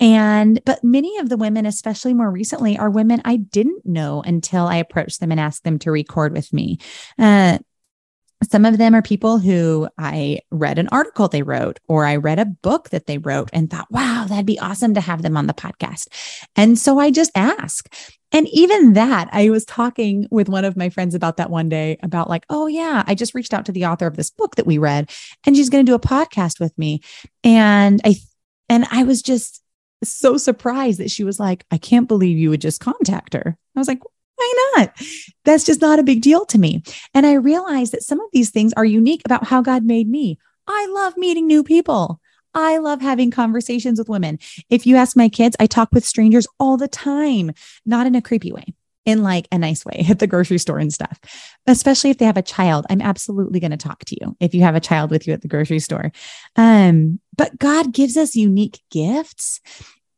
And, 0.00 0.60
but 0.64 0.84
many 0.84 1.18
of 1.18 1.28
the 1.28 1.36
women, 1.36 1.66
especially 1.66 2.14
more 2.14 2.30
recently, 2.30 2.78
are 2.78 2.88
women 2.88 3.20
I 3.24 3.36
didn't 3.36 3.84
know 3.84 4.22
until 4.24 4.66
I 4.66 4.76
approached 4.76 5.18
them 5.18 5.32
and 5.32 5.40
asked 5.40 5.64
them 5.64 5.78
to 5.80 5.90
record 5.90 6.32
with 6.32 6.52
me. 6.52 6.78
Uh, 7.18 7.58
some 8.50 8.64
of 8.64 8.78
them 8.78 8.94
are 8.94 9.02
people 9.02 9.38
who 9.38 9.88
I 9.98 10.40
read 10.50 10.78
an 10.78 10.88
article 10.88 11.28
they 11.28 11.42
wrote, 11.42 11.80
or 11.88 12.06
I 12.06 12.16
read 12.16 12.38
a 12.38 12.46
book 12.46 12.90
that 12.90 13.06
they 13.06 13.18
wrote 13.18 13.50
and 13.52 13.70
thought, 13.70 13.90
wow, 13.90 14.26
that'd 14.28 14.46
be 14.46 14.58
awesome 14.58 14.94
to 14.94 15.00
have 15.00 15.22
them 15.22 15.36
on 15.36 15.46
the 15.46 15.54
podcast. 15.54 16.08
And 16.56 16.78
so 16.78 16.98
I 16.98 17.10
just 17.10 17.30
ask. 17.34 17.92
And 18.30 18.46
even 18.48 18.92
that, 18.92 19.28
I 19.32 19.48
was 19.50 19.64
talking 19.64 20.28
with 20.30 20.48
one 20.48 20.64
of 20.64 20.76
my 20.76 20.90
friends 20.90 21.14
about 21.14 21.38
that 21.38 21.50
one 21.50 21.68
day 21.68 21.96
about, 22.02 22.28
like, 22.28 22.44
oh, 22.50 22.66
yeah, 22.66 23.02
I 23.06 23.14
just 23.14 23.34
reached 23.34 23.54
out 23.54 23.64
to 23.66 23.72
the 23.72 23.86
author 23.86 24.06
of 24.06 24.16
this 24.16 24.30
book 24.30 24.56
that 24.56 24.66
we 24.66 24.76
read, 24.76 25.10
and 25.46 25.56
she's 25.56 25.70
going 25.70 25.84
to 25.84 25.90
do 25.90 25.94
a 25.94 25.98
podcast 25.98 26.60
with 26.60 26.76
me. 26.76 27.00
And 27.42 28.00
I, 28.04 28.16
and 28.68 28.86
I 28.90 29.04
was 29.04 29.22
just 29.22 29.62
so 30.04 30.36
surprised 30.36 31.00
that 31.00 31.10
she 31.10 31.24
was 31.24 31.40
like, 31.40 31.64
I 31.70 31.78
can't 31.78 32.06
believe 32.06 32.36
you 32.36 32.50
would 32.50 32.60
just 32.60 32.80
contact 32.80 33.32
her. 33.32 33.56
I 33.74 33.78
was 33.78 33.88
like, 33.88 34.00
why 34.38 34.54
not? 34.76 35.02
That's 35.44 35.64
just 35.64 35.80
not 35.80 35.98
a 35.98 36.04
big 36.04 36.22
deal 36.22 36.46
to 36.46 36.58
me. 36.58 36.82
And 37.14 37.26
I 37.26 37.34
realized 37.34 37.92
that 37.92 38.02
some 38.02 38.20
of 38.20 38.28
these 38.32 38.50
things 38.50 38.72
are 38.74 38.84
unique 38.84 39.22
about 39.24 39.44
how 39.44 39.62
God 39.62 39.84
made 39.84 40.08
me. 40.08 40.38
I 40.66 40.86
love 40.90 41.16
meeting 41.16 41.46
new 41.46 41.64
people. 41.64 42.20
I 42.54 42.78
love 42.78 43.00
having 43.00 43.30
conversations 43.30 43.98
with 43.98 44.08
women. 44.08 44.38
If 44.70 44.86
you 44.86 44.96
ask 44.96 45.16
my 45.16 45.28
kids, 45.28 45.56
I 45.60 45.66
talk 45.66 45.90
with 45.92 46.04
strangers 46.04 46.46
all 46.58 46.76
the 46.76 46.88
time, 46.88 47.52
not 47.84 48.06
in 48.06 48.14
a 48.14 48.22
creepy 48.22 48.52
way, 48.52 48.74
in 49.04 49.22
like 49.22 49.48
a 49.50 49.58
nice 49.58 49.84
way 49.84 50.06
at 50.08 50.18
the 50.18 50.26
grocery 50.26 50.58
store 50.58 50.78
and 50.78 50.92
stuff. 50.92 51.18
Especially 51.66 52.10
if 52.10 52.18
they 52.18 52.24
have 52.24 52.36
a 52.36 52.42
child, 52.42 52.86
I'm 52.90 53.02
absolutely 53.02 53.60
going 53.60 53.70
to 53.70 53.76
talk 53.76 54.04
to 54.06 54.16
you 54.20 54.36
if 54.40 54.54
you 54.54 54.62
have 54.62 54.76
a 54.76 54.80
child 54.80 55.10
with 55.10 55.26
you 55.26 55.32
at 55.32 55.42
the 55.42 55.48
grocery 55.48 55.80
store. 55.80 56.12
Um, 56.56 57.20
but 57.36 57.58
God 57.58 57.92
gives 57.92 58.16
us 58.16 58.36
unique 58.36 58.80
gifts 58.90 59.60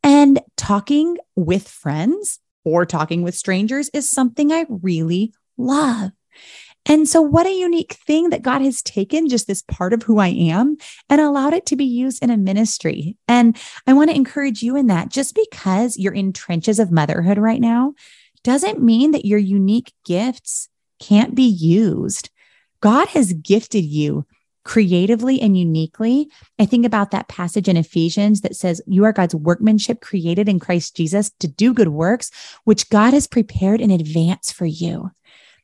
and 0.03 0.39
talking 0.57 1.17
with 1.35 1.67
friends 1.67 2.39
or 2.63 2.85
talking 2.85 3.21
with 3.21 3.35
strangers 3.35 3.89
is 3.89 4.09
something 4.09 4.51
I 4.51 4.65
really 4.69 5.33
love. 5.57 6.11
And 6.87 7.07
so, 7.07 7.21
what 7.21 7.45
a 7.45 7.53
unique 7.53 7.93
thing 7.93 8.31
that 8.31 8.41
God 8.41 8.61
has 8.61 8.81
taken 8.81 9.29
just 9.29 9.45
this 9.45 9.61
part 9.61 9.93
of 9.93 10.03
who 10.03 10.17
I 10.17 10.29
am 10.29 10.77
and 11.09 11.21
allowed 11.21 11.53
it 11.53 11.65
to 11.67 11.75
be 11.75 11.85
used 11.85 12.23
in 12.23 12.31
a 12.31 12.37
ministry. 12.37 13.17
And 13.27 13.55
I 13.85 13.93
want 13.93 14.09
to 14.09 14.15
encourage 14.15 14.63
you 14.63 14.75
in 14.75 14.87
that 14.87 15.09
just 15.09 15.35
because 15.35 15.97
you're 15.97 16.13
in 16.13 16.33
trenches 16.33 16.79
of 16.79 16.91
motherhood 16.91 17.37
right 17.37 17.61
now 17.61 17.93
doesn't 18.43 18.81
mean 18.81 19.11
that 19.11 19.25
your 19.25 19.37
unique 19.37 19.93
gifts 20.05 20.69
can't 20.99 21.35
be 21.35 21.43
used. 21.43 22.31
God 22.81 23.09
has 23.09 23.33
gifted 23.33 23.83
you 23.83 24.25
creatively 24.63 25.41
and 25.41 25.57
uniquely. 25.57 26.29
I 26.59 26.65
think 26.65 26.85
about 26.85 27.11
that 27.11 27.27
passage 27.27 27.67
in 27.67 27.77
Ephesians 27.77 28.41
that 28.41 28.55
says, 28.55 28.81
You 28.85 29.05
are 29.05 29.13
God's 29.13 29.35
workmanship 29.35 30.01
created 30.01 30.47
in 30.47 30.59
Christ 30.59 30.95
Jesus 30.95 31.31
to 31.39 31.47
do 31.47 31.73
good 31.73 31.89
works, 31.89 32.31
which 32.63 32.89
God 32.89 33.13
has 33.13 33.27
prepared 33.27 33.81
in 33.81 33.91
advance 33.91 34.51
for 34.51 34.65
you. 34.65 35.11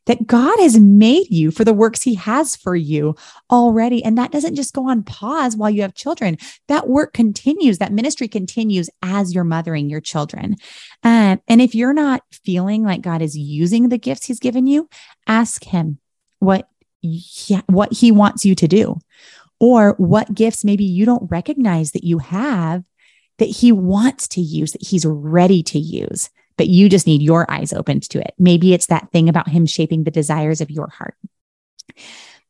That 0.07 0.25
God 0.25 0.57
has 0.59 0.79
made 0.79 1.27
you 1.29 1.51
for 1.51 1.65
the 1.65 1.73
works 1.73 2.01
he 2.01 2.15
has 2.15 2.55
for 2.55 2.77
you 2.77 3.15
already. 3.51 4.01
And 4.01 4.17
that 4.17 4.31
doesn't 4.31 4.55
just 4.55 4.73
go 4.73 4.89
on 4.89 5.03
pause 5.03 5.57
while 5.57 5.69
you 5.69 5.81
have 5.81 5.95
children. 5.95 6.37
That 6.69 6.87
work 6.87 7.11
continues, 7.11 7.79
that 7.79 7.91
ministry 7.91 8.29
continues 8.29 8.89
as 9.03 9.35
you're 9.35 9.43
mothering 9.43 9.89
your 9.89 9.99
children. 9.99 10.55
Uh, 11.03 11.37
and 11.49 11.61
if 11.61 11.75
you're 11.75 11.93
not 11.93 12.23
feeling 12.31 12.83
like 12.83 13.01
God 13.01 13.21
is 13.21 13.37
using 13.37 13.89
the 13.89 13.97
gifts 13.97 14.27
he's 14.27 14.39
given 14.39 14.65
you, 14.65 14.87
ask 15.27 15.65
him, 15.65 15.99
What 16.39 16.69
what 17.67 17.93
he 17.93 18.11
wants 18.11 18.45
you 18.45 18.55
to 18.55 18.67
do 18.67 18.99
or 19.59 19.93
what 19.97 20.33
gifts 20.33 20.63
maybe 20.63 20.83
you 20.83 21.05
don't 21.05 21.29
recognize 21.31 21.91
that 21.91 22.03
you 22.03 22.19
have 22.19 22.83
that 23.37 23.45
he 23.49 23.71
wants 23.71 24.27
to 24.29 24.41
use, 24.41 24.71
that 24.71 24.85
he's 24.85 25.05
ready 25.05 25.61
to 25.63 25.79
use, 25.79 26.29
but 26.57 26.67
you 26.67 26.89
just 26.89 27.07
need 27.07 27.21
your 27.21 27.49
eyes 27.51 27.71
opened 27.71 28.03
to 28.09 28.19
it. 28.19 28.33
Maybe 28.39 28.73
it's 28.73 28.87
that 28.87 29.11
thing 29.11 29.29
about 29.29 29.49
him 29.49 29.65
shaping 29.65 30.03
the 30.03 30.11
desires 30.11 30.59
of 30.59 30.71
your 30.71 30.89
heart. 30.89 31.15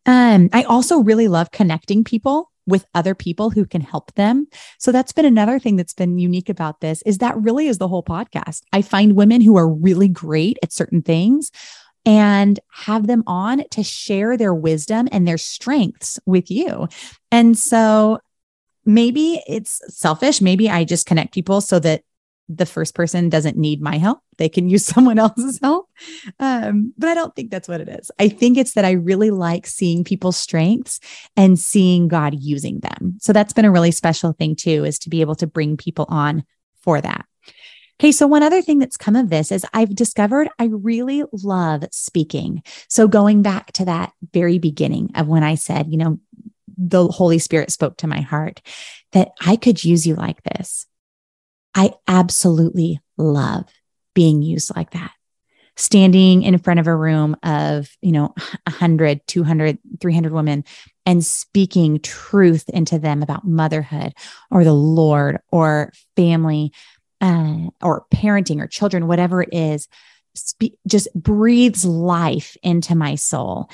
Um, 0.06 0.50
I 0.54 0.64
also 0.64 1.00
really 1.00 1.28
love 1.28 1.52
connecting 1.52 2.04
people 2.04 2.52
with 2.66 2.86
other 2.94 3.16
people 3.16 3.50
who 3.50 3.66
can 3.66 3.82
help 3.82 4.14
them. 4.16 4.48
So 4.78 4.92
that's 4.92 5.14
been 5.14 5.26
another 5.26 5.60
thing 5.60 5.76
that's 5.76 5.94
been 5.94 6.20
unique 6.20 6.50
about 6.50 6.82
this 6.82 7.02
is 7.04 7.18
that 7.20 7.38
really 7.38 7.68
is 7.68 7.78
the 7.78 7.88
whole 7.88 8.04
podcast. 8.04 8.62
I 8.74 8.82
find 8.82 9.16
women 9.16 9.42
who 9.42 9.58
are 9.58 9.68
really 9.68 10.10
great 10.10 10.58
at 10.64 10.74
certain 10.74 11.02
things 11.02 11.52
and 12.08 12.58
have 12.72 13.06
them 13.06 13.22
on 13.28 13.66
to 13.70 13.84
share 13.84 14.38
their 14.38 14.54
wisdom 14.54 15.10
and 15.12 15.28
their 15.28 15.38
strengths 15.38 16.18
with 16.26 16.50
you. 16.50 16.88
And 17.34 17.58
so 17.58 18.20
maybe 18.86 19.44
it's 19.46 19.82
selfish. 19.94 20.40
Maybe 20.40 20.70
I 20.70 20.86
just 20.86 21.06
connect 21.06 21.34
people 21.34 21.60
so 21.60 21.80
that 21.80 22.04
the 22.48 22.66
first 22.66 22.96
person 22.96 23.28
doesn't 23.28 23.58
need 23.58 23.82
my 23.82 23.98
help. 23.98 24.20
They 24.38 24.48
can 24.48 24.70
use 24.70 24.86
someone 24.94 25.20
else's 25.20 25.60
help. 25.62 25.90
Um, 26.40 26.94
but 26.98 27.10
I 27.10 27.14
don't 27.14 27.36
think 27.36 27.52
that's 27.52 27.68
what 27.68 27.82
it 27.82 27.90
is. 27.90 28.10
I 28.18 28.30
think 28.30 28.58
it's 28.58 28.74
that 28.76 28.86
I 28.86 28.92
really 28.92 29.30
like 29.32 29.68
seeing 29.68 30.06
people's 30.06 30.38
strengths 30.38 31.02
and 31.36 31.60
seeing 31.60 32.08
God 32.08 32.36
using 32.40 32.80
them. 32.80 33.18
So 33.20 33.34
that's 33.34 33.52
been 33.52 33.66
a 33.66 33.72
really 33.72 33.92
special 33.92 34.32
thing 34.32 34.56
too, 34.56 34.86
is 34.86 34.98
to 35.00 35.10
be 35.10 35.20
able 35.20 35.36
to 35.36 35.48
bring 35.48 35.76
people 35.76 36.06
on 36.08 36.46
for 36.80 37.02
that. 37.02 37.26
Okay, 38.00 38.12
so 38.12 38.28
one 38.28 38.44
other 38.44 38.62
thing 38.62 38.78
that's 38.78 38.98
come 38.98 39.16
of 39.16 39.30
this 39.30 39.52
is 39.52 39.66
I've 39.74 39.96
discovered 39.96 40.50
I 40.60 40.66
really 40.66 41.24
love 41.32 41.84
speaking. 41.92 42.62
So 42.88 43.08
going 43.08 43.42
back 43.42 43.72
to 43.74 43.86
that 43.86 44.14
very 44.34 44.60
beginning 44.60 45.12
of 45.16 45.28
when 45.28 45.44
I 45.44 45.56
said, 45.56 45.88
you 45.90 45.98
know, 45.98 46.20
the 46.78 47.08
Holy 47.08 47.40
Spirit 47.40 47.72
spoke 47.72 47.98
to 47.98 48.08
my 48.08 48.22
heart 48.22 48.62
that 49.14 49.30
I 49.44 49.56
could 49.56 49.84
use 49.84 50.06
you 50.06 50.14
like 50.14 50.44
this. 50.44 50.86
I 51.74 51.94
absolutely 52.08 53.00
love 53.18 53.66
being 54.14 54.44
used 54.44 54.76
like 54.76 54.92
that. 54.92 55.12
Standing 55.76 56.44
in 56.44 56.58
front 56.60 56.80
of 56.80 56.88
a 56.88 56.96
room 56.96 57.36
of, 57.44 57.90
you 58.02 58.12
know, 58.12 58.34
100, 58.66 59.22
200, 59.26 59.80
300 60.00 60.34
women 60.34 60.66
and 61.06 61.26
speaking 61.26 62.00
truth 62.00 62.68
into 62.70 63.00
them 63.00 63.24
about 63.24 63.48
motherhood 63.48 64.14
or 64.52 64.64
the 64.64 64.74
Lord 64.74 65.40
or 65.52 65.94
family 66.16 66.74
uh, 67.22 67.70
or 67.82 68.06
parenting 68.14 68.62
or 68.62 68.68
children, 68.68 69.08
whatever 69.08 69.42
it 69.42 69.50
is, 69.52 69.88
spe- 70.36 70.76
just 70.88 71.08
breathes 71.14 71.86
life 71.86 72.58
into 72.64 72.96
my 72.96 73.16
soul. 73.16 73.70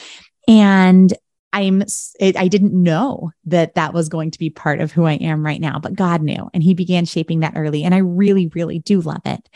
And 0.47 1.13
I'm, 1.51 1.83
it, 2.19 2.35
I 2.35 2.47
didn't 2.47 2.73
know 2.73 3.31
that 3.45 3.75
that 3.75 3.93
was 3.93 4.09
going 4.09 4.31
to 4.31 4.39
be 4.39 4.49
part 4.49 4.81
of 4.81 4.91
who 4.91 5.05
I 5.05 5.13
am 5.13 5.45
right 5.45 5.61
now, 5.61 5.79
but 5.79 5.93
God 5.93 6.21
knew 6.21 6.49
and 6.53 6.63
He 6.63 6.73
began 6.73 7.05
shaping 7.05 7.41
that 7.41 7.53
early. 7.55 7.83
And 7.83 7.93
I 7.93 7.99
really, 7.99 8.47
really 8.47 8.79
do 8.79 9.01
love 9.01 9.21
it. 9.25 9.47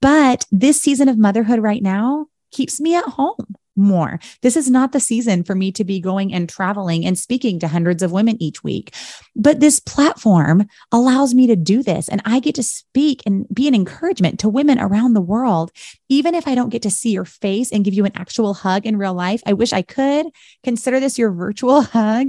But 0.00 0.46
this 0.52 0.80
season 0.80 1.08
of 1.08 1.18
motherhood 1.18 1.60
right 1.60 1.82
now 1.82 2.26
keeps 2.52 2.80
me 2.80 2.94
at 2.94 3.04
home 3.04 3.56
more. 3.76 4.20
This 4.42 4.56
is 4.56 4.70
not 4.70 4.92
the 4.92 5.00
season 5.00 5.44
for 5.44 5.54
me 5.54 5.72
to 5.72 5.84
be 5.84 6.00
going 6.00 6.32
and 6.32 6.48
traveling 6.48 7.06
and 7.06 7.18
speaking 7.18 7.58
to 7.60 7.68
hundreds 7.68 8.02
of 8.02 8.12
women 8.12 8.40
each 8.42 8.62
week. 8.62 8.94
But 9.34 9.60
this 9.60 9.80
platform 9.80 10.66
allows 10.90 11.34
me 11.34 11.46
to 11.46 11.56
do 11.56 11.82
this. 11.82 12.08
And 12.08 12.20
I 12.24 12.40
get 12.40 12.54
to 12.56 12.62
speak 12.62 13.22
and 13.26 13.46
be 13.52 13.68
an 13.68 13.74
encouragement 13.74 14.40
to 14.40 14.48
women 14.48 14.78
around 14.78 15.14
the 15.14 15.20
world. 15.20 15.70
Even 16.08 16.34
if 16.34 16.46
I 16.46 16.54
don't 16.54 16.70
get 16.70 16.82
to 16.82 16.90
see 16.90 17.10
your 17.10 17.24
face 17.24 17.72
and 17.72 17.84
give 17.84 17.94
you 17.94 18.04
an 18.04 18.12
actual 18.14 18.54
hug 18.54 18.86
in 18.86 18.96
real 18.96 19.14
life, 19.14 19.42
I 19.46 19.54
wish 19.54 19.72
I 19.72 19.82
could 19.82 20.26
consider 20.62 21.00
this 21.00 21.18
your 21.18 21.30
virtual 21.30 21.82
hug. 21.82 22.28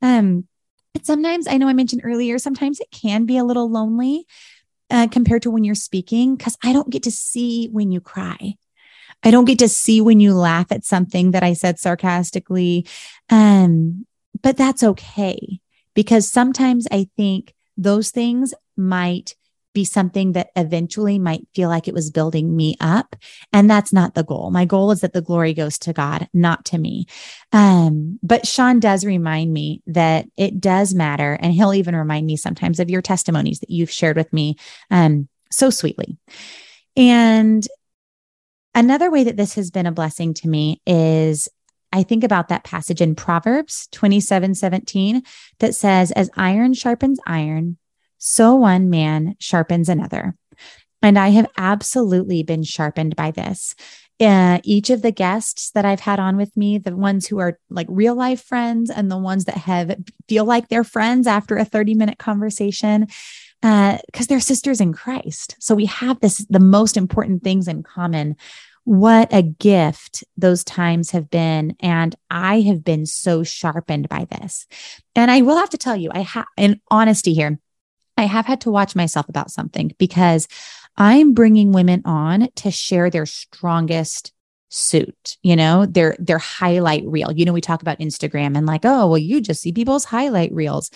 Um, 0.00 0.46
but 0.92 1.06
sometimes 1.06 1.46
I 1.46 1.56
know 1.56 1.68
I 1.68 1.72
mentioned 1.72 2.02
earlier, 2.04 2.38
sometimes 2.38 2.80
it 2.80 2.90
can 2.90 3.24
be 3.24 3.38
a 3.38 3.44
little 3.44 3.70
lonely. 3.70 4.26
Uh, 4.90 5.08
compared 5.08 5.40
to 5.40 5.50
when 5.50 5.64
you're 5.64 5.74
speaking, 5.74 6.36
because 6.36 6.54
I 6.62 6.74
don't 6.74 6.90
get 6.90 7.04
to 7.04 7.10
see 7.10 7.68
when 7.68 7.90
you 7.90 7.98
cry. 7.98 8.56
I 9.24 9.30
don't 9.30 9.44
get 9.44 9.58
to 9.60 9.68
see 9.68 10.00
when 10.00 10.20
you 10.20 10.34
laugh 10.34 10.70
at 10.70 10.84
something 10.84 11.30
that 11.32 11.42
I 11.42 11.52
said 11.52 11.78
sarcastically. 11.78 12.86
Um, 13.30 14.06
but 14.42 14.56
that's 14.56 14.82
okay 14.82 15.60
because 15.94 16.30
sometimes 16.30 16.86
I 16.90 17.08
think 17.16 17.54
those 17.76 18.10
things 18.10 18.54
might 18.76 19.34
be 19.74 19.84
something 19.84 20.32
that 20.32 20.50
eventually 20.54 21.18
might 21.18 21.46
feel 21.54 21.68
like 21.68 21.88
it 21.88 21.94
was 21.94 22.10
building 22.10 22.54
me 22.54 22.76
up. 22.80 23.16
And 23.52 23.70
that's 23.70 23.92
not 23.92 24.14
the 24.14 24.24
goal. 24.24 24.50
My 24.50 24.64
goal 24.64 24.90
is 24.90 25.00
that 25.00 25.12
the 25.12 25.22
glory 25.22 25.54
goes 25.54 25.78
to 25.78 25.92
God, 25.92 26.28
not 26.34 26.64
to 26.66 26.78
me. 26.78 27.06
Um, 27.52 28.18
but 28.22 28.46
Sean 28.46 28.80
does 28.80 29.04
remind 29.04 29.52
me 29.52 29.82
that 29.86 30.26
it 30.36 30.60
does 30.60 30.94
matter. 30.94 31.38
And 31.40 31.52
he'll 31.54 31.74
even 31.74 31.96
remind 31.96 32.26
me 32.26 32.36
sometimes 32.36 32.80
of 32.80 32.90
your 32.90 33.02
testimonies 33.02 33.60
that 33.60 33.70
you've 33.70 33.90
shared 33.90 34.16
with 34.16 34.32
me 34.32 34.56
um, 34.90 35.28
so 35.50 35.70
sweetly. 35.70 36.18
And 36.96 37.66
another 38.74 39.10
way 39.10 39.24
that 39.24 39.36
this 39.36 39.54
has 39.54 39.70
been 39.70 39.86
a 39.86 39.92
blessing 39.92 40.34
to 40.34 40.48
me 40.48 40.80
is 40.86 41.48
I 41.92 42.02
think 42.02 42.24
about 42.24 42.48
that 42.48 42.64
passage 42.64 43.00
in 43.00 43.14
Proverbs 43.14 43.88
27 43.92 44.54
17 44.54 45.22
that 45.58 45.74
says, 45.74 46.10
As 46.12 46.30
iron 46.36 46.72
sharpens 46.74 47.20
iron, 47.26 47.76
so 48.18 48.54
one 48.54 48.88
man 48.88 49.36
sharpens 49.38 49.88
another. 49.88 50.34
And 51.02 51.18
I 51.18 51.28
have 51.30 51.50
absolutely 51.56 52.42
been 52.42 52.62
sharpened 52.62 53.16
by 53.16 53.32
this. 53.32 53.74
Uh, 54.20 54.60
each 54.62 54.88
of 54.88 55.02
the 55.02 55.10
guests 55.10 55.72
that 55.72 55.84
I've 55.84 56.00
had 56.00 56.20
on 56.20 56.36
with 56.36 56.56
me, 56.56 56.78
the 56.78 56.96
ones 56.96 57.26
who 57.26 57.40
are 57.40 57.58
like 57.68 57.88
real 57.90 58.14
life 58.14 58.44
friends 58.44 58.88
and 58.88 59.10
the 59.10 59.18
ones 59.18 59.46
that 59.46 59.56
have 59.56 59.96
feel 60.28 60.44
like 60.44 60.68
they're 60.68 60.84
friends 60.84 61.26
after 61.26 61.56
a 61.56 61.64
30 61.64 61.94
minute 61.94 62.18
conversation, 62.18 63.08
because 63.62 63.98
uh, 64.20 64.24
they're 64.28 64.40
sisters 64.40 64.80
in 64.80 64.92
Christ. 64.92 65.56
So 65.60 65.74
we 65.74 65.86
have 65.86 66.20
this, 66.20 66.44
the 66.50 66.60
most 66.60 66.96
important 66.96 67.42
things 67.44 67.68
in 67.68 67.82
common 67.82 68.36
what 68.84 69.32
a 69.32 69.42
gift 69.42 70.24
those 70.36 70.64
times 70.64 71.12
have 71.12 71.30
been. 71.30 71.76
And 71.80 72.16
I 72.28 72.62
have 72.62 72.82
been 72.82 73.06
so 73.06 73.44
sharpened 73.44 74.08
by 74.08 74.26
this. 74.30 74.66
And 75.14 75.30
I 75.30 75.42
will 75.42 75.56
have 75.56 75.70
to 75.70 75.78
tell 75.78 75.96
you, 75.96 76.10
I 76.12 76.20
have, 76.20 76.46
in 76.56 76.80
honesty 76.90 77.32
here, 77.32 77.60
I 78.16 78.24
have 78.24 78.46
had 78.46 78.60
to 78.62 78.70
watch 78.70 78.96
myself 78.96 79.28
about 79.28 79.50
something 79.50 79.92
because 79.98 80.48
I'm 80.96 81.32
bringing 81.32 81.72
women 81.72 82.02
on 82.04 82.48
to 82.56 82.70
share 82.70 83.08
their 83.08 83.26
strongest 83.26 84.32
suit, 84.68 85.36
you 85.42 85.54
know, 85.54 85.86
their 85.86 86.16
their 86.18 86.38
highlight 86.38 87.04
reel. 87.06 87.30
You 87.32 87.44
know, 87.44 87.52
we 87.52 87.60
talk 87.60 87.82
about 87.82 87.98
Instagram 87.98 88.56
and 88.56 88.66
like, 88.66 88.84
oh, 88.84 89.06
well, 89.06 89.18
you 89.18 89.40
just 89.40 89.60
see 89.62 89.72
people's 89.72 90.06
highlight 90.06 90.52
reels. 90.52 90.90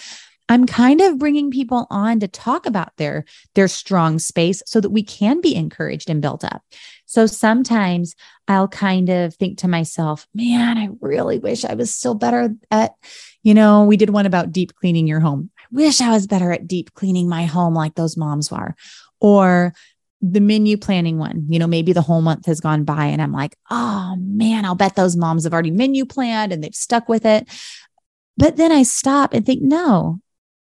I'm 0.49 0.67
kind 0.67 1.01
of 1.01 1.19
bringing 1.19 1.51
people 1.51 1.87
on 1.91 2.21
to 2.21 2.29
talk 2.29 2.67
about 2.67 2.97
their 2.97 3.25
their 3.55 3.69
strong 3.69 4.19
space 4.19 4.63
so 4.67 4.81
that 4.81 4.91
we 4.91 5.03
can 5.03 5.41
be 5.41 5.55
encouraged 5.55 6.09
and 6.09 6.23
built 6.23 6.45
up. 6.45 6.63
So 7.07 7.27
sometimes 7.27 8.15
I'll 8.49 8.69
kind 8.69 9.09
of 9.09 9.35
think 9.35 9.59
to 9.59 9.69
myself, 9.69 10.27
man, 10.35 10.79
I 10.79 10.89
really 11.01 11.39
wish 11.39 11.65
I 11.65 11.75
was 11.75 11.93
still 11.93 12.15
better 12.15 12.55
at, 12.71 12.95
you 13.43 13.55
know, 13.55 13.85
we 13.85 13.97
did 13.97 14.11
one 14.11 14.27
about 14.27 14.53
deep 14.53 14.75
cleaning 14.75 15.07
your 15.07 15.21
home. 15.21 15.51
I 15.59 15.65
wish 15.73 16.01
I 16.01 16.11
was 16.11 16.27
better 16.27 16.53
at 16.53 16.67
deep 16.67 16.95
cleaning 16.95 17.29
my 17.29 17.45
home 17.45 17.75
like 17.75 17.95
those 17.95 18.17
moms 18.17 18.51
were. 18.51 18.75
Or 19.21 19.73
the 20.23 20.41
menu 20.41 20.77
planning 20.77 21.19
one, 21.19 21.47
you 21.49 21.59
know, 21.59 21.67
maybe 21.67 21.93
the 21.93 22.03
whole 22.03 22.23
month 22.23 22.47
has 22.47 22.61
gone 22.61 22.85
by 22.85 23.07
and 23.07 23.21
I'm 23.21 23.33
like, 23.33 23.57
oh 23.71 24.17
man, 24.19 24.65
I'll 24.65 24.75
bet 24.75 24.97
those 24.97 25.17
moms 25.17 25.45
have 25.45 25.53
already 25.53 25.71
menu 25.71 26.05
planned 26.05 26.53
and 26.53 26.63
they've 26.63 26.75
stuck 26.75 27.09
with 27.09 27.25
it. 27.25 27.49
But 28.37 28.57
then 28.57 28.73
I 28.73 28.83
stop 28.83 29.33
and 29.33 29.45
think, 29.45 29.63
no, 29.63 30.21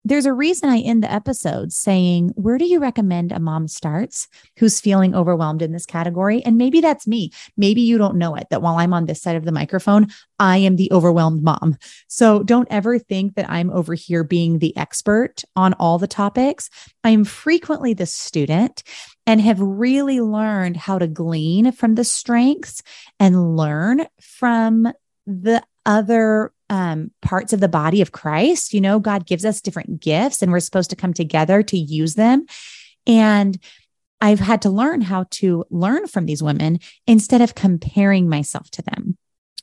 there's 0.08 0.26
a 0.26 0.32
reason 0.32 0.70
I 0.70 0.78
end 0.78 1.02
the 1.02 1.12
episode 1.12 1.72
saying, 1.72 2.32
Where 2.34 2.58
do 2.58 2.64
you 2.64 2.80
recommend 2.80 3.30
a 3.30 3.38
mom 3.38 3.68
starts 3.68 4.26
who's 4.56 4.80
feeling 4.80 5.14
overwhelmed 5.14 5.62
in 5.62 5.72
this 5.72 5.86
category? 5.86 6.42
And 6.44 6.56
maybe 6.56 6.80
that's 6.80 7.06
me. 7.06 7.30
Maybe 7.56 7.82
you 7.82 7.98
don't 7.98 8.16
know 8.16 8.34
it 8.34 8.46
that 8.50 8.62
while 8.62 8.76
I'm 8.76 8.94
on 8.94 9.06
this 9.06 9.20
side 9.20 9.36
of 9.36 9.44
the 9.44 9.52
microphone, 9.52 10.08
I 10.38 10.58
am 10.58 10.76
the 10.76 10.90
overwhelmed 10.92 11.42
mom. 11.42 11.76
So 12.08 12.42
don't 12.42 12.68
ever 12.70 12.98
think 12.98 13.34
that 13.34 13.50
I'm 13.50 13.70
over 13.70 13.94
here 13.94 14.24
being 14.24 14.58
the 14.58 14.76
expert 14.76 15.42
on 15.54 15.74
all 15.74 15.98
the 15.98 16.06
topics. 16.06 16.70
I 17.04 17.10
am 17.10 17.24
frequently 17.24 17.92
the 17.92 18.06
student 18.06 18.82
and 19.26 19.40
have 19.42 19.60
really 19.60 20.20
learned 20.20 20.78
how 20.78 20.98
to 20.98 21.06
glean 21.06 21.70
from 21.72 21.96
the 21.96 22.04
strengths 22.04 22.82
and 23.20 23.56
learn 23.56 24.06
from 24.20 24.90
the 25.26 25.62
other 25.84 26.52
um, 26.70 27.10
parts 27.22 27.52
of 27.52 27.60
the 27.60 27.68
body 27.68 28.02
of 28.02 28.12
Christ. 28.12 28.74
You 28.74 28.80
know, 28.80 28.98
God 28.98 29.26
gives 29.26 29.44
us 29.44 29.60
different 29.60 30.00
gifts 30.00 30.42
and 30.42 30.52
we're 30.52 30.60
supposed 30.60 30.90
to 30.90 30.96
come 30.96 31.14
together 31.14 31.62
to 31.62 31.78
use 31.78 32.14
them. 32.14 32.46
And 33.06 33.58
I've 34.20 34.40
had 34.40 34.62
to 34.62 34.70
learn 34.70 35.00
how 35.00 35.26
to 35.30 35.64
learn 35.70 36.06
from 36.06 36.26
these 36.26 36.42
women 36.42 36.80
instead 37.06 37.40
of 37.40 37.54
comparing 37.54 38.28
myself 38.28 38.70
to 38.72 38.82
them. 38.82 39.16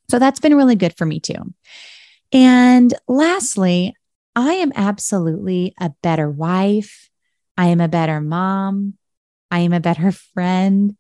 So 0.10 0.20
that's 0.20 0.40
been 0.40 0.56
really 0.56 0.76
good 0.76 0.96
for 0.98 1.06
me 1.06 1.20
too. 1.20 1.54
And 2.32 2.94
lastly, 3.08 3.96
I 4.36 4.54
am 4.54 4.72
absolutely 4.76 5.74
a 5.80 5.92
better 6.02 6.30
wife. 6.30 7.10
I 7.58 7.68
am 7.68 7.82
a 7.82 7.88
better 7.88 8.22
mom. 8.22 8.96
I 9.52 9.60
am 9.60 9.74
a 9.74 9.80
better 9.80 10.12
friend. 10.12 10.96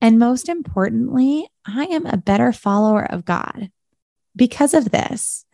And 0.00 0.18
most 0.18 0.48
importantly, 0.48 1.48
I 1.64 1.84
am 1.86 2.06
a 2.06 2.18
better 2.18 2.52
follower 2.52 3.04
of 3.04 3.24
God 3.24 3.70
because 4.36 4.74
of 4.74 4.90
this. 4.90 5.44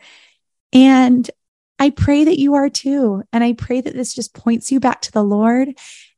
And 0.73 1.31
I 1.79 1.91
pray 1.91 2.25
that 2.25 2.39
you 2.39 2.55
are 2.55 2.69
too. 2.69 3.23
And 3.33 3.43
I 3.43 3.55
pray 3.55 3.81
that 3.81 3.95
this 3.95 4.15
just 4.15 4.35
points 4.35 4.71
you 4.71 4.81
back 4.81 5.01
to 5.03 5.13
the 5.13 5.25
Lord 5.25 5.71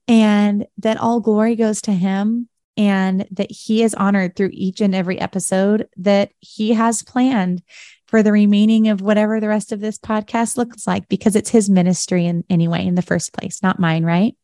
and 0.07 0.67
that 0.79 0.99
all 0.99 1.21
glory 1.21 1.57
goes 1.57 1.81
to 1.83 1.93
Him 1.93 2.49
and 2.77 3.27
that 3.31 3.51
He 3.51 3.83
is 3.83 3.95
honored 3.95 4.37
through 4.37 4.51
each 4.53 4.81
and 4.81 4.95
every 4.95 5.19
episode 5.21 5.89
that 5.97 6.33
He 6.41 6.75
has 6.75 7.03
planned 7.03 7.63
for 8.07 8.23
the 8.23 8.33
remaining 8.33 8.89
of 8.89 9.01
whatever 9.01 9.41
the 9.41 9.49
rest 9.49 9.73
of 9.73 9.81
this 9.81 9.99
podcast 9.99 10.57
looks 10.57 10.87
like 10.87 11.09
because 11.09 11.35
it's 11.35 11.51
His 11.51 11.71
ministry 11.71 12.27
in 12.27 12.45
anyway, 12.51 12.87
in 12.87 12.95
the 12.95 13.03
first 13.03 13.33
place, 13.33 13.63
not 13.63 13.81
mine, 13.81 14.05
right? 14.05 14.35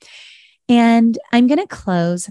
And 0.68 1.18
I'm 1.32 1.48
going 1.48 1.60
to 1.60 1.66
close 1.66 2.30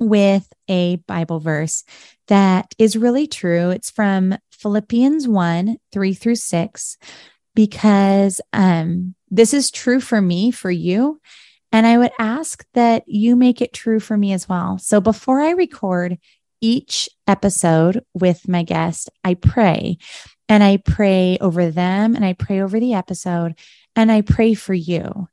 with 0.00 0.50
a 0.68 0.96
Bible 0.96 1.40
verse 1.40 1.84
that 2.28 2.74
is 2.78 2.96
really 2.96 3.26
true. 3.26 3.70
It's 3.70 3.90
from 3.90 4.36
Philippians 4.58 5.26
1 5.28 5.76
3 5.92 6.14
through 6.14 6.34
6, 6.34 6.96
because 7.54 8.40
um, 8.52 9.14
this 9.30 9.54
is 9.54 9.70
true 9.70 10.00
for 10.00 10.20
me, 10.20 10.50
for 10.50 10.70
you. 10.70 11.20
And 11.70 11.86
I 11.86 11.98
would 11.98 12.12
ask 12.18 12.64
that 12.74 13.04
you 13.06 13.36
make 13.36 13.60
it 13.60 13.72
true 13.72 14.00
for 14.00 14.16
me 14.16 14.32
as 14.32 14.48
well. 14.48 14.78
So 14.78 15.00
before 15.00 15.40
I 15.40 15.50
record 15.50 16.18
each 16.60 17.08
episode 17.26 18.04
with 18.14 18.48
my 18.48 18.62
guest, 18.62 19.10
I 19.22 19.34
pray 19.34 19.98
and 20.48 20.62
I 20.62 20.78
pray 20.78 21.38
over 21.40 21.70
them 21.70 22.16
and 22.16 22.24
I 22.24 22.32
pray 22.32 22.60
over 22.60 22.80
the 22.80 22.94
episode 22.94 23.54
and 23.94 24.10
I 24.10 24.22
pray 24.22 24.54
for 24.54 24.74
you. 24.74 25.28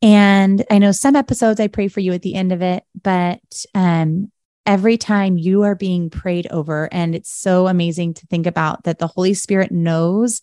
And 0.00 0.64
I 0.70 0.78
know 0.78 0.92
some 0.92 1.16
episodes 1.16 1.60
I 1.60 1.68
pray 1.68 1.88
for 1.88 2.00
you 2.00 2.12
at 2.12 2.22
the 2.22 2.34
end 2.34 2.52
of 2.52 2.62
it, 2.62 2.84
but 3.00 3.64
um, 3.74 4.30
every 4.66 4.96
time 4.96 5.36
you 5.36 5.62
are 5.62 5.74
being 5.74 6.10
prayed 6.10 6.46
over. 6.50 6.88
And 6.92 7.14
it's 7.14 7.30
so 7.30 7.66
amazing 7.66 8.14
to 8.14 8.26
think 8.26 8.46
about 8.46 8.84
that 8.84 8.98
the 8.98 9.06
Holy 9.06 9.34
Spirit 9.34 9.70
knows 9.70 10.40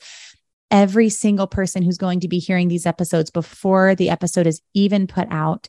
every 0.69 1.09
single 1.09 1.47
person 1.47 1.83
who's 1.83 1.97
going 1.97 2.21
to 2.21 2.27
be 2.27 2.39
hearing 2.39 2.67
these 2.67 2.85
episodes 2.85 3.29
before 3.29 3.95
the 3.95 4.09
episode 4.09 4.47
is 4.47 4.61
even 4.73 5.07
put 5.07 5.27
out. 5.31 5.67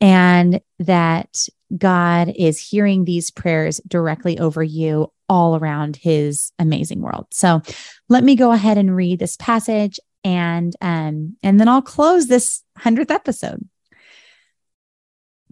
And 0.00 0.60
that 0.80 1.46
God 1.76 2.32
is 2.36 2.60
hearing 2.60 3.04
these 3.04 3.30
prayers 3.30 3.80
directly 3.86 4.38
over 4.38 4.62
you 4.62 5.12
all 5.28 5.56
around 5.56 5.96
his 5.96 6.52
amazing 6.58 7.00
world. 7.00 7.28
So 7.30 7.62
let 8.08 8.24
me 8.24 8.36
go 8.36 8.52
ahead 8.52 8.78
and 8.78 8.94
read 8.94 9.18
this 9.18 9.36
passage 9.36 9.98
and 10.24 10.74
um 10.80 11.36
and 11.42 11.58
then 11.58 11.68
I'll 11.68 11.82
close 11.82 12.26
this 12.26 12.62
100th 12.78 13.10
episode. 13.10 13.68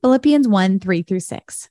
Philippians 0.02 0.48
1 0.48 0.80
3 0.80 1.02
through 1.02 1.20
6. 1.20 1.70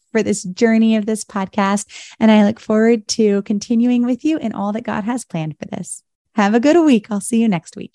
for 0.11 0.23
this 0.23 0.43
journey 0.43 0.95
of 0.95 1.05
this 1.05 1.23
podcast. 1.23 1.85
And 2.19 2.31
I 2.31 2.45
look 2.45 2.59
forward 2.59 3.07
to 3.09 3.41
continuing 3.43 4.05
with 4.05 4.23
you 4.23 4.37
in 4.37 4.53
all 4.53 4.71
that 4.73 4.83
God 4.83 5.03
has 5.05 5.25
planned 5.25 5.57
for 5.57 5.65
this. 5.65 6.03
Have 6.35 6.53
a 6.53 6.59
good 6.59 6.83
week. 6.85 7.07
I'll 7.09 7.21
see 7.21 7.41
you 7.41 7.47
next 7.47 7.75
week. 7.75 7.91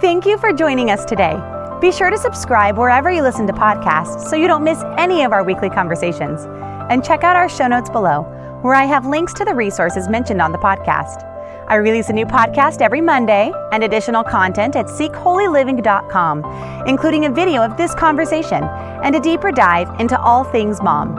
Thank 0.00 0.24
you 0.24 0.38
for 0.38 0.52
joining 0.52 0.90
us 0.90 1.04
today. 1.04 1.36
Be 1.80 1.92
sure 1.92 2.10
to 2.10 2.18
subscribe 2.18 2.78
wherever 2.78 3.10
you 3.10 3.22
listen 3.22 3.46
to 3.46 3.52
podcasts 3.52 4.28
so 4.28 4.36
you 4.36 4.48
don't 4.48 4.64
miss 4.64 4.82
any 4.98 5.22
of 5.22 5.32
our 5.32 5.44
weekly 5.44 5.70
conversations. 5.70 6.46
And 6.90 7.04
check 7.04 7.22
out 7.22 7.36
our 7.36 7.48
show 7.48 7.68
notes 7.68 7.88
below, 7.88 8.22
where 8.62 8.74
I 8.74 8.84
have 8.84 9.06
links 9.06 9.32
to 9.34 9.44
the 9.44 9.54
resources 9.54 10.08
mentioned 10.08 10.42
on 10.42 10.52
the 10.52 10.58
podcast. 10.58 11.29
I 11.70 11.76
release 11.76 12.08
a 12.08 12.12
new 12.12 12.26
podcast 12.26 12.80
every 12.80 13.00
Monday 13.00 13.52
and 13.70 13.84
additional 13.84 14.24
content 14.24 14.74
at 14.74 14.86
seekholyliving.com, 14.86 16.84
including 16.88 17.26
a 17.26 17.30
video 17.30 17.62
of 17.62 17.76
this 17.76 17.94
conversation 17.94 18.64
and 19.04 19.14
a 19.14 19.20
deeper 19.20 19.52
dive 19.52 19.88
into 20.00 20.20
all 20.20 20.42
things 20.42 20.82
mom. 20.82 21.16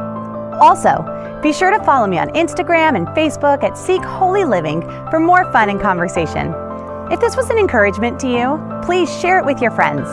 Also, 0.60 1.40
be 1.42 1.54
sure 1.54 1.72
to 1.72 1.82
follow 1.86 2.06
me 2.06 2.20
on 2.20 2.28
Instagram 2.32 2.98
and 2.98 3.08
Facebook 3.08 3.64
at 3.64 3.78
Seek 3.78 4.04
Holy 4.04 4.44
Living 4.44 4.82
for 5.10 5.22
more 5.22 5.50
fun 5.54 5.70
and 5.70 5.80
conversation. 5.80 6.54
If 7.10 7.22
this 7.22 7.38
was 7.38 7.50
an 7.50 7.58
encouragement 7.58 8.20
to 8.20 8.28
you, 8.28 8.62
please 8.84 9.10
share 9.22 9.40
it 9.40 9.46
with 9.46 9.62
your 9.62 9.72
friends. 9.72 10.10